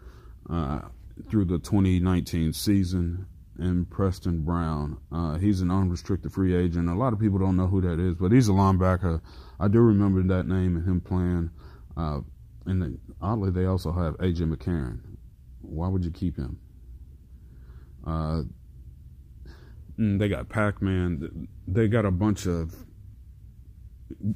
uh, 0.48 0.80
through 1.28 1.46
the 1.46 1.58
2019 1.58 2.52
season. 2.52 3.26
And 3.58 3.90
Preston 3.90 4.42
Brown, 4.42 4.96
uh, 5.12 5.36
he's 5.36 5.60
an 5.60 5.70
unrestricted 5.70 6.32
free 6.32 6.56
agent. 6.56 6.88
A 6.88 6.94
lot 6.94 7.12
of 7.12 7.18
people 7.18 7.38
don't 7.38 7.56
know 7.56 7.66
who 7.66 7.82
that 7.82 8.00
is, 8.00 8.14
but 8.14 8.32
he's 8.32 8.48
a 8.48 8.52
linebacker. 8.52 9.20
I 9.58 9.68
do 9.68 9.80
remember 9.80 10.22
that 10.34 10.48
name 10.48 10.76
and 10.76 10.88
him 10.88 11.02
playing. 11.02 11.50
Uh, 11.94 12.20
and 12.64 12.98
oddly, 13.20 13.50
they 13.50 13.66
also 13.66 13.92
have 13.92 14.16
AJ 14.16 14.54
McCarron. 14.54 15.00
Why 15.60 15.88
would 15.88 16.04
you 16.04 16.10
keep 16.10 16.38
him? 16.38 16.58
Uh, 18.06 18.42
mm, 19.98 20.18
they 20.18 20.28
got 20.28 20.48
Pac 20.48 20.80
Man. 20.80 21.48
They 21.68 21.88
got 21.88 22.06
a 22.06 22.10
bunch 22.10 22.46
of. 22.46 22.74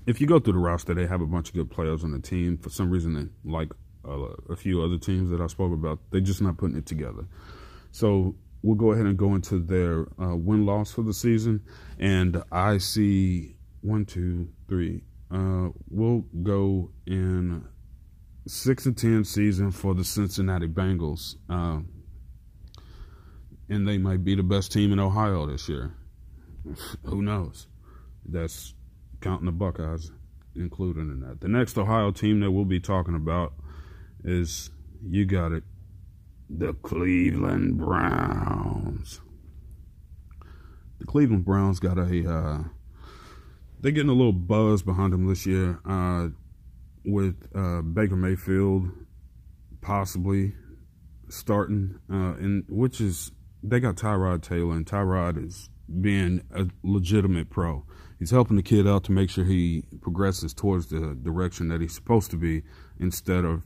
If 0.06 0.20
you 0.20 0.26
go 0.26 0.38
through 0.38 0.52
the 0.52 0.58
roster, 0.58 0.94
they 0.94 1.06
have 1.06 1.20
a 1.20 1.26
bunch 1.26 1.48
of 1.48 1.54
good 1.54 1.70
players 1.70 2.04
on 2.04 2.12
the 2.12 2.20
team. 2.20 2.58
For 2.58 2.70
some 2.70 2.90
reason, 2.90 3.14
they 3.14 3.50
like 3.50 3.72
a 4.06 4.56
few 4.56 4.82
other 4.82 4.98
teams 4.98 5.30
that 5.30 5.40
I 5.40 5.46
spoke 5.46 5.72
about. 5.72 5.98
They're 6.10 6.20
just 6.20 6.42
not 6.42 6.56
putting 6.56 6.76
it 6.76 6.86
together. 6.86 7.26
So 7.90 8.34
we'll 8.62 8.76
go 8.76 8.92
ahead 8.92 9.06
and 9.06 9.16
go 9.16 9.34
into 9.34 9.58
their 9.58 10.06
uh, 10.20 10.36
win 10.36 10.66
loss 10.66 10.92
for 10.92 11.02
the 11.02 11.14
season. 11.14 11.62
And 11.98 12.42
I 12.50 12.78
see 12.78 13.56
one, 13.80 14.04
two, 14.04 14.48
three. 14.68 15.02
Uh, 15.30 15.68
we'll 15.88 16.24
go 16.42 16.90
in 17.06 17.64
six 18.46 18.86
and 18.86 18.96
ten 18.96 19.24
season 19.24 19.70
for 19.70 19.94
the 19.94 20.04
Cincinnati 20.04 20.68
Bengals. 20.68 21.36
Uh, 21.48 21.80
and 23.68 23.88
they 23.88 23.98
might 23.98 24.24
be 24.24 24.34
the 24.34 24.42
best 24.42 24.72
team 24.72 24.92
in 24.92 24.98
Ohio 24.98 25.46
this 25.46 25.68
year. 25.68 25.94
Who 27.04 27.22
knows? 27.22 27.66
That's 28.26 28.74
counting 29.20 29.46
the 29.46 29.52
Buckeyes 29.52 30.10
included 30.54 31.00
in 31.00 31.20
that. 31.20 31.40
The 31.40 31.48
next 31.48 31.76
Ohio 31.76 32.10
team 32.10 32.40
that 32.40 32.50
we'll 32.50 32.64
be 32.64 32.80
talking 32.80 33.14
about 33.14 33.54
is 34.24 34.70
you 35.08 35.26
got 35.26 35.52
it. 35.52 35.64
The 36.48 36.74
Cleveland 36.74 37.78
Browns. 37.78 39.20
The 40.98 41.06
Cleveland 41.06 41.44
Browns 41.44 41.80
got 41.80 41.98
a 41.98 42.30
uh, 42.30 42.64
they're 43.80 43.92
getting 43.92 44.10
a 44.10 44.14
little 44.14 44.32
buzz 44.32 44.82
behind 44.82 45.12
them 45.12 45.26
this 45.26 45.44
year 45.44 45.78
uh, 45.84 46.28
with 47.04 47.36
uh, 47.54 47.82
Baker 47.82 48.16
Mayfield 48.16 48.90
possibly 49.82 50.54
starting, 51.28 51.98
uh, 52.10 52.34
and 52.38 52.64
which 52.68 53.00
is 53.00 53.30
they 53.62 53.80
got 53.80 53.96
Tyrod 53.96 54.42
Taylor, 54.42 54.74
and 54.74 54.86
Tyrod 54.86 55.44
is 55.44 55.68
being 56.00 56.42
a 56.54 56.66
legitimate 56.82 57.50
pro. 57.50 57.84
He's 58.18 58.30
helping 58.30 58.56
the 58.56 58.62
kid 58.62 58.86
out 58.86 59.04
to 59.04 59.12
make 59.12 59.28
sure 59.28 59.44
he 59.44 59.84
progresses 60.00 60.54
towards 60.54 60.86
the 60.86 61.16
direction 61.20 61.68
that 61.68 61.80
he's 61.80 61.94
supposed 61.94 62.30
to 62.30 62.36
be, 62.36 62.62
instead 62.98 63.44
of 63.44 63.64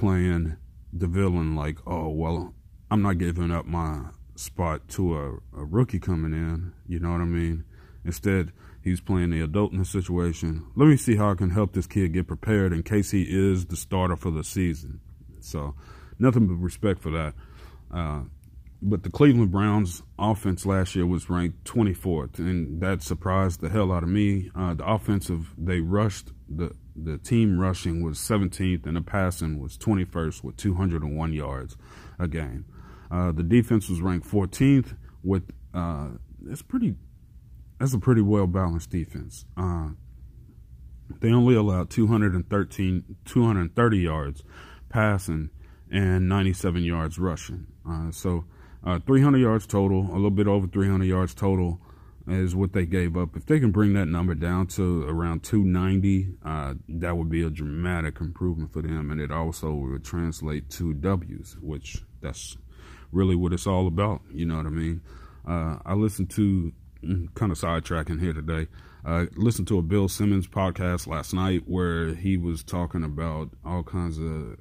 playing 0.00 0.56
the 0.92 1.06
villain 1.06 1.54
like, 1.54 1.76
oh 1.86 2.08
well, 2.08 2.54
I'm 2.90 3.02
not 3.02 3.18
giving 3.18 3.50
up 3.50 3.66
my 3.66 4.06
spot 4.34 4.88
to 4.88 5.14
a, 5.14 5.32
a 5.60 5.64
rookie 5.64 6.00
coming 6.00 6.32
in. 6.32 6.72
You 6.88 6.98
know 6.98 7.12
what 7.12 7.20
I 7.20 7.26
mean? 7.26 7.64
Instead, 8.02 8.52
he's 8.82 9.02
playing 9.02 9.30
the 9.30 9.42
adult 9.42 9.72
in 9.72 9.78
the 9.78 9.84
situation. 9.84 10.66
Let 10.74 10.88
me 10.88 10.96
see 10.96 11.16
how 11.16 11.30
I 11.30 11.34
can 11.34 11.50
help 11.50 11.74
this 11.74 11.86
kid 11.86 12.14
get 12.14 12.26
prepared 12.26 12.72
in 12.72 12.82
case 12.82 13.10
he 13.10 13.22
is 13.22 13.66
the 13.66 13.76
starter 13.76 14.16
for 14.16 14.30
the 14.30 14.42
season. 14.42 15.00
So, 15.40 15.74
nothing 16.18 16.46
but 16.46 16.54
respect 16.54 17.00
for 17.00 17.10
that. 17.10 17.34
Uh, 17.92 18.22
but 18.80 19.02
the 19.02 19.10
Cleveland 19.10 19.50
Browns 19.50 20.02
offense 20.18 20.64
last 20.64 20.96
year 20.96 21.04
was 21.04 21.28
ranked 21.28 21.64
24th, 21.64 22.38
and 22.38 22.80
that 22.80 23.02
surprised 23.02 23.60
the 23.60 23.68
hell 23.68 23.92
out 23.92 24.02
of 24.02 24.08
me. 24.08 24.50
Uh, 24.54 24.72
the 24.72 24.86
offensive 24.86 25.54
they 25.58 25.80
rushed 25.80 26.30
the 26.48 26.74
the 26.96 27.18
team 27.18 27.58
rushing 27.58 28.02
was 28.04 28.18
17th, 28.18 28.86
and 28.86 28.96
the 28.96 29.00
passing 29.00 29.60
was 29.60 29.76
21st 29.78 30.42
with 30.42 30.56
201 30.56 31.32
yards 31.32 31.76
a 32.18 32.28
game. 32.28 32.64
Uh, 33.10 33.32
the 33.32 33.42
defense 33.42 33.88
was 33.88 34.00
ranked 34.00 34.28
14th 34.28 34.96
with 35.22 35.50
uh, 35.74 36.08
it's 36.46 36.62
pretty 36.62 36.94
that's 37.78 37.94
a 37.94 37.98
pretty 37.98 38.20
well 38.20 38.46
balanced 38.46 38.90
defense. 38.90 39.44
Uh, 39.56 39.90
they 41.20 41.32
only 41.32 41.54
allowed 41.54 41.90
213 41.90 43.16
230 43.24 43.98
yards 43.98 44.44
passing 44.88 45.50
and 45.90 46.28
97 46.28 46.84
yards 46.84 47.18
rushing. 47.18 47.66
Uh, 47.88 48.10
so 48.10 48.44
uh, 48.84 48.98
300 49.00 49.38
yards 49.38 49.66
total, 49.66 50.06
a 50.12 50.14
little 50.14 50.30
bit 50.30 50.46
over 50.46 50.66
300 50.66 51.04
yards 51.04 51.34
total 51.34 51.80
is 52.30 52.54
what 52.54 52.72
they 52.72 52.86
gave 52.86 53.16
up. 53.16 53.36
If 53.36 53.46
they 53.46 53.60
can 53.60 53.70
bring 53.70 53.94
that 53.94 54.06
number 54.06 54.34
down 54.34 54.66
to 54.68 55.04
around 55.08 55.42
290, 55.42 56.34
uh, 56.44 56.74
that 56.88 57.16
would 57.16 57.28
be 57.28 57.42
a 57.42 57.50
dramatic 57.50 58.20
improvement 58.20 58.72
for 58.72 58.82
them. 58.82 59.10
And 59.10 59.20
it 59.20 59.30
also 59.30 59.72
would 59.72 60.04
translate 60.04 60.70
to 60.70 60.94
W's, 60.94 61.56
which 61.60 62.04
that's 62.20 62.56
really 63.12 63.36
what 63.36 63.52
it's 63.52 63.66
all 63.66 63.86
about. 63.86 64.22
You 64.32 64.46
know 64.46 64.56
what 64.56 64.66
I 64.66 64.70
mean? 64.70 65.00
Uh, 65.46 65.78
I 65.84 65.94
listened 65.94 66.30
to, 66.30 66.72
mm, 67.02 67.34
kind 67.34 67.50
of 67.50 67.58
sidetracking 67.58 68.20
here 68.20 68.32
today, 68.32 68.68
I 69.04 69.28
listened 69.34 69.66
to 69.68 69.78
a 69.78 69.82
Bill 69.82 70.08
Simmons 70.08 70.46
podcast 70.46 71.06
last 71.06 71.32
night 71.32 71.62
where 71.66 72.14
he 72.14 72.36
was 72.36 72.62
talking 72.62 73.02
about 73.02 73.48
all 73.64 73.82
kinds 73.82 74.18
of 74.18 74.58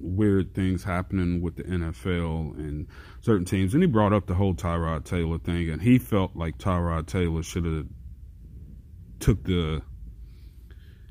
weird 0.00 0.54
things 0.54 0.84
happening 0.84 1.40
with 1.40 1.56
the 1.56 1.64
NFL 1.64 2.56
and 2.58 2.86
certain 3.20 3.44
teams. 3.44 3.74
And 3.74 3.82
he 3.82 3.86
brought 3.86 4.12
up 4.12 4.26
the 4.26 4.34
whole 4.34 4.54
Tyrod 4.54 5.04
Taylor 5.04 5.38
thing, 5.38 5.70
and 5.70 5.82
he 5.82 5.98
felt 5.98 6.36
like 6.36 6.58
Tyrod 6.58 7.06
Taylor 7.06 7.42
should 7.42 7.64
have 7.64 7.86
took 9.20 9.44
the 9.44 9.82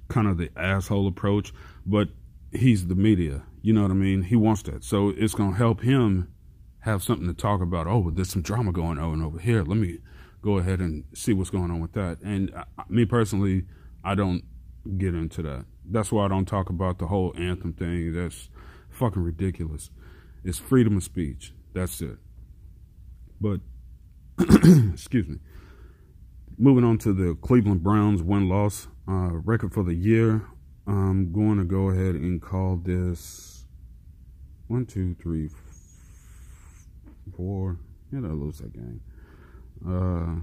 kind 0.08 0.28
of 0.28 0.38
the 0.38 0.50
asshole 0.56 1.08
approach, 1.08 1.54
but 1.86 2.10
he's 2.52 2.88
the 2.88 2.96
media. 2.96 3.44
You 3.62 3.74
know 3.74 3.82
what 3.82 3.92
I 3.92 3.96
mean? 3.96 4.24
He 4.24 4.36
wants 4.36 4.64
that. 4.64 4.84
So 4.84 5.10
it's 5.10 5.34
going 5.34 5.52
to 5.52 5.58
help 5.58 5.82
him 5.82 6.32
have 6.80 7.04
something 7.04 7.28
to 7.28 7.34
talk 7.34 7.62
about. 7.62 7.88
Oh, 7.88 8.10
there's 8.12 8.30
some 8.30 8.42
drama 8.42 8.72
going 8.72 8.98
on 8.98 9.22
over 9.22 9.40
here. 9.40 9.64
Let 9.64 9.78
me 9.78 10.00
go 10.42 10.58
ahead 10.58 10.80
and 10.80 11.04
see 11.14 11.34
what's 11.34 11.50
going 11.50 11.72
on 11.72 11.82
with 11.82 11.94
that. 11.94 12.20
And 12.22 12.54
uh, 12.54 12.64
me 12.88 13.06
personally, 13.06 13.66
I 14.04 14.16
don't 14.16 14.44
get 14.98 15.14
into 15.14 15.42
that. 15.42 15.66
That's 15.84 16.12
why 16.12 16.26
I 16.26 16.28
don't 16.30 16.46
talk 16.46 16.70
about 16.70 17.00
the 17.00 17.08
whole 17.08 17.34
anthem 17.38 17.74
thing. 17.74 18.14
That's 18.14 18.50
fucking 18.98 19.22
ridiculous. 19.22 19.92
It's 20.44 20.58
freedom 20.58 20.98
of 20.98 21.04
speech. 21.04 21.54
That's 21.74 22.02
it. 22.02 22.18
But, 23.40 23.62
excuse 24.40 25.28
me. 25.28 25.38
Moving 26.58 26.84
on 26.84 26.98
to 27.00 27.14
the 27.14 27.36
Cleveland 27.36 27.84
Browns 27.84 28.24
win 28.24 28.50
loss 28.50 28.88
uh, 29.08 29.36
record 29.44 29.74
for 29.74 29.84
the 29.84 29.94
year. 29.94 30.48
I'm 30.88 31.32
going 31.32 31.58
to 31.58 31.64
go 31.64 31.90
ahead 31.90 32.16
and 32.16 32.42
call 32.42 32.78
this 32.78 33.66
one, 34.68 34.86
two, 34.86 35.16
three, 35.22 35.50
four. 37.36 37.78
Yeah, 38.12 38.20
I 38.20 38.32
lose 38.32 38.58
that 38.60 38.74
game. 38.74 39.02
Uh, 39.88 40.42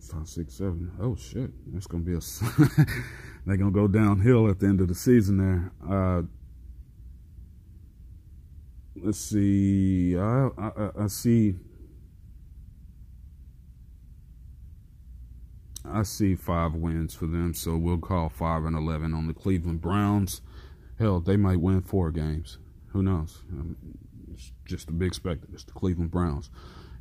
five, 0.00 0.28
six, 0.28 0.54
seven. 0.54 0.92
Oh 1.00 1.16
shit, 1.16 1.50
that's 1.72 1.86
gonna 1.86 2.04
be 2.04 2.14
a. 2.14 2.20
they're 3.46 3.56
gonna 3.56 3.70
go 3.70 3.88
downhill 3.88 4.48
at 4.48 4.60
the 4.60 4.66
end 4.66 4.80
of 4.80 4.88
the 4.88 4.94
season 4.94 5.38
there. 5.38 5.72
Uh, 5.90 6.22
let's 8.96 9.18
see. 9.18 10.16
I, 10.16 10.48
I, 10.58 10.90
I 11.00 11.06
see. 11.06 11.54
I 15.84 16.02
see 16.02 16.36
five 16.36 16.74
wins 16.74 17.14
for 17.14 17.26
them, 17.26 17.54
so 17.54 17.76
we'll 17.76 17.98
call 17.98 18.28
five 18.28 18.64
and 18.64 18.76
eleven 18.76 19.12
on 19.12 19.26
the 19.26 19.34
Cleveland 19.34 19.80
Browns. 19.80 20.40
Hell, 20.98 21.20
they 21.20 21.36
might 21.36 21.60
win 21.60 21.80
four 21.80 22.10
games. 22.10 22.58
Who 22.88 23.02
knows? 23.02 23.42
Um, 23.50 23.76
it's 24.32 24.52
just 24.66 24.88
a 24.88 24.92
big 24.92 25.14
spectacle. 25.14 25.54
It's 25.54 25.64
the 25.64 25.72
Cleveland 25.72 26.10
Browns, 26.10 26.50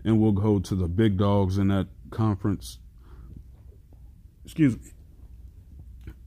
and 0.04 0.20
we'll 0.20 0.32
go 0.32 0.60
to 0.60 0.76
the 0.76 0.88
big 0.88 1.18
dogs 1.18 1.58
in 1.58 1.68
that 1.68 1.88
conference. 2.10 2.80
Excuse 4.46 4.78
me. 4.78 4.92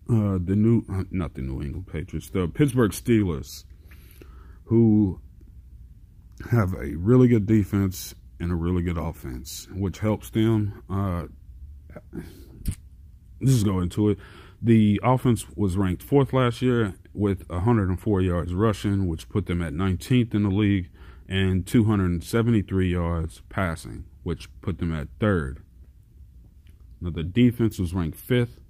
Uh, 0.08 0.38
the 0.44 0.54
new, 0.54 0.84
uh, 0.92 1.04
not 1.10 1.34
the 1.34 1.42
New 1.42 1.62
England 1.62 1.86
Patriots, 1.86 2.28
the 2.28 2.46
Pittsburgh 2.46 2.90
Steelers, 2.90 3.64
who 4.64 5.20
have 6.51 6.74
a 6.74 6.95
really 6.97 7.28
good 7.28 7.47
defense 7.47 8.14
and 8.40 8.51
a 8.51 8.55
really 8.55 8.82
good 8.82 8.99
offense, 8.99 9.68
which 9.72 10.01
helps 10.01 10.30
them. 10.30 10.82
Uh, 10.90 11.24
let's 13.40 13.53
just 13.53 13.64
go 13.64 13.80
into 13.80 14.11
it. 14.11 14.18
The 14.61 15.01
offense 15.03 15.47
was 15.57 15.76
ranked 15.76 16.03
fourth 16.03 16.32
last 16.32 16.62
year 16.62 16.95
with 17.14 17.49
104 17.49 18.20
yards 18.20 18.55
rushing, 18.55 19.09
which 19.09 19.28
put 19.28 19.47
them 19.47 19.62
at 19.62 19.72
19th 19.72 20.34
in 20.34 20.45
the 20.45 20.51
league, 20.51 20.90
and 21.28 21.66
273 21.66 22.90
yards 22.90 23.43
passing, 23.49 24.05
which 24.22 24.49
put 24.61 24.78
them 24.78 24.93
at 24.93 25.09
third. 25.18 25.62
Now, 27.01 27.11
the 27.11 27.24
defense 27.24 27.78
was 27.78 27.95
ranked 27.95 28.18
fifth 28.18 28.61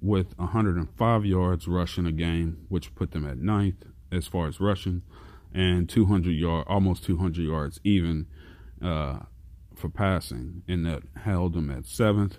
with 0.00 0.36
105 0.38 1.24
yards 1.24 1.68
rushing 1.68 2.06
a 2.06 2.12
game, 2.12 2.66
which 2.68 2.94
put 2.94 3.12
them 3.12 3.26
at 3.26 3.38
ninth 3.38 3.84
as 4.10 4.26
far 4.26 4.48
as 4.48 4.60
rushing 4.60 5.02
and 5.54 5.88
200 5.88 6.30
yard, 6.30 6.66
almost 6.68 7.04
200 7.04 7.42
yards 7.42 7.80
even 7.84 8.26
uh, 8.82 9.20
for 9.74 9.88
passing, 9.88 10.62
and 10.68 10.84
that 10.84 11.02
held 11.24 11.54
them 11.54 11.70
at 11.70 11.86
seventh. 11.86 12.38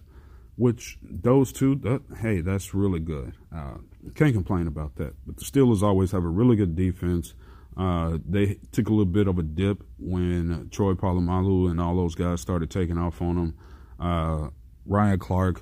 Which 0.58 0.98
those 1.02 1.52
two, 1.52 1.76
that, 1.76 2.02
hey, 2.22 2.40
that's 2.40 2.74
really 2.74 3.02
good. 3.02 3.34
Uh, 3.54 3.76
can't 4.16 4.34
complain 4.34 4.68
about 4.68 4.96
that. 4.96 5.14
But 5.26 5.36
the 5.36 5.44
Steelers 5.44 5.82
always 5.82 6.12
have 6.12 6.24
a 6.24 6.30
really 6.30 6.56
good 6.56 6.78
defense. 6.78 7.34
Uh, 7.76 8.20
they 8.26 8.58
took 8.72 8.88
a 8.88 8.92
little 8.92 9.04
bit 9.04 9.28
of 9.28 9.38
a 9.38 9.44
dip 9.44 9.84
when 10.00 10.70
Troy 10.72 10.94
Polamalu 10.94 11.70
and 11.70 11.82
all 11.82 11.98
those 11.98 12.16
guys 12.16 12.40
started 12.40 12.72
taking 12.72 12.98
off 12.98 13.22
on 13.22 13.36
them. 13.36 13.58
Uh, 14.00 14.50
Ryan 14.86 15.20
Clark 15.20 15.62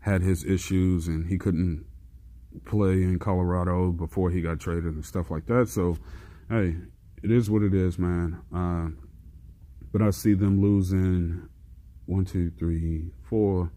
had 0.00 0.22
his 0.22 0.42
issues 0.42 1.06
and 1.06 1.26
he 1.26 1.36
couldn't 1.36 1.84
play 2.64 3.02
in 3.02 3.18
Colorado 3.18 3.90
before 3.90 4.30
he 4.30 4.40
got 4.40 4.58
traded 4.58 4.94
and 4.94 5.04
stuff 5.04 5.30
like 5.30 5.44
that. 5.46 5.68
So 5.68 5.98
hey, 6.50 6.74
it 7.22 7.30
is 7.30 7.48
what 7.48 7.62
it 7.62 7.72
is, 7.72 7.98
man. 7.98 8.40
Uh, 8.54 8.88
but 9.92 10.02
I 10.02 10.10
see 10.10 10.34
them 10.34 10.60
losing 10.60 11.48
one, 12.06 12.24
two, 12.24 12.50
three, 12.58 13.12
four. 13.28 13.70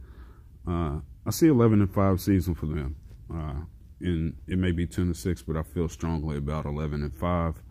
Uh, 0.67 0.99
I 1.26 1.30
see 1.30 1.47
11 1.47 1.82
and 1.82 1.93
5 1.93 2.19
season 2.19 2.55
for 2.55 2.65
them. 2.65 2.95
Uh, 3.34 3.61
and 4.01 4.36
it 4.47 4.57
may 4.57 4.71
be 4.71 4.88
10 4.88 5.09
to 5.09 5.13
6, 5.13 5.41
but 5.43 5.55
I 5.55 5.63
feel 5.63 5.88
strongly 5.88 6.38
about 6.38 6.65
11 6.65 7.03
and 7.03 7.15
5. 7.15 7.61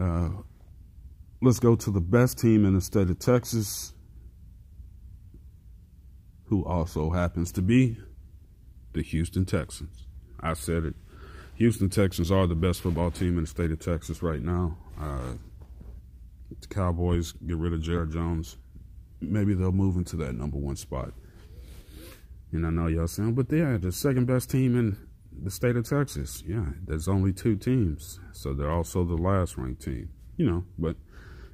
Uh, 0.00 0.28
let's 1.40 1.58
go 1.58 1.74
to 1.74 1.90
the 1.90 2.00
best 2.00 2.38
team 2.38 2.66
in 2.66 2.74
the 2.74 2.80
state 2.80 3.08
of 3.08 3.18
Texas, 3.18 3.94
who 6.44 6.64
also 6.64 7.10
happens 7.10 7.52
to 7.52 7.62
be 7.62 7.98
the 8.92 9.02
Houston 9.02 9.44
Texans. 9.44 10.06
I 10.40 10.52
said 10.52 10.84
it 10.84 10.94
Houston 11.58 11.90
Texans 11.90 12.30
are 12.30 12.46
the 12.46 12.54
best 12.54 12.80
football 12.80 13.10
team 13.10 13.36
in 13.36 13.42
the 13.42 13.48
state 13.48 13.72
of 13.72 13.80
Texas 13.80 14.22
right 14.22 14.40
now. 14.40 14.78
Uh, 14.98 15.32
the 16.60 16.66
Cowboys 16.68 17.32
get 17.32 17.56
rid 17.56 17.72
of 17.72 17.82
Jared 17.82 18.12
Jones. 18.12 18.56
Maybe 19.20 19.54
they'll 19.54 19.72
move 19.72 19.96
into 19.96 20.14
that 20.18 20.36
number 20.36 20.56
one 20.56 20.76
spot. 20.76 21.12
And 22.52 22.64
I 22.64 22.70
know 22.70 22.86
y'all 22.86 23.08
saying, 23.08 23.34
but 23.34 23.48
they're 23.48 23.76
the 23.76 23.90
second 23.90 24.26
best 24.26 24.50
team 24.50 24.78
in 24.78 24.96
the 25.42 25.50
state 25.50 25.74
of 25.74 25.88
Texas. 25.88 26.44
Yeah, 26.46 26.66
there's 26.86 27.08
only 27.08 27.32
two 27.32 27.56
teams. 27.56 28.20
So 28.32 28.54
they're 28.54 28.70
also 28.70 29.04
the 29.04 29.16
last 29.16 29.58
ranked 29.58 29.82
team. 29.82 30.10
You 30.36 30.48
know, 30.48 30.64
but 30.78 30.96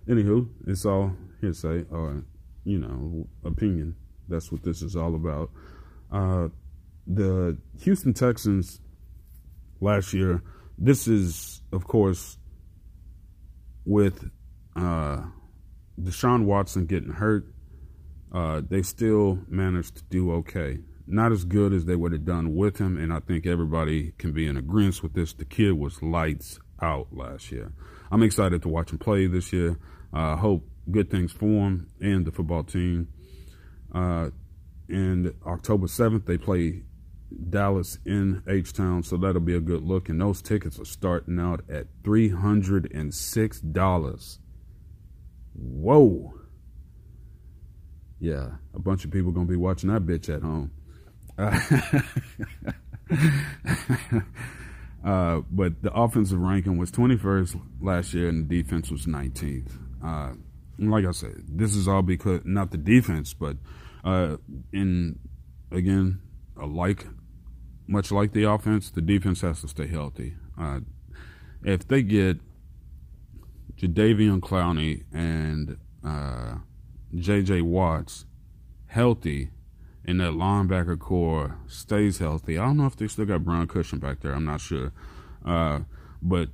anywho, 0.07 0.50
it's 0.66 0.84
all 0.84 1.16
hearsay 1.40 1.86
or, 1.90 2.24
you 2.64 2.78
know, 2.78 3.26
opinion. 3.42 3.96
That's 4.28 4.52
what 4.52 4.64
this 4.64 4.82
is 4.82 4.96
all 4.96 5.14
about. 5.14 5.50
Uh, 6.12 6.48
the 7.07 7.57
Houston 7.80 8.12
Texans 8.12 8.80
last 9.81 10.12
year. 10.12 10.43
This 10.79 11.07
is, 11.07 11.62
of 11.72 11.87
course, 11.87 12.39
with 13.85 14.31
uh, 14.77 15.22
Deshaun 16.01 16.45
Watson 16.45 16.87
getting 16.87 17.12
hurt, 17.12 17.47
uh, 18.33 18.62
they 18.68 18.83
still 18.83 19.39
managed 19.49 19.97
to 19.97 20.05
do 20.05 20.33
okay. 20.33 20.79
Not 21.07 21.33
as 21.33 21.45
good 21.45 21.72
as 21.72 21.85
they 21.85 21.97
would 21.97 22.12
have 22.12 22.25
done 22.25 22.55
with 22.55 22.79
him, 22.79 22.97
and 22.97 23.12
I 23.12 23.20
think 23.20 23.47
everybody 23.47 24.12
can 24.18 24.33
be 24.33 24.47
in 24.47 24.57
agreement 24.57 25.03
with 25.03 25.12
this. 25.12 25.35
The 25.35 25.45
kid 25.45 25.72
was 25.72 26.03
lights 26.03 26.59
out 26.81 27.09
last 27.12 27.53
year. 27.53 27.72
I'm 28.11 28.22
excited 28.22 28.62
to 28.62 28.68
watch 28.68 28.91
him 28.91 28.99
play 28.99 29.27
this 29.27 29.53
year. 29.53 29.79
I 30.12 30.33
uh, 30.33 30.37
hope 30.37 30.66
good 30.91 31.11
things 31.11 31.33
for 31.33 31.47
him 31.47 31.89
and 32.01 32.25
the 32.25 32.33
football 32.33 32.64
team. 32.64 33.09
Uh, 33.95 34.31
and 34.89 35.33
October 35.47 35.87
7th, 35.87 36.27
they 36.27 36.39
play 36.39 36.83
Dallas 37.51 37.99
in 38.05 38.43
H 38.49 38.72
Town, 38.72 39.03
so 39.03 39.16
that'll 39.16 39.41
be 39.41 39.55
a 39.55 39.61
good 39.61 39.82
look. 39.82 40.09
And 40.09 40.20
those 40.20 40.43
tickets 40.43 40.78
are 40.78 40.85
starting 40.85 41.39
out 41.39 41.62
at 41.70 41.87
$306. 42.03 44.39
Whoa. 45.55 46.35
Yeah, 48.20 48.51
a 48.72 48.78
bunch 48.78 49.05
of 49.05 49.11
people 49.11 49.32
to 49.35 49.45
be 49.45 49.57
watching 49.57 49.91
that 49.91 50.07
bitch 50.07 50.35
at 50.35 50.43
home. 50.43 50.70
uh, 55.05 55.43
but 55.51 55.82
the 55.82 55.93
offensive 55.93 56.39
ranking 56.39 56.78
was 56.78 56.91
21st 56.91 57.61
last 57.80 58.14
year, 58.14 58.28
and 58.28 58.49
the 58.49 58.62
defense 58.62 58.91
was 58.91 59.07
19th. 59.07 59.72
Uh, 60.03 60.35
like 60.78 61.05
I 61.05 61.11
said, 61.11 61.35
this 61.49 61.74
is 61.74 61.89
all 61.89 62.03
because 62.03 62.41
not 62.45 62.70
the 62.70 62.78
defense, 62.78 63.35
but 63.35 63.57
uh, 64.05 64.37
in 64.72 65.18
again, 65.70 66.20
like 66.57 67.07
much 67.87 68.11
like 68.11 68.32
the 68.32 68.45
offense, 68.45 68.91
the 68.91 69.03
defense 69.03 69.41
has 69.43 69.61
to 69.61 69.68
stay 69.68 69.87
healthy. 69.87 70.35
Uh, 70.59 70.80
if 71.62 71.87
they 71.87 72.03
get 72.03 72.39
Jadeveon 73.76 74.41
Clowney 74.41 75.05
and 75.12 75.76
uh, 76.05 76.57
J.J. 77.14 77.62
Watts 77.62 78.26
healthy, 78.87 79.51
and 80.07 80.20
that 80.20 80.32
linebacker 80.32 80.99
core 80.99 81.59
stays 81.66 82.18
healthy, 82.18 82.59
I 82.59 82.66
don't 82.66 82.76
know 82.76 82.87
if 82.87 82.97
they 82.97 83.09
still 83.09 83.24
got 83.24 83.45
Brian 83.45 83.66
Cushing 83.66 83.99
back 83.99 84.20
there. 84.20 84.35
I'm 84.35 84.45
not 84.45 84.61
sure, 84.61 84.93
uh, 85.45 85.80
but 86.20 86.51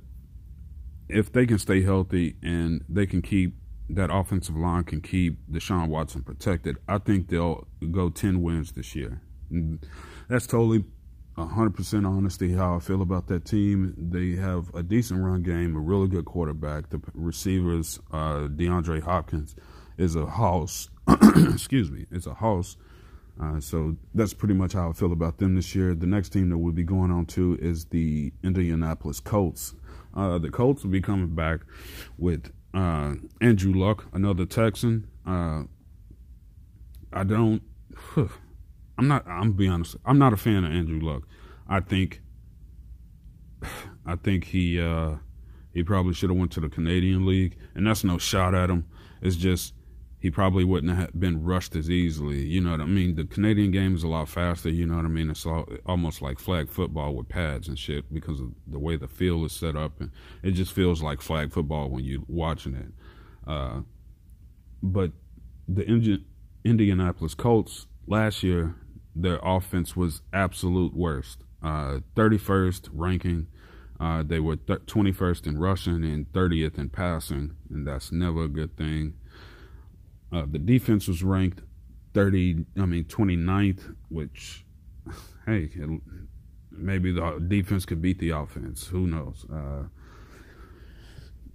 if 1.09 1.31
they 1.31 1.45
can 1.45 1.59
stay 1.59 1.81
healthy 1.81 2.37
and 2.41 2.83
they 2.87 3.05
can 3.05 3.21
keep 3.21 3.55
that 3.89 4.09
offensive 4.11 4.55
line 4.55 4.83
can 4.85 5.01
keep 5.01 5.37
Deshaun 5.49 5.89
Watson 5.89 6.23
protected, 6.23 6.77
I 6.87 6.97
think 6.97 7.27
they'll 7.27 7.67
go 7.91 8.09
10 8.09 8.41
wins 8.41 8.71
this 8.71 8.95
year. 8.95 9.21
That's 10.29 10.47
totally 10.47 10.85
100% 11.37 12.07
honesty 12.07 12.53
how 12.53 12.75
I 12.75 12.79
feel 12.79 13.01
about 13.01 13.27
that 13.27 13.45
team. 13.45 13.93
They 13.97 14.35
have 14.41 14.73
a 14.75 14.83
decent 14.83 15.23
run 15.23 15.43
game, 15.43 15.75
a 15.75 15.79
really 15.79 16.07
good 16.07 16.25
quarterback. 16.25 16.89
The 16.89 17.01
receivers, 17.13 17.99
uh, 18.11 18.47
DeAndre 18.47 19.01
Hopkins, 19.01 19.55
is 19.97 20.15
a 20.15 20.25
house. 20.25 20.89
Excuse 21.35 21.89
me, 21.91 22.05
it's 22.11 22.27
a 22.27 22.33
house. 22.33 22.77
Uh, 23.41 23.59
so 23.59 23.95
that's 24.13 24.33
pretty 24.33 24.53
much 24.53 24.73
how 24.73 24.89
I 24.89 24.93
feel 24.93 25.11
about 25.11 25.37
them 25.37 25.55
this 25.55 25.73
year. 25.73 25.95
The 25.95 26.05
next 26.05 26.29
team 26.29 26.49
that 26.49 26.57
we'll 26.57 26.73
be 26.73 26.83
going 26.83 27.11
on 27.11 27.25
to 27.27 27.57
is 27.61 27.85
the 27.85 28.33
Indianapolis 28.43 29.19
Colts. 29.19 29.73
Uh, 30.15 30.37
the 30.37 30.49
Colts 30.49 30.83
will 30.83 30.91
be 30.91 31.01
coming 31.01 31.33
back 31.33 31.61
with 32.17 32.51
uh, 32.73 33.15
Andrew 33.39 33.73
Luck, 33.73 34.05
another 34.13 34.45
Texan. 34.45 35.07
Uh, 35.25 35.63
I 37.13 37.23
don't. 37.23 37.61
I'm 39.01 39.07
not. 39.07 39.27
I'm 39.27 39.53
be 39.53 39.67
honest. 39.67 39.95
I'm 40.05 40.19
not 40.19 40.31
a 40.31 40.37
fan 40.37 40.63
of 40.63 40.71
Andrew 40.71 40.99
Luck. 40.99 41.23
I 41.67 41.79
think. 41.79 42.21
I 44.05 44.15
think 44.15 44.43
he 44.43 44.79
uh, 44.79 45.15
he 45.73 45.83
probably 45.83 46.13
should 46.13 46.29
have 46.29 46.37
went 46.37 46.51
to 46.51 46.59
the 46.59 46.69
Canadian 46.69 47.25
League, 47.25 47.57
and 47.73 47.87
that's 47.87 48.03
no 48.03 48.19
shot 48.19 48.53
at 48.53 48.69
him. 48.69 48.85
It's 49.23 49.37
just 49.37 49.73
he 50.19 50.29
probably 50.29 50.63
wouldn't 50.63 50.95
have 50.95 51.19
been 51.19 51.43
rushed 51.43 51.75
as 51.75 51.89
easily. 51.89 52.45
You 52.45 52.61
know 52.61 52.69
what 52.69 52.81
I 52.81 52.85
mean? 52.85 53.15
The 53.15 53.23
Canadian 53.23 53.71
game 53.71 53.95
is 53.95 54.03
a 54.03 54.07
lot 54.07 54.29
faster. 54.29 54.69
You 54.69 54.85
know 54.85 54.97
what 54.97 55.05
I 55.05 55.07
mean? 55.09 55.31
It's 55.31 55.47
all, 55.47 55.67
almost 55.87 56.21
like 56.21 56.37
flag 56.37 56.69
football 56.69 57.15
with 57.15 57.27
pads 57.27 57.67
and 57.67 57.79
shit 57.79 58.13
because 58.13 58.39
of 58.39 58.51
the 58.67 58.77
way 58.77 58.97
the 58.97 59.07
field 59.07 59.45
is 59.47 59.51
set 59.51 59.75
up, 59.75 59.99
and 59.99 60.11
it 60.43 60.51
just 60.51 60.73
feels 60.73 61.01
like 61.01 61.21
flag 61.21 61.51
football 61.51 61.89
when 61.89 62.03
you're 62.03 62.21
watching 62.27 62.75
it. 62.75 63.49
Uh, 63.49 63.79
but 64.83 65.11
the 65.67 65.87
Indi- 65.87 66.23
Indianapolis 66.63 67.33
Colts 67.33 67.87
last 68.05 68.43
year 68.43 68.75
their 69.15 69.39
offense 69.43 69.95
was 69.95 70.21
absolute 70.33 70.95
worst. 70.95 71.43
Uh, 71.63 71.99
31st 72.15 72.89
ranking. 72.93 73.47
Uh, 73.99 74.23
they 74.23 74.39
were 74.39 74.55
th- 74.55 74.79
21st 74.79 75.47
in 75.47 75.59
rushing 75.59 76.03
and 76.03 76.31
30th 76.33 76.77
in 76.77 76.89
passing, 76.89 77.55
and 77.69 77.85
that's 77.85 78.11
never 78.11 78.45
a 78.45 78.47
good 78.47 78.75
thing. 78.75 79.13
Uh, 80.31 80.45
the 80.49 80.57
defense 80.57 81.07
was 81.07 81.23
ranked 81.23 81.61
30, 82.13 82.65
I 82.77 82.85
mean 82.85 83.03
29th, 83.03 83.95
which, 84.09 84.65
hey, 85.45 85.69
it, 85.75 86.01
maybe 86.71 87.11
the 87.11 87.43
defense 87.47 87.85
could 87.85 88.01
beat 88.01 88.19
the 88.19 88.31
offense. 88.31 88.87
Who 88.87 89.05
knows? 89.05 89.45
Uh, 89.51 89.83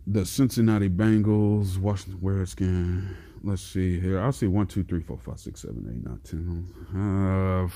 the 0.07 0.25
Cincinnati 0.25 0.89
Bengals, 0.89 1.79
Washington 1.79 2.21
Redskins 2.23 3.17
let's 3.47 3.63
see 3.63 4.01
here. 4.01 4.21
I'll 4.21 4.33
see 4.33 4.49
one, 4.49 4.67
two, 4.67 4.83
three, 4.83 5.01
four, 5.01 5.19
five, 5.19 5.39
six, 5.39 5.63
seven, 5.63 5.87
eight, 5.89 6.05
nine, 6.05 6.21
ten. 6.25 6.69
Uh, 6.95 7.69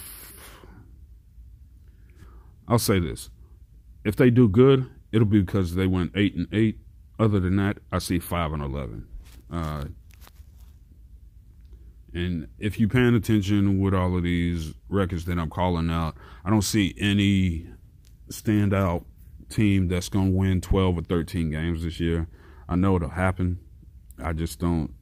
I'll 2.69 2.79
say 2.79 2.99
this: 2.99 3.31
if 4.05 4.17
they 4.17 4.31
do 4.31 4.49
good, 4.49 4.91
it'll 5.13 5.27
be 5.27 5.41
because 5.41 5.75
they 5.75 5.87
went 5.87 6.13
eight 6.15 6.35
and 6.35 6.49
eight. 6.53 6.79
Other 7.19 7.39
than 7.39 7.57
that, 7.57 7.79
I 7.93 7.99
see 7.99 8.19
five 8.19 8.53
and 8.53 8.63
eleven. 8.63 9.07
Uh, 9.51 9.85
and 12.13 12.49
if 12.59 12.81
you're 12.81 12.89
paying 12.89 13.15
attention 13.15 13.81
with 13.81 13.95
all 13.95 14.17
of 14.17 14.25
these 14.25 14.75
records 14.89 15.27
that 15.27 15.39
I'm 15.39 15.51
calling 15.51 15.91
out, 15.91 16.17
I 16.45 16.51
don't 16.51 16.63
see 16.63 16.95
any 16.99 17.67
standout 18.31 19.05
team 19.49 19.89
that's 19.89 20.09
going 20.09 20.33
to 20.33 20.37
win 20.37 20.61
12 20.61 20.99
or 20.99 21.03
13 21.03 21.51
games 21.51 21.85
this 21.85 22.01
year. 22.01 22.29
I 22.69 22.75
know 22.75 22.97
it'll 22.97 23.11
happen. 23.11 23.61
I 24.23 24.33
just 24.33 24.59
don't 24.59 24.93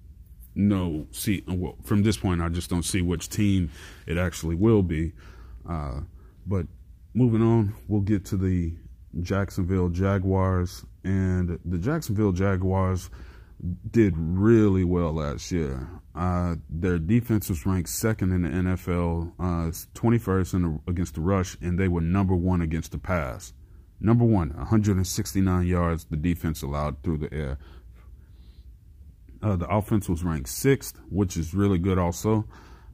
know 0.59 1.07
see 1.13 1.43
well, 1.47 1.77
from 1.85 2.03
this 2.03 2.17
point 2.19 2.43
I 2.43 2.49
just 2.49 2.69
don't 2.69 2.83
see 2.83 3.01
which 3.01 3.29
team 3.29 3.71
it 4.07 4.19
actually 4.19 4.57
will 4.57 4.83
be. 4.83 5.13
Uh, 5.69 6.01
but 6.47 6.67
moving 7.15 7.43
on, 7.43 7.75
we'll 7.87 8.01
get 8.01 8.25
to 8.27 8.37
the 8.37 8.75
Jacksonville 9.23 9.89
Jaguars 9.89 10.85
and 11.05 11.59
the 11.65 11.79
Jacksonville 11.79 12.33
Jaguars 12.33 13.09
did 13.91 14.15
really 14.17 14.85
well 14.85 15.13
last 15.13 15.51
year. 15.51 15.89
Uh, 16.15 16.57
their 16.69 16.99
defense 16.99 17.49
was 17.49 17.65
ranked 17.67 17.89
second 17.89 18.33
in 18.33 18.43
the 18.43 18.49
NFL, 18.49 19.33
uh, 19.39 19.71
21st 19.95 20.55
in 20.55 20.63
the, 20.63 20.91
against 20.91 21.15
the 21.15 21.21
rush, 21.21 21.57
and 21.61 21.79
they 21.79 21.89
were 21.89 22.01
number 22.01 22.35
one 22.35 22.61
against 22.61 22.93
the 22.93 22.99
pass. 22.99 23.53
Number 24.01 24.25
one, 24.25 24.51
169 24.51 25.67
yards 25.67 26.05
the 26.05 26.17
defense 26.17 26.63
allowed 26.63 27.03
through 27.03 27.19
the 27.19 27.33
air. 27.33 27.59
Uh, 29.43 29.57
the 29.57 29.69
offense 29.69 30.09
was 30.09 30.25
ranked 30.25 30.49
sixth, 30.49 30.99
which 31.09 31.37
is 31.37 31.55
really 31.55 31.79
good 31.79 31.99
also. 31.99 32.47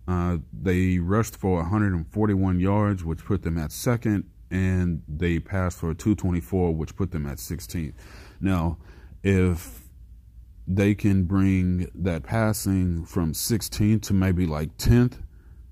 Uh, 0.07 0.39
they 0.53 0.99
rushed 0.99 1.37
for 1.37 1.57
141 1.57 2.61
yards, 2.61 3.05
which 3.05 3.25
put 3.25 3.43
them 3.43 3.57
at 3.57 3.73
second, 3.73 4.25
and 4.51 5.03
they 5.09 5.39
passed 5.39 5.79
for 5.79 5.95
224, 5.95 6.75
which 6.75 6.95
put 6.95 7.11
them 7.11 7.27
at 7.27 7.39
16th. 7.39 7.95
Now, 8.41 8.77
if 9.23 9.83
they 10.67 10.95
can 10.95 11.25
bring 11.25 11.91
that 11.95 12.23
passing 12.23 13.05
from 13.05 13.33
16th 13.33 14.03
to 14.03 14.15
maybe 14.15 14.47
like 14.47 14.77
10th, 14.77 15.23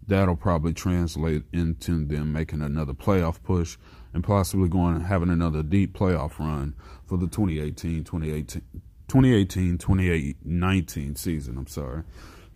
that'll 0.06 0.36
probably 0.36 0.72
translate 0.72 1.44
into 1.52 2.04
them 2.04 2.32
making 2.32 2.62
another 2.62 2.92
playoff 2.92 3.42
push 3.42 3.76
and 4.12 4.24
possibly 4.24 4.68
going 4.68 5.00
having 5.00 5.30
another 5.30 5.62
deep 5.62 5.96
playoff 5.96 6.38
run 6.38 6.74
for 7.06 7.16
the 7.16 7.26
2018 7.26 8.04
2018 8.04 8.62
2018 9.12 9.76
2019 9.76 11.16
season. 11.16 11.58
I'm 11.58 11.66
sorry. 11.66 12.02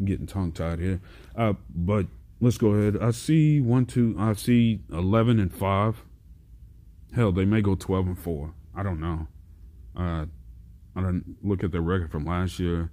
I'm 0.01 0.07
getting 0.07 0.27
tongue 0.27 0.53
tied 0.53 0.79
here. 0.79 1.03
Uh, 1.37 1.53
but 1.69 2.07
let's 2.41 2.57
go 2.57 2.69
ahead. 2.69 2.97
I 2.99 3.11
see 3.11 3.61
one, 3.61 3.85
two, 3.85 4.17
I 4.19 4.33
see 4.33 4.81
11 4.91 5.39
and 5.39 5.55
5. 5.55 6.03
Hell, 7.15 7.31
they 7.31 7.45
may 7.45 7.61
go 7.61 7.75
12 7.75 8.07
and 8.07 8.19
4. 8.19 8.55
I 8.75 8.83
don't 8.83 9.01
know. 9.01 9.27
Uh, 9.95 10.25
I 10.97 11.03
don't 11.03 11.37
look 11.43 11.63
at 11.63 11.73
their 11.73 11.83
record 11.83 12.11
from 12.11 12.25
last 12.25 12.59
year. 12.59 12.91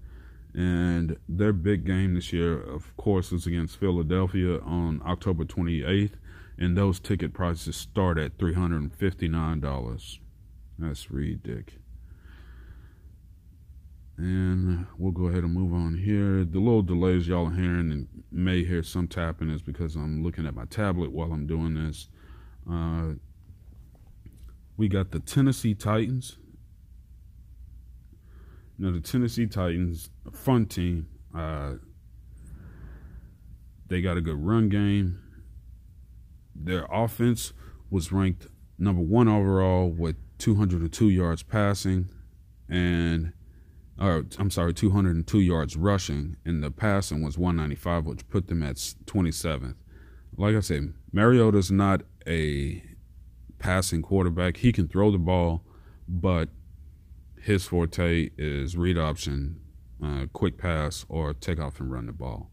And 0.54 1.16
their 1.30 1.54
big 1.54 1.86
game 1.86 2.16
this 2.16 2.34
year, 2.34 2.62
of 2.62 2.96
course, 2.98 3.32
is 3.32 3.48
against 3.48 3.80
Philadelphia 3.80 4.60
on 4.60 5.02
October 5.06 5.46
28th. 5.46 6.16
And 6.58 6.78
those 6.78 7.00
ticket 7.00 7.34
prices 7.34 7.78
start 7.78 8.18
at 8.18 8.38
$359. 8.38 10.20
That's 10.78 11.10
ridiculous. 11.10 11.83
And 14.18 14.86
we'll 14.98 15.12
go 15.12 15.26
ahead 15.26 15.44
and 15.44 15.54
move 15.54 15.74
on 15.74 15.98
here. 15.98 16.46
The 16.46 16.60
little 16.60 16.84
delays 16.84 17.28
y'all 17.28 17.48
are 17.48 17.56
hearing 17.56 17.92
and 17.92 18.08
may 18.32 18.64
hear 18.64 18.84
some 18.84 19.08
tapping 19.08 19.50
is 19.50 19.62
because 19.62 19.96
I'm 19.96 20.24
looking 20.24 20.46
at 20.46 20.54
my 20.54 20.66
tablet 20.66 21.12
while 21.12 21.32
I'm 21.32 21.48
doing 21.48 21.74
this. 21.74 22.10
Uh, 22.70 23.14
we 24.78 24.88
got 24.88 25.12
the 25.12 25.20
Tennessee 25.20 25.74
Titans 25.74 26.38
Now 28.78 28.92
the 28.92 29.00
Tennessee 29.00 29.48
Titans, 29.48 30.10
a 30.28 30.32
fun 30.32 30.66
team. 30.66 31.08
Uh, 31.36 31.76
they 33.88 34.02
got 34.02 34.18
a 34.18 34.22
good 34.22 34.38
run 34.38 34.70
game. 34.70 35.20
Their 36.56 36.86
offense 36.92 37.54
was 37.90 38.12
ranked 38.12 38.48
number 38.78 39.02
one 39.02 39.28
overall 39.28 39.90
with 39.90 40.16
202 40.40 41.10
yards 41.10 41.44
passing, 41.44 42.10
and 42.70 43.34
or 44.04 44.26
I'm 44.38 44.52
sorry, 44.52 44.74
202 44.74 45.40
yards 45.40 45.78
rushing, 45.78 46.36
and 46.44 46.62
the 46.62 46.72
passing 46.72 47.24
was 47.24 47.38
195, 47.38 48.06
which 48.06 48.30
put 48.30 48.48
them 48.48 48.62
at 48.62 48.76
27th. 48.76 49.76
Like 50.36 50.56
I 50.56 50.60
said, 50.60 50.94
Mariota's 51.14 51.72
not 51.72 52.02
a 52.28 52.84
passing 53.60 54.02
quarterback. 54.02 54.58
He 54.58 54.74
can 54.74 54.90
throw 54.90 55.10
the 55.10 55.18
ball, 55.18 55.64
but 56.08 56.50
his 57.42 57.66
forte 57.66 58.30
is 58.38 58.76
read 58.76 58.98
option, 58.98 59.62
uh, 60.04 60.26
quick 60.34 60.58
pass, 60.58 61.06
or 61.08 61.34
take 61.34 61.60
off 61.60 61.80
and 61.80 61.90
run 61.90 62.08
the 62.08 62.14
ball. 62.14 62.50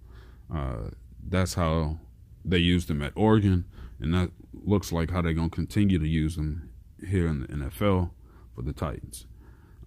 Uh, 0.55 0.90
that's 1.28 1.55
how 1.55 1.98
they 2.44 2.59
used 2.59 2.88
him 2.88 3.03
at 3.03 3.12
Oregon, 3.16 3.64
and 3.98 4.14
that 4.14 4.30
looks 4.53 4.92
like 4.92 5.11
how 5.11 5.20
they're 5.20 5.32
going 5.32 5.51
to 5.51 5.57
continue 5.57 5.98
to 5.98 6.09
use 6.09 6.36
him 6.36 6.70
here 7.05 7.26
in 7.26 7.40
the 7.40 7.46
NFL 7.48 8.11
for 8.55 8.62
the 8.62 8.72
Titans. 8.72 9.26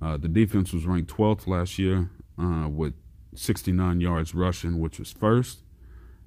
Uh, 0.04 0.18
the 0.18 0.28
defense 0.28 0.74
was 0.74 0.86
ranked 0.86 1.16
12th 1.16 1.47
last 1.47 1.80
year 1.80 2.10
uh, 2.38 2.68
with 2.68 2.93
69 3.36 4.01
yards 4.01 4.36
rushing, 4.36 4.80
which 4.80 4.99
was 4.99 5.14
first. 5.14 5.64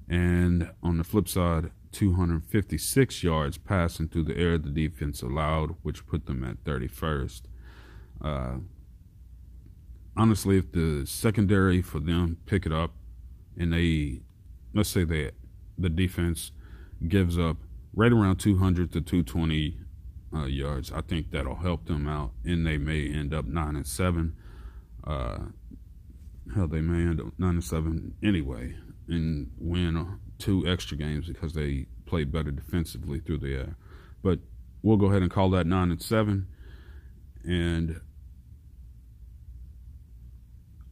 And 0.09 0.71
on 0.81 0.97
the 0.97 1.03
flip 1.03 1.27
side, 1.27 1.69
256 1.91 3.23
yards 3.23 3.57
passing 3.57 4.07
through 4.07 4.23
the 4.23 4.37
air 4.37 4.57
the 4.57 4.69
defense 4.69 5.21
allowed, 5.21 5.75
which 5.83 6.07
put 6.07 6.25
them 6.25 6.43
at 6.43 6.63
31st. 6.63 7.41
Uh, 8.19 8.55
honestly, 10.15 10.57
if 10.57 10.71
the 10.71 11.05
secondary 11.05 11.81
for 11.83 11.99
them 11.99 12.37
pick 12.47 12.65
it 12.65 12.71
up 12.71 12.93
and 13.57 13.73
they, 13.73 14.21
let's 14.73 14.89
say 14.89 15.03
that 15.03 15.33
the 15.77 15.89
defense 15.89 16.51
gives 17.07 17.37
up 17.37 17.57
right 17.93 18.11
around 18.11 18.37
200 18.37 18.91
to 18.93 19.01
220 19.01 19.77
uh, 20.33 20.45
yards, 20.45 20.91
I 20.91 21.01
think 21.01 21.31
that'll 21.31 21.55
help 21.55 21.85
them 21.85 22.07
out, 22.07 22.31
and 22.43 22.65
they 22.65 22.77
may 22.77 23.07
end 23.07 23.33
up 23.33 23.45
nine 23.45 23.75
and 23.75 23.87
seven. 23.87 24.35
Uh, 25.03 25.37
hell, 26.53 26.67
they 26.67 26.81
may 26.81 27.09
end 27.09 27.21
up 27.21 27.27
nine 27.37 27.51
and 27.51 27.63
seven 27.63 28.15
anyway, 28.21 28.75
and 29.07 29.51
win 29.57 30.19
two 30.37 30.67
extra 30.67 30.97
games 30.97 31.27
because 31.27 31.53
they 31.53 31.87
play 32.05 32.23
better 32.23 32.51
defensively 32.51 33.19
through 33.19 33.39
the 33.39 33.53
air. 33.53 33.77
But 34.21 34.39
we'll 34.81 34.97
go 34.97 35.07
ahead 35.07 35.21
and 35.21 35.31
call 35.31 35.49
that 35.51 35.65
nine 35.65 35.91
and 35.91 36.01
seven, 36.01 36.47
and 37.43 38.01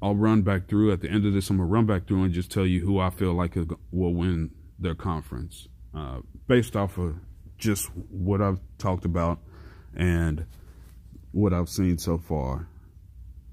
I'll 0.01 0.15
run 0.15 0.43
back 0.43 0.67
through 0.67 0.91
at 0.91 1.01
the 1.01 1.09
end 1.09 1.25
of 1.25 1.33
this. 1.33 1.49
I'm 1.49 1.57
gonna 1.57 1.69
run 1.69 1.85
back 1.85 2.07
through 2.07 2.23
and 2.23 2.33
just 2.33 2.51
tell 2.51 2.65
you 2.65 2.85
who 2.85 2.99
I 2.99 3.09
feel 3.09 3.33
like 3.33 3.55
will 3.91 4.13
win 4.13 4.51
their 4.79 4.95
conference, 4.95 5.67
uh, 5.93 6.19
based 6.47 6.75
off 6.75 6.97
of 6.97 7.15
just 7.57 7.87
what 8.09 8.41
I've 8.41 8.59
talked 8.77 9.05
about 9.05 9.39
and 9.95 10.45
what 11.31 11.53
I've 11.53 11.69
seen 11.69 11.97
so 11.97 12.17
far, 12.17 12.67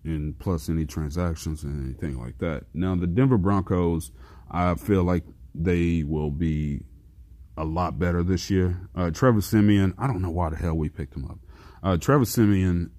and 0.05 0.39
plus 0.39 0.69
any 0.69 0.87
transactions 0.87 1.63
and 1.63 1.85
anything 1.85 2.21
like 2.21 2.39
that. 2.39 2.65
Now, 2.75 2.95
the 2.95 3.07
Denver 3.07 3.39
Broncos, 3.39 4.13
I 4.51 4.75
feel 4.75 5.05
like 5.05 5.25
they 5.55 6.03
will 6.03 6.31
be 6.31 6.83
a 7.57 7.65
lot 7.65 7.99
better 7.99 8.23
this 8.23 8.51
year. 8.51 8.89
Uh, 8.95 9.11
Trevor 9.11 9.41
Siemian, 9.41 9.95
I 9.99 10.07
don't 10.07 10.23
know 10.23 10.31
why 10.31 10.51
the 10.51 10.57
hell 10.57 10.75
we 10.75 10.89
picked 10.89 11.17
him 11.17 11.25
up. 11.25 11.39
Uh, 11.83 11.97
Trevor 11.97 12.25
Siemian 12.25 12.91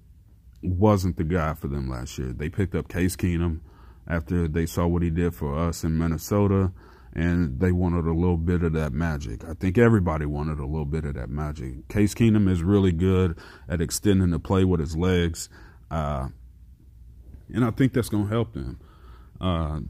wasn't 0.62 1.16
the 1.16 1.24
guy 1.24 1.54
for 1.54 1.68
them 1.68 1.88
last 1.90 2.18
year. 2.18 2.32
They 2.32 2.48
picked 2.48 2.74
up 2.74 2.88
Case 2.88 3.16
Keenum 3.16 3.60
after 4.06 4.46
they 4.48 4.66
saw 4.66 4.86
what 4.86 5.02
he 5.02 5.10
did 5.10 5.34
for 5.34 5.58
us 5.58 5.84
in 5.84 5.98
Minnesota 5.98 6.72
and 7.14 7.60
they 7.60 7.70
wanted 7.70 8.06
a 8.06 8.12
little 8.12 8.36
bit 8.36 8.62
of 8.62 8.72
that 8.72 8.92
magic. 8.92 9.44
I 9.44 9.54
think 9.54 9.78
everybody 9.78 10.26
wanted 10.26 10.58
a 10.58 10.66
little 10.66 10.84
bit 10.84 11.04
of 11.04 11.14
that 11.14 11.30
magic. 11.30 11.88
Case 11.88 12.14
Keenum 12.14 12.50
is 12.50 12.62
really 12.62 12.92
good 12.92 13.38
at 13.68 13.80
extending 13.80 14.30
the 14.30 14.38
play 14.38 14.64
with 14.64 14.80
his 14.80 14.96
legs, 14.96 15.48
uh, 15.90 16.28
and 17.52 17.64
I 17.64 17.70
think 17.70 17.92
that's 17.92 18.08
going 18.08 18.24
to 18.24 18.30
help 18.30 18.54
them. 18.54 18.80
Uh, 19.40 19.80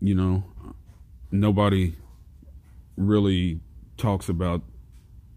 you 0.00 0.14
know, 0.14 0.44
nobody 1.30 1.94
really 2.96 3.60
talks 3.96 4.28
about 4.28 4.62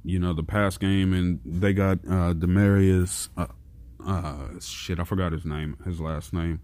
you 0.04 0.20
know 0.20 0.34
the 0.34 0.44
pass 0.44 0.78
game, 0.78 1.14
and 1.14 1.40
they 1.44 1.74
got 1.74 2.00
uh, 2.06 2.34
Demaryius. 2.34 3.30
Uh, 3.36 3.48
uh, 4.06 4.60
shit, 4.62 5.00
I 5.00 5.04
forgot 5.04 5.34
his 5.34 5.46
name, 5.46 5.78
his 5.84 6.00
last 6.00 6.32
name. 6.32 6.62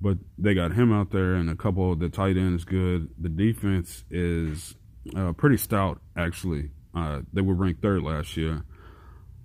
But 0.00 0.18
they 0.36 0.54
got 0.54 0.72
him 0.72 0.92
out 0.92 1.10
there 1.10 1.34
and 1.34 1.48
a 1.48 1.56
couple 1.56 1.92
of 1.92 1.98
the 1.98 2.08
tight 2.08 2.36
ends 2.36 2.64
good. 2.64 3.10
The 3.18 3.28
defense 3.28 4.04
is 4.10 4.74
uh, 5.16 5.32
pretty 5.32 5.56
stout, 5.56 6.00
actually. 6.16 6.70
Uh, 6.94 7.20
they 7.32 7.40
were 7.40 7.54
ranked 7.54 7.82
third 7.82 8.02
last 8.02 8.36
year. 8.36 8.64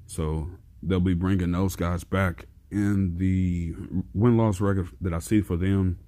So 0.06 0.50
they'll 0.82 1.00
be 1.00 1.14
bringing 1.14 1.52
those 1.52 1.76
guys 1.76 2.04
back. 2.04 2.45
And 2.72 3.18
the 3.18 3.74
win 4.14 4.38
loss 4.38 4.62
record 4.62 4.89
that 5.02 5.14
I 5.14 5.20
see 5.20 5.41
for 5.41 5.58
them 5.58 6.00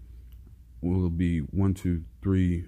will 0.81 1.09
be 1.09 1.39
one, 1.39 1.73
two, 1.73 2.03
three, 2.21 2.65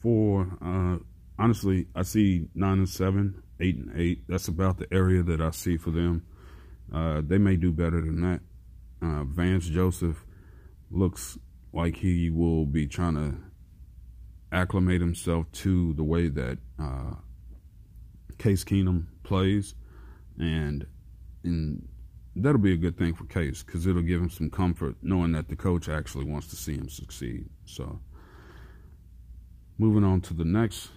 four. 0.00 0.56
Uh, 0.62 0.98
honestly, 1.38 1.86
I 1.94 2.02
see 2.02 2.48
nine 2.54 2.78
and 2.78 2.88
seven, 2.88 3.42
eight 3.60 3.76
and 3.76 3.92
eight. 3.98 4.24
That's 4.28 4.48
about 4.48 4.78
the 4.78 4.86
area 4.92 5.22
that 5.22 5.40
I 5.40 5.50
see 5.50 5.76
for 5.76 5.90
them. 5.90 6.24
Uh, 6.92 7.22
they 7.24 7.38
may 7.38 7.56
do 7.56 7.72
better 7.72 8.00
than 8.00 8.20
that. 8.22 8.40
Uh, 9.02 9.24
Vance 9.24 9.66
Joseph 9.66 10.24
looks 10.90 11.38
like 11.72 11.96
he 11.96 12.30
will 12.30 12.64
be 12.64 12.86
trying 12.86 13.14
to 13.14 13.36
acclimate 14.52 15.00
himself 15.00 15.50
to 15.52 15.92
the 15.94 16.04
way 16.04 16.28
that 16.28 16.58
uh, 16.78 17.14
Case 18.38 18.64
Keenum 18.64 19.06
plays, 19.22 19.74
and 20.38 20.86
and 21.42 21.88
that'll 22.34 22.60
be 22.60 22.72
a 22.72 22.76
good 22.76 22.98
thing 22.98 23.14
for 23.14 23.24
Case 23.24 23.62
because 23.62 23.86
it'll 23.86 24.02
give 24.02 24.20
him 24.20 24.30
some 24.30 24.50
comfort 24.50 24.96
knowing 25.02 25.32
that 25.32 25.48
the 25.48 25.56
coach 25.56 25.88
actually 25.88 26.24
wants 26.24 26.48
to 26.48 26.56
see 26.56 26.74
him 26.74 26.88
succeed. 26.88 27.48
So, 27.64 28.00
moving 29.78 30.04
on 30.04 30.20
to 30.22 30.34
the 30.34 30.44
next 30.44 30.90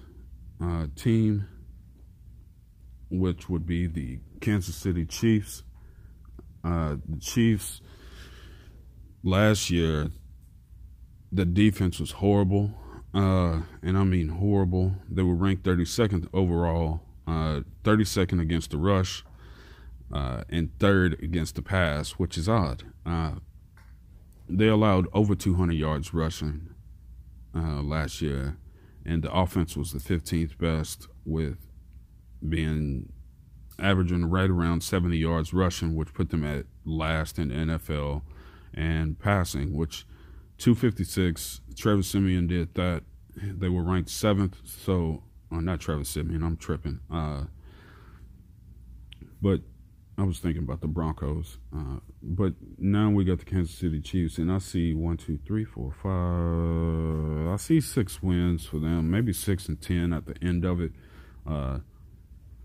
uh, 0.61 0.87
team, 0.95 1.47
which 3.09 3.49
would 3.49 3.65
be 3.65 3.87
the 3.87 4.19
Kansas 4.41 4.75
City 4.75 5.05
Chiefs. 5.05 5.63
Uh, 6.63 6.97
the 7.07 7.19
Chiefs 7.19 7.81
last 9.23 9.69
year 9.69 10.11
the 11.31 11.45
defense 11.45 11.99
was 11.99 12.11
horrible, 12.11 12.73
uh, 13.13 13.61
and 13.81 13.97
I 13.97 14.03
mean 14.03 14.29
horrible. 14.29 14.95
They 15.09 15.23
were 15.23 15.35
ranked 15.35 15.63
32nd 15.63 16.27
overall, 16.33 17.01
uh, 17.27 17.61
32nd 17.83 18.41
against 18.41 18.71
the 18.71 18.77
rush, 18.77 19.23
uh, 20.11 20.43
and 20.49 20.77
third 20.79 21.21
against 21.21 21.55
the 21.55 21.61
pass, 21.61 22.11
which 22.11 22.37
is 22.37 22.49
odd. 22.49 22.83
Uh, 23.05 23.33
they 24.47 24.67
allowed 24.67 25.07
over 25.13 25.35
200 25.35 25.73
yards 25.73 26.13
rushing 26.13 26.69
uh, 27.55 27.81
last 27.81 28.21
year, 28.21 28.57
and 29.05 29.23
the 29.23 29.31
offense 29.31 29.77
was 29.77 29.91
the 29.91 29.99
15th 29.99 30.57
best, 30.57 31.07
with 31.25 31.67
being 32.47 33.11
averaging 33.77 34.25
right 34.25 34.49
around 34.49 34.81
70 34.81 35.15
yards 35.15 35.53
rushing, 35.53 35.95
which 35.95 36.13
put 36.13 36.31
them 36.31 36.43
at 36.43 36.65
last 36.83 37.37
in 37.37 37.49
the 37.49 37.55
NFL 37.55 38.23
and 38.79 39.19
passing, 39.19 39.75
which 39.75 40.05
256, 40.57 41.59
Trevor 41.75 42.01
Siemian 42.01 42.47
did 42.47 42.73
that. 42.75 43.03
They 43.35 43.69
were 43.69 43.83
ranked 43.83 44.09
seventh, 44.09 44.57
so 44.65 45.23
uh, 45.51 45.59
not 45.59 45.81
Trevor 45.81 46.05
Siemian, 46.05 46.43
I'm 46.43 46.55
tripping. 46.55 46.99
Uh, 47.11 47.43
but 49.41 49.61
I 50.17 50.23
was 50.23 50.39
thinking 50.39 50.63
about 50.63 50.79
the 50.81 50.87
Broncos. 50.87 51.57
Uh, 51.75 51.99
but 52.21 52.53
now 52.77 53.09
we 53.09 53.25
got 53.25 53.39
the 53.39 53.45
Kansas 53.45 53.75
City 53.75 53.99
Chiefs, 53.99 54.37
and 54.37 54.51
I 54.51 54.59
see 54.59 54.93
one, 54.93 55.17
two, 55.17 55.39
three, 55.45 55.65
four, 55.65 55.91
five. 55.91 57.53
I 57.53 57.57
see 57.57 57.81
six 57.81 58.23
wins 58.23 58.65
for 58.65 58.79
them, 58.79 59.11
maybe 59.11 59.33
six 59.33 59.67
and 59.67 59.81
ten 59.81 60.13
at 60.13 60.25
the 60.25 60.35
end 60.41 60.63
of 60.63 60.79
it. 60.79 60.93
Uh, 61.47 61.79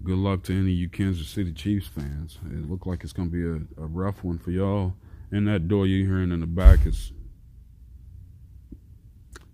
good 0.02 0.18
luck 0.18 0.44
to 0.44 0.52
any 0.52 0.72
of 0.72 0.78
you 0.78 0.88
Kansas 0.88 1.28
City 1.28 1.52
Chiefs 1.52 1.88
fans. 1.88 2.38
It 2.46 2.68
looked 2.68 2.86
like 2.86 3.02
it's 3.02 3.12
going 3.12 3.30
to 3.30 3.32
be 3.32 3.44
a, 3.44 3.82
a 3.84 3.86
rough 3.86 4.22
one 4.22 4.38
for 4.38 4.50
y'all. 4.50 4.94
And 5.30 5.48
that 5.48 5.68
door 5.68 5.86
you're 5.86 6.06
hearing 6.06 6.32
in 6.32 6.40
the 6.40 6.46
back 6.46 6.86
is 6.86 7.12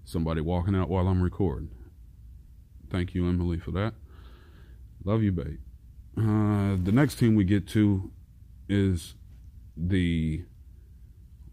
somebody 0.05 0.41
walking 0.41 0.75
out 0.75 0.89
while 0.89 1.09
I'm 1.09 1.23
recording. 1.23 1.71
Thank 2.91 3.15
you, 3.15 3.27
Emily, 3.27 3.59
for 3.59 3.71
that. 3.73 3.95
Love 5.05 5.23
you, 5.23 5.33
babe. 5.33 5.59
Uh, 6.19 6.77
the 6.83 6.93
next 6.93 7.15
team 7.15 7.35
we 7.37 7.45
get 7.45 7.67
to 7.69 8.11
is 8.69 9.15
the 9.77 10.45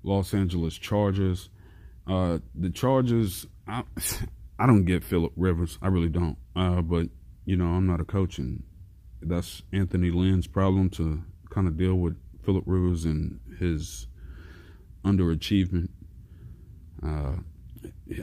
Los 0.03 0.33
Angeles 0.33 0.77
Chargers. 0.77 1.49
Uh, 2.07 2.39
the 2.55 2.69
Chargers, 2.69 3.45
I, 3.67 3.83
I 4.59 4.65
don't 4.65 4.85
get 4.85 5.03
Philip 5.03 5.33
Rivers. 5.35 5.77
I 5.81 5.87
really 5.87 6.09
don't. 6.09 6.37
Uh, 6.55 6.81
but, 6.81 7.07
you 7.45 7.55
know, 7.55 7.67
I'm 7.67 7.85
not 7.85 8.01
a 8.01 8.05
coach, 8.05 8.39
and 8.39 8.63
that's 9.21 9.61
Anthony 9.71 10.09
Lynn's 10.09 10.47
problem 10.47 10.89
to 10.91 11.23
kind 11.49 11.67
of 11.67 11.77
deal 11.77 11.95
with 11.95 12.17
Philip 12.47 12.63
Rivers 12.65 13.03
and 13.03 13.41
his 13.59 14.07
underachievement. 15.03 15.89
Uh, 17.05 17.33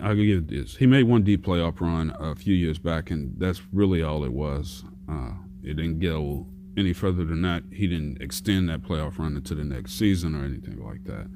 I'll 0.00 0.14
give 0.14 0.46
this. 0.46 0.76
He 0.76 0.86
made 0.86 1.02
one 1.02 1.24
deep 1.24 1.44
playoff 1.44 1.78
run 1.78 2.16
a 2.18 2.34
few 2.34 2.54
years 2.54 2.78
back, 2.78 3.10
and 3.10 3.34
that's 3.36 3.60
really 3.70 4.02
all 4.02 4.24
it 4.24 4.32
was. 4.32 4.82
Uh, 5.06 5.32
it 5.62 5.74
didn't 5.74 6.00
go 6.00 6.46
any 6.74 6.94
further 6.94 7.26
than 7.26 7.42
that. 7.42 7.64
He 7.70 7.86
didn't 7.86 8.22
extend 8.22 8.70
that 8.70 8.80
playoff 8.80 9.18
run 9.18 9.36
into 9.36 9.54
the 9.54 9.62
next 9.62 9.98
season 9.98 10.34
or 10.34 10.42
anything 10.42 10.82
like 10.82 11.04
that. 11.04 11.28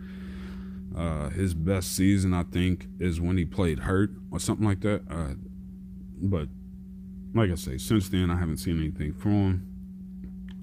Uh, 0.98 1.28
his 1.28 1.52
best 1.52 1.94
season, 1.94 2.32
I 2.32 2.44
think, 2.44 2.86
is 2.98 3.20
when 3.20 3.36
he 3.36 3.44
played 3.44 3.80
hurt 3.80 4.12
or 4.32 4.40
something 4.40 4.66
like 4.66 4.80
that. 4.80 5.02
Uh, 5.10 5.34
but 6.22 6.48
like 7.34 7.50
I 7.50 7.54
say, 7.56 7.76
since 7.76 8.08
then 8.08 8.30
I 8.30 8.38
haven't 8.38 8.56
seen 8.56 8.78
anything 8.80 9.12
from 9.12 9.32
him. 9.32 9.66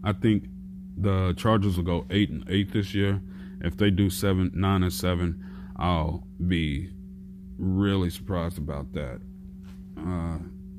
I 0.04 0.12
think 0.12 0.46
the 0.98 1.34
Chargers 1.38 1.78
will 1.78 1.84
go 1.84 2.06
eight 2.10 2.30
and 2.30 2.46
eight 2.50 2.72
this 2.72 2.94
year. 2.94 3.22
If 3.62 3.78
they 3.78 3.90
do 3.90 4.10
seven, 4.10 4.52
nine 4.54 4.84
and 4.84 4.94
seven, 4.94 5.44
I'll 5.78 6.24
be 6.48 6.90
really 7.58 8.10
surprised 8.10 8.58
about 8.58 8.94
that. 8.94 9.22
Uh, 9.98 10.38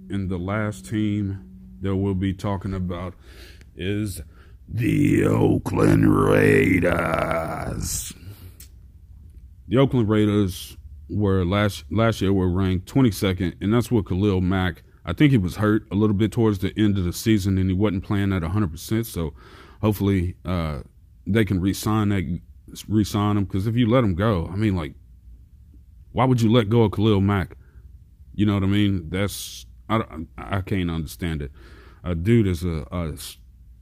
and 0.09 0.31
the 0.31 0.39
last 0.39 0.87
team 0.87 1.43
that 1.81 1.97
we'll 1.97 2.15
be 2.15 2.33
talking 2.33 2.75
about 2.75 3.15
is 3.75 4.21
the 4.69 5.25
Oakland 5.25 6.13
Raiders. 6.15 8.13
The 9.69 9.79
Oakland 9.79 10.09
Raiders 10.09 10.77
were 11.09 11.45
last 11.45 11.85
last 11.91 12.21
year 12.21 12.33
were 12.33 12.49
ranked 12.49 12.93
22nd, 12.93 13.55
and 13.61 13.73
that's 13.73 13.91
with 13.91 14.07
Khalil 14.07 14.41
Mack. 14.41 14.83
I 15.05 15.13
think 15.13 15.31
he 15.31 15.39
was 15.39 15.57
hurt 15.57 15.87
a 15.93 15.95
little 15.95 16.17
bit 16.17 16.33
towards 16.33 16.59
the 16.59 16.73
end 16.77 16.99
of 16.99 17.05
the 17.05 17.13
season, 17.13 17.59
and 17.59 17.71
he 17.71 17.75
wasn't 17.75 18.03
playing 18.03 18.33
at 18.33 18.43
100%. 18.43 19.07
So 19.07 19.35
hopefully 19.81 20.37
uh, 20.45 20.81
they 21.27 21.45
can 21.45 21.61
re-sign 21.61 22.09
that, 22.11 22.41
re-sign 22.89 23.37
him. 23.37 23.45
Because 23.45 23.67
if 23.67 23.77
you 23.77 23.89
let 23.89 24.05
him 24.05 24.15
go, 24.15 24.49
I 24.53 24.57
mean, 24.57 24.77
like, 24.77 24.95
why 26.13 26.25
would 26.25 26.41
you 26.41 26.51
let 26.51 26.69
go 26.69 26.83
of 26.83 26.93
Khalil 26.93 27.21
Mack? 27.21 27.57
You 28.35 28.47
know 28.47 28.55
what 28.55 28.63
I 28.63 28.67
mean? 28.67 29.09
That's 29.11 29.67
I, 29.89 30.03
I 30.39 30.61
can't 30.61 30.91
understand 30.91 31.43
it. 31.43 31.51
A 32.05 32.15
dude 32.15 32.47
is 32.47 32.65
a, 32.65 32.87
a 32.91 33.15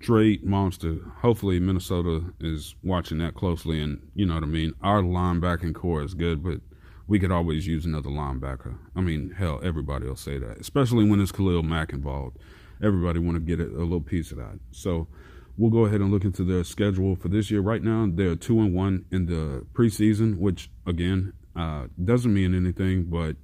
straight 0.00 0.44
monster. 0.44 0.98
Hopefully 1.20 1.58
Minnesota 1.60 2.32
is 2.40 2.74
watching 2.82 3.18
that 3.18 3.34
closely, 3.34 3.80
and 3.80 4.00
you 4.14 4.26
know 4.26 4.34
what 4.34 4.42
I 4.42 4.46
mean. 4.46 4.74
Our 4.82 5.02
linebacking 5.02 5.74
core 5.74 6.02
is 6.02 6.14
good, 6.14 6.42
but 6.42 6.60
we 7.06 7.18
could 7.18 7.30
always 7.30 7.66
use 7.66 7.84
another 7.84 8.10
linebacker. 8.10 8.78
I 8.96 9.00
mean, 9.00 9.34
hell, 9.36 9.60
everybody 9.62 10.06
will 10.06 10.16
say 10.16 10.38
that, 10.38 10.58
especially 10.58 11.08
when 11.08 11.20
it's 11.20 11.32
Khalil 11.32 11.62
Mack 11.62 11.92
involved. 11.92 12.38
Everybody 12.82 13.18
want 13.18 13.36
to 13.36 13.40
get 13.40 13.60
a, 13.60 13.68
a 13.68 13.84
little 13.84 14.00
piece 14.00 14.30
of 14.30 14.38
that. 14.38 14.58
So 14.70 15.08
we'll 15.56 15.70
go 15.70 15.84
ahead 15.84 16.00
and 16.00 16.10
look 16.10 16.24
into 16.24 16.44
their 16.44 16.64
schedule 16.64 17.16
for 17.16 17.28
this 17.28 17.50
year. 17.50 17.60
Right 17.60 17.82
now, 17.82 18.08
they're 18.10 18.36
two 18.36 18.60
and 18.60 18.74
one 18.74 19.04
in 19.10 19.26
the 19.26 19.66
preseason, 19.72 20.38
which 20.38 20.70
again 20.86 21.32
uh, 21.56 21.86
doesn't 22.02 22.32
mean 22.32 22.54
anything, 22.54 23.04
but 23.04 23.36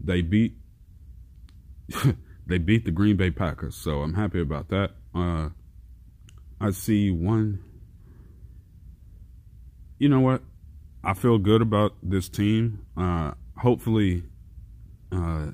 they 0.00 0.22
beat 0.22 0.56
they 2.46 2.58
beat 2.58 2.84
the 2.84 2.90
Green 2.90 3.16
Bay 3.16 3.30
Packers, 3.30 3.76
so 3.76 4.02
I'm 4.02 4.14
happy 4.14 4.40
about 4.40 4.68
that. 4.68 4.92
Uh, 5.14 5.50
I 6.60 6.70
see 6.70 7.10
one. 7.10 7.62
You 9.98 10.08
know 10.08 10.20
what? 10.20 10.42
I 11.02 11.14
feel 11.14 11.38
good 11.38 11.62
about 11.62 11.94
this 12.02 12.28
team. 12.28 12.86
Uh, 12.96 13.32
hopefully, 13.56 14.24
uh, 15.12 15.48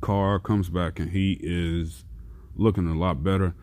Carr 0.00 0.38
comes 0.38 0.68
back 0.68 0.98
and 0.98 1.10
he 1.10 1.38
is 1.42 2.04
looking 2.56 2.86
a 2.88 2.94
lot 2.94 3.22
better. 3.22 3.54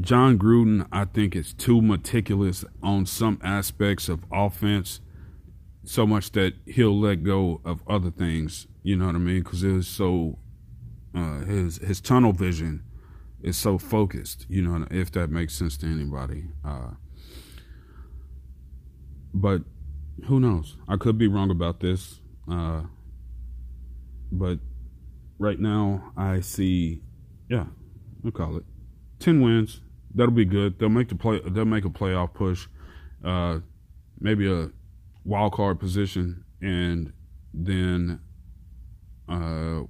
Jon 0.00 0.38
Gruden, 0.38 0.86
I 0.90 1.04
think, 1.04 1.36
is 1.36 1.52
too 1.52 1.82
meticulous 1.82 2.64
on 2.82 3.06
some 3.06 3.38
aspects 3.42 4.08
of 4.08 4.24
offense, 4.32 5.00
so 5.84 6.06
much 6.06 6.32
that 6.32 6.54
he'll 6.66 6.98
let 6.98 7.22
go 7.22 7.60
of 7.64 7.82
other 7.86 8.10
things. 8.10 8.66
You 8.82 8.96
know 8.96 9.06
what 9.06 9.14
I 9.14 9.18
mean? 9.18 9.42
Because 9.42 9.62
it's 9.62 9.88
so 9.88 10.38
uh, 11.14 11.40
his 11.40 11.78
his 11.78 12.00
tunnel 12.00 12.32
vision 12.32 12.82
is 13.42 13.56
so 13.56 13.78
focused. 13.78 14.46
You 14.48 14.62
know, 14.62 14.86
if 14.90 15.12
that 15.12 15.30
makes 15.30 15.54
sense 15.54 15.76
to 15.78 15.86
anybody. 15.86 16.44
Uh, 16.64 16.92
but 19.34 19.62
who 20.26 20.40
knows? 20.40 20.76
I 20.88 20.96
could 20.96 21.18
be 21.18 21.28
wrong 21.28 21.50
about 21.50 21.80
this. 21.80 22.20
Uh, 22.50 22.82
but 24.30 24.58
right 25.38 25.58
now, 25.58 26.12
I 26.16 26.40
see, 26.40 27.02
yeah, 27.48 27.66
we'll 28.22 28.32
call 28.32 28.56
it 28.56 28.64
ten 29.22 29.40
wins. 29.40 29.80
That'll 30.14 30.34
be 30.34 30.44
good. 30.44 30.78
They'll 30.78 30.88
make 30.88 31.08
the 31.08 31.14
play. 31.14 31.40
They'll 31.46 31.64
make 31.64 31.84
a 31.84 31.90
playoff 31.90 32.34
push. 32.34 32.66
Uh, 33.24 33.60
maybe 34.20 34.50
a 34.50 34.70
wild 35.24 35.52
card 35.52 35.80
position, 35.80 36.44
and 36.60 37.12
then 37.54 38.20
uh, 39.28 39.82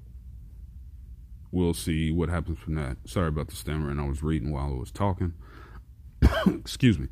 we'll 1.51 1.75
see 1.75 2.11
what 2.11 2.29
happens 2.29 2.59
from 2.59 2.75
that. 2.75 2.97
Sorry 3.07 3.29
about 3.29 3.49
the 3.49 3.57
stammering. 3.57 3.99
I 3.99 4.07
was 4.07 4.23
reading 4.23 4.53
while 4.53 4.67
I 4.67 4.79
was 4.79 4.91
talking. 4.91 5.35
Excuse 6.47 6.99
me. 6.99 7.09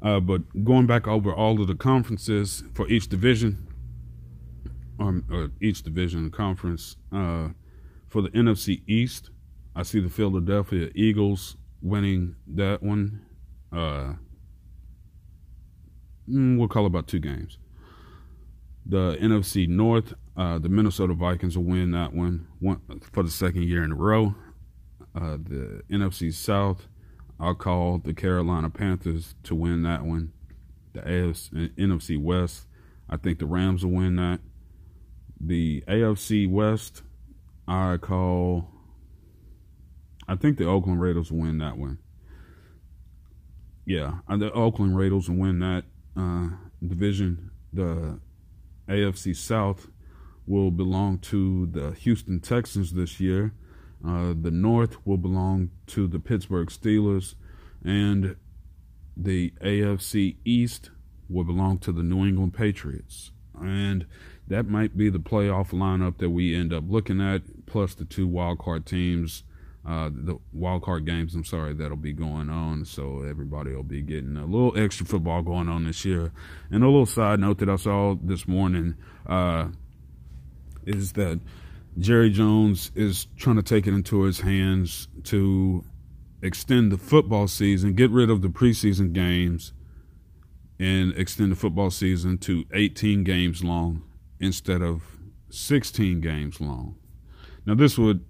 Uh, 0.00 0.20
but 0.20 0.64
going 0.64 0.86
back 0.86 1.06
over 1.06 1.32
all 1.32 1.60
of 1.60 1.68
the 1.68 1.74
conferences 1.74 2.64
for 2.74 2.88
each 2.88 3.08
division, 3.08 3.68
um, 4.98 5.24
or 5.30 5.50
each 5.60 5.82
division 5.82 6.30
conference, 6.30 6.96
uh, 7.12 7.48
for 8.08 8.20
the 8.20 8.28
NFC 8.30 8.82
East, 8.86 9.30
I 9.74 9.82
see 9.82 10.00
the 10.00 10.10
Philadelphia 10.10 10.90
Eagles 10.94 11.56
winning 11.80 12.36
that 12.46 12.82
one. 12.82 13.22
Uh, 13.72 14.14
mm, 16.28 16.58
we'll 16.58 16.68
call 16.68 16.86
about 16.86 17.06
two 17.06 17.18
games. 17.18 17.58
The 18.84 19.16
NFC 19.20 19.68
North, 19.68 20.14
uh, 20.36 20.58
the 20.58 20.68
Minnesota 20.68 21.14
Vikings 21.14 21.56
will 21.56 21.64
win 21.64 21.92
that 21.92 22.12
one, 22.12 22.48
one 22.58 22.80
for 23.12 23.22
the 23.22 23.30
second 23.30 23.64
year 23.64 23.82
in 23.82 23.92
a 23.92 23.96
row. 23.96 24.34
Uh, 25.14 25.36
the 25.42 25.82
NFC 25.90 26.32
South, 26.32 26.88
I'll 27.38 27.54
call 27.54 27.98
the 27.98 28.14
Carolina 28.14 28.70
Panthers 28.70 29.34
to 29.44 29.54
win 29.54 29.82
that 29.82 30.04
one. 30.04 30.32
The 30.94 31.00
AFC, 31.00 31.74
NFC 31.76 32.18
West, 32.20 32.66
I 33.08 33.16
think 33.16 33.38
the 33.38 33.46
Rams 33.46 33.84
will 33.84 33.92
win 33.92 34.16
that. 34.16 34.40
The 35.40 35.82
AFC 35.88 36.50
West, 36.50 37.02
I 37.66 37.96
call. 37.96 38.71
I 40.28 40.36
think 40.36 40.58
the 40.58 40.66
Oakland 40.66 41.00
Raiders 41.00 41.30
will 41.30 41.40
win 41.40 41.58
that 41.58 41.76
one. 41.76 41.98
Yeah, 43.84 44.18
the 44.28 44.52
Oakland 44.52 44.96
Raiders 44.96 45.28
will 45.28 45.36
win 45.36 45.58
that 45.58 45.84
uh, 46.16 46.50
division. 46.86 47.50
The 47.72 48.20
AFC 48.88 49.34
South 49.34 49.88
will 50.46 50.70
belong 50.70 51.18
to 51.18 51.66
the 51.66 51.92
Houston 51.92 52.40
Texans 52.40 52.92
this 52.92 53.20
year. 53.20 53.54
Uh, 54.06 54.34
the 54.40 54.50
North 54.50 55.04
will 55.06 55.16
belong 55.16 55.70
to 55.86 56.06
the 56.08 56.18
Pittsburgh 56.18 56.68
Steelers, 56.68 57.34
and 57.84 58.36
the 59.16 59.52
AFC 59.62 60.36
East 60.44 60.90
will 61.28 61.44
belong 61.44 61.78
to 61.78 61.92
the 61.92 62.02
New 62.02 62.26
England 62.26 62.54
Patriots. 62.54 63.30
And 63.60 64.06
that 64.48 64.66
might 64.66 64.96
be 64.96 65.08
the 65.08 65.20
playoff 65.20 65.70
lineup 65.70 66.18
that 66.18 66.30
we 66.30 66.54
end 66.54 66.72
up 66.72 66.84
looking 66.88 67.20
at, 67.20 67.66
plus 67.66 67.94
the 67.94 68.04
two 68.04 68.26
wild 68.26 68.58
card 68.58 68.86
teams, 68.86 69.44
uh, 69.86 70.10
the 70.12 70.38
wild 70.52 70.82
card 70.82 71.06
games. 71.06 71.34
I'm 71.34 71.44
sorry, 71.44 71.74
that'll 71.74 71.96
be 71.96 72.12
going 72.12 72.48
on. 72.48 72.84
So 72.84 73.22
everybody 73.22 73.74
will 73.74 73.82
be 73.82 74.02
getting 74.02 74.36
a 74.36 74.46
little 74.46 74.76
extra 74.78 75.04
football 75.06 75.42
going 75.42 75.68
on 75.68 75.84
this 75.84 76.04
year. 76.04 76.32
And 76.70 76.82
a 76.82 76.86
little 76.86 77.06
side 77.06 77.40
note 77.40 77.58
that 77.58 77.68
I 77.68 77.76
saw 77.76 78.14
this 78.20 78.46
morning. 78.46 78.94
Uh, 79.26 79.68
is 80.84 81.12
that 81.12 81.40
Jerry 81.98 82.30
Jones 82.30 82.90
is 82.94 83.26
trying 83.36 83.56
to 83.56 83.62
take 83.62 83.86
it 83.86 83.94
into 83.94 84.22
his 84.22 84.40
hands 84.40 85.08
to 85.24 85.84
extend 86.42 86.90
the 86.90 86.98
football 86.98 87.46
season, 87.46 87.94
get 87.94 88.10
rid 88.10 88.30
of 88.30 88.42
the 88.42 88.48
preseason 88.48 89.12
games, 89.12 89.72
and 90.78 91.12
extend 91.16 91.52
the 91.52 91.56
football 91.56 91.90
season 91.90 92.38
to 92.38 92.64
18 92.72 93.24
games 93.24 93.62
long 93.62 94.02
instead 94.40 94.82
of 94.82 95.02
16 95.50 96.20
games 96.20 96.60
long. 96.60 96.96
Now, 97.64 97.74
this 97.74 97.96
would 97.96 98.24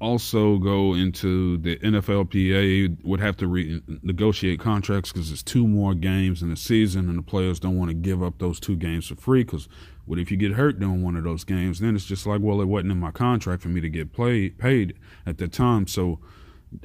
also 0.00 0.56
go 0.58 0.94
into 0.94 1.58
the 1.58 1.76
NFLPA 1.76 3.04
would 3.04 3.20
have 3.20 3.36
to 3.38 3.46
re- 3.46 3.82
negotiate 4.02 4.58
contracts 4.58 5.12
because 5.12 5.30
it's 5.30 5.42
two 5.42 5.68
more 5.68 5.94
games 5.94 6.42
in 6.42 6.50
the 6.50 6.56
season, 6.56 7.08
and 7.08 7.18
the 7.18 7.22
players 7.22 7.60
don't 7.60 7.78
want 7.78 7.90
to 7.90 7.94
give 7.94 8.22
up 8.22 8.38
those 8.38 8.58
two 8.58 8.76
games 8.76 9.06
for 9.06 9.16
free 9.16 9.44
because 9.44 9.68
what 10.06 10.18
if 10.18 10.30
you 10.30 10.36
get 10.36 10.52
hurt 10.52 10.80
during 10.80 11.02
one 11.02 11.16
of 11.16 11.24
those 11.24 11.44
games? 11.44 11.80
Then 11.80 11.94
it's 11.94 12.06
just 12.06 12.26
like, 12.26 12.40
well, 12.40 12.60
it 12.60 12.64
wasn't 12.64 12.92
in 12.92 12.98
my 12.98 13.10
contract 13.10 13.62
for 13.62 13.68
me 13.68 13.80
to 13.80 13.88
get 13.88 14.12
played 14.12 14.58
paid 14.58 14.94
at 15.26 15.38
the 15.38 15.48
time, 15.48 15.86
so 15.86 16.18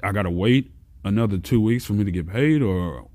I 0.04 0.12
gotta 0.12 0.30
wait 0.30 0.72
another 1.04 1.38
two 1.38 1.62
weeks 1.62 1.86
for 1.86 1.94
me 1.94 2.04
to 2.04 2.12
get 2.12 2.28
paid, 2.28 2.62
or 2.62 3.08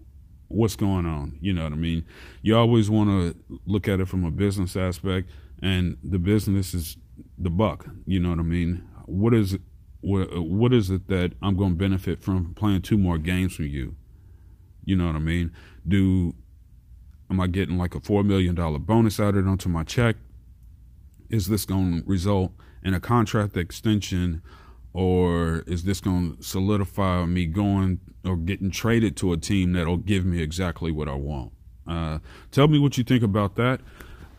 what's 0.48 0.76
going 0.76 1.06
on? 1.06 1.38
You 1.40 1.52
know 1.52 1.64
what 1.64 1.72
I 1.72 1.76
mean? 1.76 2.04
You 2.42 2.56
always 2.56 2.88
want 2.88 3.10
to 3.10 3.60
look 3.66 3.86
at 3.86 4.00
it 4.00 4.08
from 4.08 4.24
a 4.24 4.30
business 4.30 4.76
aspect, 4.76 5.30
and 5.62 5.98
the 6.02 6.18
business 6.18 6.72
is 6.72 6.96
the 7.38 7.50
buck. 7.50 7.86
You 8.06 8.18
know 8.20 8.30
what 8.30 8.38
I 8.38 8.42
mean? 8.42 8.88
What 9.06 9.34
is? 9.34 9.58
What, 10.00 10.42
what 10.42 10.72
is 10.72 10.90
it 10.90 11.08
that 11.08 11.32
I'm 11.42 11.56
going 11.56 11.72
to 11.72 11.76
benefit 11.76 12.22
from 12.22 12.54
playing 12.54 12.82
two 12.82 12.98
more 12.98 13.18
games 13.18 13.54
from 13.54 13.66
you? 13.66 13.96
You 14.84 14.96
know 14.96 15.06
what 15.06 15.16
I 15.16 15.20
mean? 15.20 15.52
Do 15.86 16.34
Am 17.30 17.40
I 17.40 17.46
getting 17.46 17.78
like 17.78 17.94
a 17.94 18.00
$4 18.00 18.26
million 18.26 18.54
bonus 18.82 19.20
added 19.20 19.46
onto 19.46 19.68
my 19.68 19.84
check? 19.84 20.16
Is 21.28 21.46
this 21.46 21.64
going 21.64 22.02
to 22.02 22.08
result 22.08 22.52
in 22.82 22.92
a 22.92 22.98
contract 22.98 23.56
extension? 23.56 24.42
Or 24.92 25.62
is 25.68 25.84
this 25.84 26.00
going 26.00 26.36
to 26.36 26.42
solidify 26.42 27.24
me 27.26 27.46
going 27.46 28.00
or 28.24 28.36
getting 28.36 28.72
traded 28.72 29.16
to 29.18 29.32
a 29.32 29.36
team 29.36 29.72
that'll 29.74 29.98
give 29.98 30.24
me 30.24 30.42
exactly 30.42 30.90
what 30.90 31.08
I 31.08 31.14
want? 31.14 31.52
Uh, 31.86 32.18
tell 32.50 32.66
me 32.66 32.80
what 32.80 32.98
you 32.98 33.04
think 33.04 33.22
about 33.22 33.54
that. 33.54 33.80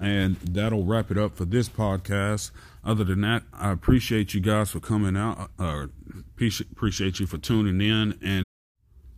And 0.01 0.35
that'll 0.37 0.83
wrap 0.83 1.11
it 1.11 1.17
up 1.17 1.37
for 1.37 1.45
this 1.45 1.69
podcast. 1.69 2.51
Other 2.83 3.03
than 3.03 3.21
that, 3.21 3.43
I 3.53 3.71
appreciate 3.71 4.33
you 4.33 4.41
guys 4.41 4.71
for 4.71 4.79
coming 4.79 5.15
out. 5.15 5.51
Uh, 5.59 5.87
appreciate 6.35 7.19
you 7.19 7.27
for 7.27 7.37
tuning 7.37 7.79
in 7.79 8.17
and 8.23 8.43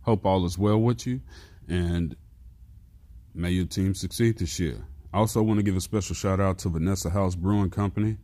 hope 0.02 0.26
all 0.26 0.44
is 0.44 0.58
well 0.58 0.78
with 0.78 1.06
you. 1.06 1.22
And 1.66 2.14
may 3.34 3.50
your 3.50 3.64
team 3.64 3.94
succeed 3.94 4.38
this 4.38 4.60
year. 4.60 4.84
I 5.14 5.18
also 5.18 5.42
want 5.42 5.58
to 5.58 5.62
give 5.62 5.76
a 5.76 5.80
special 5.80 6.14
shout 6.14 6.40
out 6.40 6.58
to 6.58 6.68
Vanessa 6.68 7.10
House 7.10 7.36
Brewing 7.36 7.70
Company. 7.70 8.18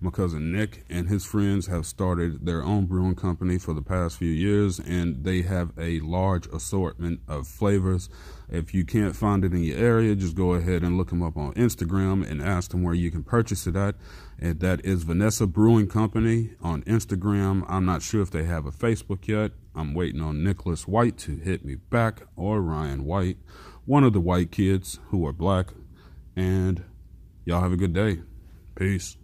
My 0.00 0.10
cousin 0.10 0.52
Nick 0.52 0.84
and 0.90 1.08
his 1.08 1.24
friends 1.24 1.66
have 1.68 1.86
started 1.86 2.44
their 2.44 2.62
own 2.62 2.84
brewing 2.84 3.14
company 3.14 3.58
for 3.58 3.72
the 3.72 3.80
past 3.80 4.18
few 4.18 4.30
years, 4.30 4.78
and 4.78 5.24
they 5.24 5.40
have 5.42 5.72
a 5.78 6.00
large 6.00 6.46
assortment 6.48 7.20
of 7.26 7.46
flavors. 7.48 8.10
If 8.50 8.74
you 8.74 8.84
can't 8.84 9.16
find 9.16 9.44
it 9.44 9.54
in 9.54 9.62
your 9.62 9.78
area, 9.78 10.14
just 10.14 10.34
go 10.34 10.52
ahead 10.52 10.82
and 10.82 10.98
look 10.98 11.08
them 11.08 11.22
up 11.22 11.38
on 11.38 11.54
Instagram 11.54 12.28
and 12.28 12.42
ask 12.42 12.72
them 12.72 12.82
where 12.82 12.92
you 12.94 13.10
can 13.10 13.22
purchase 13.22 13.66
it 13.66 13.76
at. 13.76 13.94
And 14.38 14.60
that 14.60 14.84
is 14.84 15.04
Vanessa 15.04 15.46
Brewing 15.46 15.88
Company 15.88 16.50
on 16.60 16.82
Instagram. 16.82 17.64
I'm 17.68 17.84
not 17.84 18.02
sure 18.02 18.22
if 18.22 18.30
they 18.30 18.44
have 18.44 18.66
a 18.66 18.72
Facebook 18.72 19.26
yet. 19.26 19.52
I'm 19.74 19.94
waiting 19.94 20.20
on 20.20 20.44
Nicholas 20.44 20.86
White 20.86 21.18
to 21.18 21.36
hit 21.36 21.64
me 21.64 21.76
back 21.76 22.22
or 22.36 22.60
Ryan 22.60 23.04
White, 23.04 23.38
one 23.86 24.04
of 24.04 24.12
the 24.12 24.20
white 24.20 24.50
kids 24.50 24.98
who 25.08 25.26
are 25.26 25.32
black. 25.32 25.68
And 26.36 26.84
y'all 27.44 27.62
have 27.62 27.72
a 27.72 27.76
good 27.76 27.92
day. 27.92 28.20
Peace. 28.74 29.16